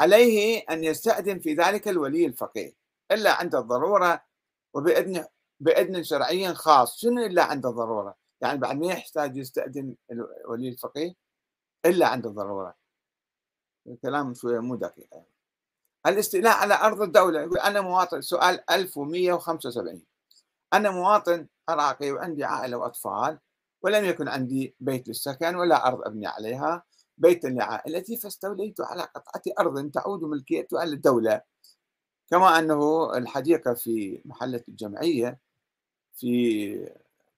عليه 0.00 0.64
أن 0.70 0.84
يستأذن 0.84 1.38
في 1.38 1.54
ذلك 1.54 1.88
الولي 1.88 2.26
الفقيه 2.26 2.72
إلا 3.10 3.32
عند 3.32 3.54
الضرورة 3.54 4.24
وبإذن 4.74 5.26
بإذن 5.60 6.02
شرعي 6.02 6.54
خاص. 6.54 7.00
شنو 7.00 7.26
إلا 7.26 7.44
عند 7.44 7.66
الضرورة؟ 7.66 8.16
يعني 8.40 8.58
بعد 8.58 8.76
ما 8.76 8.86
يحتاج 8.86 9.36
يستأذن 9.36 9.94
الولي 10.10 10.68
الفقيه؟ 10.68 11.14
إلا 11.86 12.08
عند 12.08 12.26
الضرورة. 12.26 12.74
الكلام 13.86 14.34
شوية 14.34 14.58
مو 14.58 14.74
دقيق 14.74 15.08
الاستيلاء 16.06 16.56
على 16.56 16.74
أرض 16.74 17.02
الدولة 17.02 17.40
يقول 17.40 17.58
أنا 17.58 17.80
مواطن 17.80 18.20
سؤال 18.20 18.70
1175 18.70 20.02
أنا 20.72 20.90
مواطن 20.90 21.46
عراقي 21.68 22.12
وعندي 22.12 22.44
عائلة 22.44 22.76
وأطفال 22.76 23.38
ولم 23.82 24.04
يكن 24.04 24.28
عندي 24.28 24.74
بيت 24.80 25.08
للسكن 25.08 25.56
ولا 25.56 25.86
أرض 25.86 26.00
أبني 26.06 26.26
عليها. 26.26 26.82
بيتا 27.18 27.48
لعائلتي 27.48 28.16
فاستوليت 28.16 28.80
على 28.80 29.02
قطعة 29.02 29.42
أرض 29.60 29.90
تعود 29.90 30.22
ملكيتها 30.22 30.84
للدولة. 30.84 31.40
كما 32.30 32.58
أنه 32.58 33.12
الحديقة 33.16 33.74
في 33.74 34.22
محلة 34.24 34.64
الجمعية 34.68 35.38
في 36.14 36.92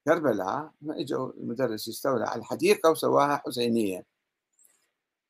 كربلاء 0.04 0.70
ما 0.80 1.00
اجوا 1.00 1.32
المدرس 1.32 1.88
يستولى 1.88 2.24
على 2.24 2.40
الحديقة 2.40 2.90
وسواها 2.90 3.42
حسينية. 3.46 4.04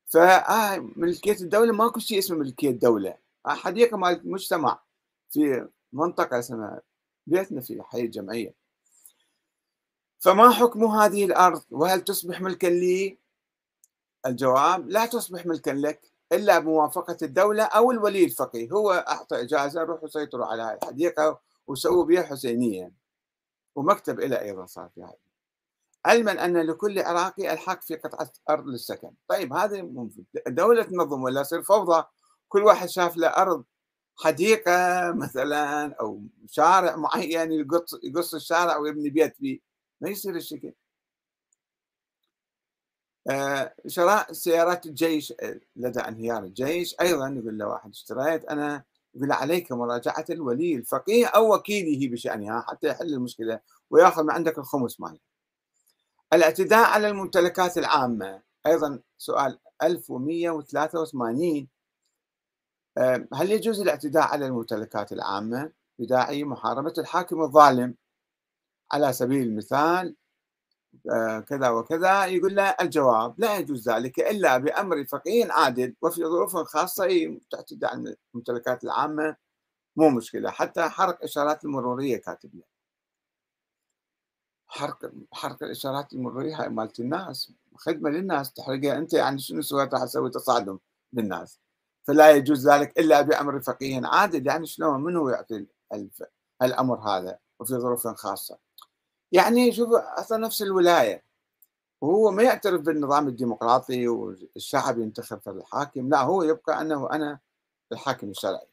فملكية 0.07 1.37
الدولة 1.41 1.73
ماكو 1.73 1.99
شيء 1.99 2.19
اسمه 2.19 2.37
ملكية 2.37 2.69
الدولة 2.69 3.22
حديقة 3.47 3.97
مال 3.97 4.21
مجتمع 4.31 4.81
في 5.29 5.67
منطقة 5.93 6.39
اسمها 6.39 6.81
بيتنا 7.27 7.61
في 7.61 7.81
حي 7.83 8.01
الجمعية. 8.01 8.53
فما 10.19 10.51
حكم 10.51 10.85
هذه 10.85 11.25
الأرض؟ 11.25 11.63
وهل 11.71 12.01
تصبح 12.01 12.41
ملكا 12.41 12.67
لي؟ 12.67 13.19
الجواب 14.25 14.89
لا 14.89 15.05
تصبح 15.05 15.45
ملكا 15.45 15.71
لك 15.71 16.01
إلا 16.31 16.59
بموافقة 16.59 17.17
الدولة 17.21 17.63
أو 17.63 17.91
الولي 17.91 18.25
الفقيه. 18.25 18.71
هو 18.71 18.91
أعطى 18.91 19.41
إجازة 19.41 19.83
روحوا 19.83 20.07
سيطروا 20.07 20.45
على 20.45 20.73
الحديقة 20.73 21.39
وسووا 21.67 22.05
بها 22.05 22.23
حسينية. 22.23 22.91
ومكتب 23.75 24.19
إلى 24.19 24.41
أيضا 24.41 24.65
صار 24.65 24.89
في 24.95 25.03
هذا 25.03 25.17
علما 26.05 26.45
أن 26.45 26.57
لكل 26.57 26.99
عراقي 26.99 27.53
الحق 27.53 27.81
في 27.81 27.95
قطعة 27.95 28.31
أرض 28.49 28.67
للسكن. 28.67 29.11
طيب 29.27 29.53
هذه 29.53 30.09
الدولة 30.47 30.83
تنظم 30.83 31.23
ولا 31.23 31.41
يصير 31.41 31.63
فوضى؟ 31.63 32.05
كل 32.53 32.63
واحد 32.63 32.89
شاف 32.89 33.17
له 33.17 33.27
أرض 33.27 33.63
حديقة 34.17 34.71
مثلا 35.11 35.93
أو 35.93 36.21
شارع 36.49 36.95
معين 36.95 37.51
يقص 37.51 37.99
يقص 38.03 38.33
الشارع 38.35 38.77
ويبني 38.77 39.09
بيت 39.09 39.35
فيه 39.37 39.59
ما 40.01 40.09
يصير 40.09 40.35
الشكل. 40.35 40.73
آه 43.29 43.75
شراء 43.87 44.33
سيارات 44.33 44.85
الجيش 44.85 45.33
آه، 45.41 45.59
لدى 45.75 45.99
انهيار 45.99 46.43
الجيش. 46.43 46.95
أيضا 47.01 47.27
يقول 47.29 47.57
له 47.57 47.67
واحد 47.67 47.89
اشتريت 47.89 48.45
أنا 48.45 48.83
يقول 49.15 49.31
عليك 49.31 49.71
مراجعة 49.71 50.25
الولي 50.29 50.75
الفقيه 50.75 51.25
أو 51.27 51.55
وكيله 51.55 52.11
بشأنها 52.11 52.61
حتى 52.61 52.87
يحل 52.87 53.13
المشكلة 53.13 53.59
ويأخذ 53.89 54.23
من 54.23 54.31
عندك 54.31 54.57
الخمس 54.57 54.99
مالك. 55.01 55.21
الاعتداء 56.33 56.85
على 56.85 57.07
الممتلكات 57.09 57.77
العامة. 57.77 58.41
أيضا 58.67 58.99
سؤال 59.17 59.59
1183 59.83 61.57
آه 61.57 61.72
هل 63.33 63.51
يجوز 63.51 63.81
الاعتداء 63.81 64.23
على 64.23 64.45
الممتلكات 64.47 65.11
العامة؟ 65.11 65.71
بداعي 65.99 66.43
محاربة 66.43 66.93
الحاكم 66.97 67.41
الظالم. 67.41 67.95
على 68.91 69.13
سبيل 69.13 69.47
المثال 69.47 70.15
آه، 71.11 71.39
كذا 71.39 71.69
وكذا 71.69 72.25
يقول 72.25 72.55
له 72.55 72.75
الجواب 72.81 73.35
لا 73.39 73.57
يجوز 73.57 73.89
ذلك 73.89 74.19
إلا 74.19 74.57
بأمر 74.57 75.05
فقيه 75.05 75.51
عادل 75.51 75.95
وفي 76.01 76.21
ظروف 76.21 76.57
خاصة 76.57 77.39
تعتدى 77.51 77.85
على 77.85 78.15
الممتلكات 78.33 78.83
العامة. 78.83 79.35
مو 79.95 80.09
مشكلة 80.09 80.51
حتى 80.51 80.89
حرق 80.89 81.23
إشارات 81.23 81.65
المرورية 81.65 82.17
كاتب 82.17 82.55
له. 82.55 82.63
حرق 84.67 85.11
حرق 85.33 85.63
الإشارات 85.63 86.13
المرورية 86.13 86.61
هاي 86.61 86.69
مالت 86.69 86.99
الناس 86.99 87.53
خدمة 87.75 88.09
للناس 88.09 88.53
تحرقها 88.53 88.97
أنت 88.97 89.13
يعني 89.13 89.39
شنو 89.39 89.61
سويت؟ 89.61 89.93
راح 89.93 90.01
أسوي 90.03 90.29
تصادم 90.29 90.79
للناس. 91.13 91.62
فلا 92.03 92.31
يجوز 92.31 92.69
ذلك 92.69 92.99
إلا 92.99 93.21
بأمر 93.21 93.61
فقيه 93.61 94.01
عادل 94.03 94.47
يعني 94.47 94.67
شلون؟ 94.67 95.03
منو 95.03 95.29
يعطي 95.29 95.65
الأمر 96.61 96.99
هذا 96.99 97.39
وفي 97.59 97.73
ظروف 97.73 98.07
خاصة؟ 98.07 98.57
يعني 99.31 99.71
شوف 99.71 99.89
أصلا 99.93 100.37
نفس 100.37 100.61
الولاية. 100.61 101.23
وهو 102.01 102.31
ما 102.31 102.43
يعترف 102.43 102.81
بالنظام 102.81 103.27
الديمقراطي 103.27 104.07
والشعب 104.07 104.99
ينتخب 104.99 105.39
الحاكم 105.47 106.09
لا 106.09 106.21
هو 106.21 106.43
يبقى 106.43 106.81
أنه 106.81 107.09
أنا 107.11 107.39
الحاكم 107.91 108.29
الشرعي. 108.29 108.67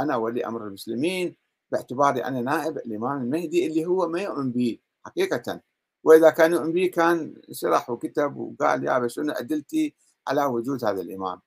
أنا 0.00 0.16
ولي 0.16 0.46
أمر 0.46 0.66
المسلمين 0.66 1.36
باعتباري 1.72 2.24
أنا 2.24 2.40
نائب 2.40 2.78
الإمام 2.78 3.22
المهدي 3.22 3.66
اللي 3.66 3.86
هو 3.86 4.08
ما 4.08 4.20
يؤمن 4.20 4.52
به 4.52 4.78
حقيقة. 5.06 5.60
وإذا 6.04 6.30
كان 6.30 6.52
يؤمن 6.52 6.72
به 6.72 6.86
كان 6.86 7.42
شرح 7.52 7.90
وكتب 7.90 8.36
وقال 8.36 8.84
يا 8.84 9.08
شنو 9.08 9.32
ادلتي 9.32 9.94
على 10.28 10.44
وجود 10.44 10.84
هذا 10.84 11.00
الإمام. 11.00 11.40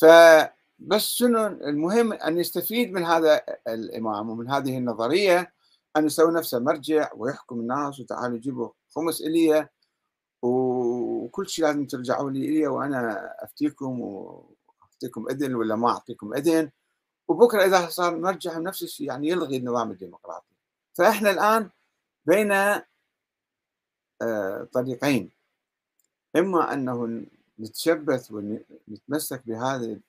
فبس 0.00 1.08
شنو 1.08 1.46
المهم 1.46 2.12
أن 2.12 2.38
يستفيد 2.38 2.92
من 2.92 3.04
هذا 3.04 3.42
الإمام 3.68 4.30
ومن 4.30 4.50
هذه 4.50 4.78
النظرية 4.78 5.52
أن 5.96 6.06
يسوي 6.06 6.32
نفسه 6.32 6.58
مرجع 6.58 7.10
ويحكم 7.16 7.60
الناس 7.60 8.00
وتعالوا 8.00 8.38
جيبوا 8.38 8.70
خمس 8.88 9.20
إلي 9.20 9.68
وكل 10.42 11.48
شيء 11.48 11.64
لازم 11.64 11.86
ترجعوا 11.86 12.30
لي 12.30 12.48
إلي 12.48 12.66
وأنا 12.66 13.34
أفتيكم 13.44 14.00
وأعطيكم 14.00 15.26
إذن 15.30 15.54
ولا 15.54 15.76
ما 15.76 15.88
أعطيكم 15.88 16.34
إذن. 16.34 16.70
وبكرة 17.28 17.64
إذا 17.64 17.88
صار 17.88 18.16
مرجع 18.16 18.58
نفس 18.58 18.82
الشيء 18.82 19.06
يعني 19.06 19.28
يلغي 19.28 19.56
النظام 19.56 19.90
الديمقراطي. 19.90 20.54
فإحنا 20.94 21.30
الآن 21.30 21.70
بين 22.26 22.52
آه، 24.22 24.68
طريقين. 24.72 25.30
إما 26.36 26.72
أنه 26.72 27.24
نتشبث 27.60 28.30
ونتمسك 28.32 29.42
بهذا 29.46 30.00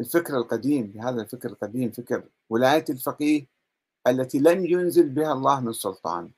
الفكر 0.00 0.36
القديم 0.36 0.86
بهذا 0.86 1.22
الفكر 1.22 1.48
القديم 1.48 1.90
فكر 1.90 2.24
ولاية 2.50 2.84
الفقيه 2.90 3.46
التي 4.06 4.38
لم 4.38 4.66
ينزل 4.66 5.08
بها 5.08 5.32
الله 5.32 5.60
من 5.60 5.72
سلطان. 5.72 6.30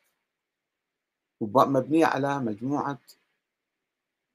مبنية 1.40 2.06
على 2.06 2.38
مجموعة 2.38 2.98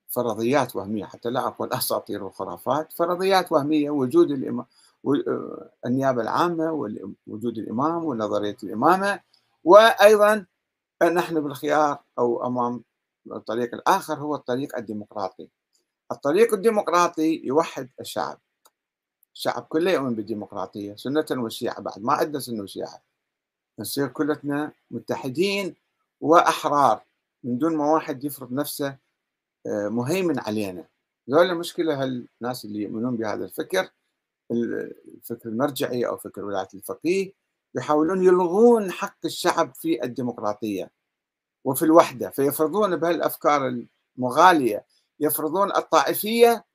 فرضيات 0.08 0.76
وهمية 0.76 1.06
حتى 1.06 1.30
لا 1.30 1.48
أقول 1.48 1.74
أساطير 1.74 2.24
وخرافات 2.24 2.94
فرضيات 2.94 3.52
وهمية 3.52 3.90
وجود 3.90 4.32
الإمام 4.32 4.66
النيابة 5.86 6.22
العامة 6.22 6.72
ووجود 6.72 7.58
الإمام 7.58 8.06
ونظرية 8.06 8.58
الإمامة 8.64 9.20
وأيضا 9.64 10.46
نحن 11.04 11.42
بالخيار 11.42 12.04
أو 12.20 12.46
أمام 12.48 12.84
الطريق 13.32 13.74
الآخر 13.76 14.14
هو 14.14 14.36
الطريق 14.36 14.78
الديمقراطي. 14.78 15.50
الطريق 16.12 16.54
الديمقراطي 16.54 17.42
يوحد 17.44 17.90
الشعب. 18.00 18.40
الشعب 19.36 19.64
كله 19.64 19.92
يؤمن 19.92 20.16
بالديمقراطية 20.16 20.96
سنة 20.96 21.26
وشيعة 21.32 21.82
بعد 21.82 22.00
ما 22.00 22.14
عندنا 22.14 22.40
سنة 22.40 22.64
وشيعة. 22.64 23.02
نصير 23.80 24.08
كلتنا 24.08 24.72
متحدين 24.92 25.76
وأحرار 26.22 27.02
من 27.44 27.58
دون 27.58 27.76
ما 27.76 27.92
واحد 27.92 28.24
يفرض 28.24 28.54
نفسه 28.54 28.98
آه، 29.68 29.90
مهيمن 29.90 30.40
علينا. 30.40 30.86
ذولا 31.30 31.54
مشكلة 31.54 32.04
هالناس 32.04 32.66
اللي 32.66 32.82
يؤمنون 32.82 33.16
بهذا 33.16 33.46
الفكر 33.46 33.90
الفكر 34.52 35.50
المرجعي 35.50 36.08
أو 36.08 36.18
فكر 36.18 36.46
ولاية 36.46 36.68
الفقيه 36.74 37.34
يحاولون 37.76 38.24
يلغون 38.24 38.92
حق 38.92 39.18
الشعب 39.26 39.76
في 39.76 40.04
الديمقراطية 40.04 40.92
وفي 41.66 41.86
الوحدة 41.86 42.30
فيفرضون 42.30 42.96
بهالأفكار 42.96 43.86
المغالية 44.18 44.86
يفرضون 45.20 45.76
الطائفية 45.76 46.66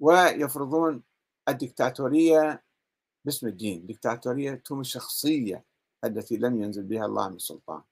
ويفرضون 0.00 1.02
الدكتاتورية 1.48 2.62
باسم 3.24 3.46
الدين 3.46 3.86
دكتاتورية 3.86 4.54
تهم 4.54 4.80
الشخصية 4.80 5.64
التي 6.04 6.36
لم 6.36 6.62
ينزل 6.62 6.82
بها 6.82 7.06
الله 7.06 7.28
من 7.28 7.38
سلطان. 7.38 7.82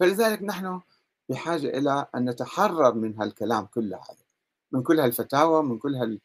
فلذلك 0.00 0.42
نحن 0.42 0.80
بحاجة 1.28 1.78
إلى 1.78 2.06
أن 2.14 2.30
نتحرر 2.30 2.94
من 2.94 3.20
هالكلام 3.20 3.66
كله 3.66 3.96
هذا 3.96 4.24
من 4.72 4.82
كل 4.82 5.00
هالفتاوى 5.00 5.62
من 5.62 5.78
كل 5.78 5.94
هال 5.94 6.20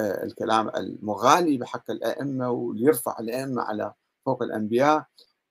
آه، 0.00 0.24
الكلام 0.24 0.68
المغالي 0.68 1.58
بحق 1.58 1.90
الأئمة 1.90 2.50
وليرفع 2.50 3.18
الأئمة 3.20 3.62
على 3.62 3.94
فوق 4.26 4.42
الأنبياء. 4.42 5.06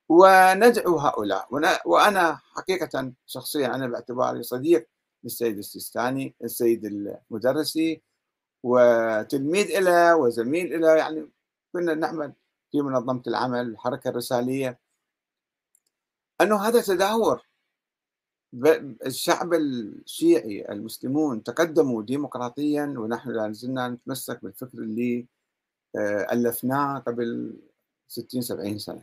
وندعو 0.08 0.96
هؤلاء 0.98 1.48
وأنا 1.86 2.40
حقيقة 2.56 3.12
شخصيا 3.26 3.74
أنا 3.74 3.86
باعتباري 3.86 4.42
صديق 4.42 4.88
للسيد 5.26 5.58
السيستاني 5.58 6.34
السيد 6.44 6.84
المدرسي 6.84 8.02
وتلميذ 8.62 9.80
له 9.80 10.16
وزميل 10.16 10.80
له 10.80 10.96
يعني 10.96 11.28
كنا 11.72 11.94
نعمل 11.94 12.32
في 12.72 12.82
منظمة 12.82 13.22
العمل 13.26 13.60
الحركة 13.60 14.08
الرسالية 14.10 14.78
أنه 16.40 16.56
هذا 16.56 16.80
تدهور. 16.82 17.42
الشعب 19.06 19.54
الشيعي 19.54 20.72
المسلمون 20.72 21.42
تقدموا 21.42 22.02
ديمقراطيا 22.02 22.94
ونحن 22.98 23.30
لا 23.30 23.52
زلنا 23.52 23.88
نتمسك 23.88 24.42
بالفكر 24.42 24.78
اللي 24.78 25.26
آه، 25.96 26.32
ألفناه 26.32 26.98
قبل 26.98 27.56
60 28.08 28.42
70 28.42 28.78
سنة. 28.78 29.02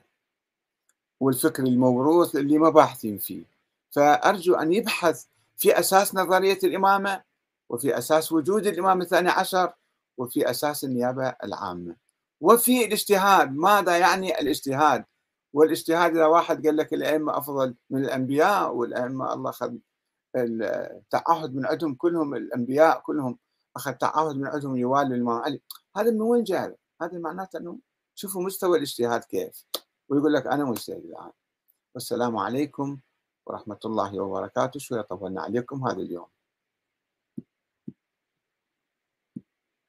والفكر 1.19 1.63
الموروث 1.63 2.35
اللي 2.35 2.57
ما 2.57 2.69
باحثين 2.69 3.17
فيه. 3.17 3.43
فأرجو 3.91 4.55
أن 4.55 4.73
يبحث 4.73 5.25
في 5.57 5.79
أساس 5.79 6.15
نظرية 6.15 6.59
الإمامة 6.63 7.23
وفي 7.69 7.97
أساس 7.97 8.31
وجود 8.31 8.67
الإمام 8.67 9.01
الثاني 9.01 9.29
عشر 9.29 9.73
وفي 10.17 10.49
أساس 10.49 10.83
النيابة 10.83 11.35
العامة. 11.43 11.95
وفي 12.41 12.85
الاجتهاد 12.85 13.51
ماذا 13.51 13.97
يعني 13.97 14.39
الاجتهاد؟ 14.39 15.05
والاجتهاد 15.53 16.11
إذا 16.11 16.25
واحد 16.25 16.67
قال 16.67 16.77
لك 16.77 16.93
الأئمة 16.93 17.37
أفضل 17.37 17.75
من 17.89 18.05
الأنبياء 18.05 18.73
والأئمة 18.75 19.33
الله 19.33 19.49
أخذ 19.49 19.73
التعهد 20.35 21.55
من 21.55 21.65
عندهم 21.65 21.95
كلهم 21.95 22.35
الأنبياء 22.35 22.99
كلهم 22.99 23.39
أخذ 23.75 23.91
تعهد 23.91 24.35
من 24.35 24.47
عندهم 24.47 24.77
يوالي 24.77 25.31
علي 25.31 25.61
هذا 25.97 26.11
من 26.11 26.21
وين 26.21 26.43
جاء؟ 26.43 26.75
هذا 27.01 27.19
معناته 27.19 27.57
أنه 27.59 27.79
شوفوا 28.15 28.43
مستوى 28.43 28.77
الاجتهاد 28.77 29.23
كيف. 29.23 29.65
ويقول 30.09 30.33
لك 30.33 30.47
أنا 30.47 30.65
مجتهد 30.65 31.05
الآن. 31.05 31.31
والسلام 31.95 32.37
عليكم 32.37 32.97
ورحمة 33.47 33.79
الله 33.85 34.19
وبركاته. 34.19 34.79
شوية 34.79 35.01
طولنا 35.01 35.41
عليكم 35.41 35.87
هذا 35.87 36.01
اليوم. 36.01 36.32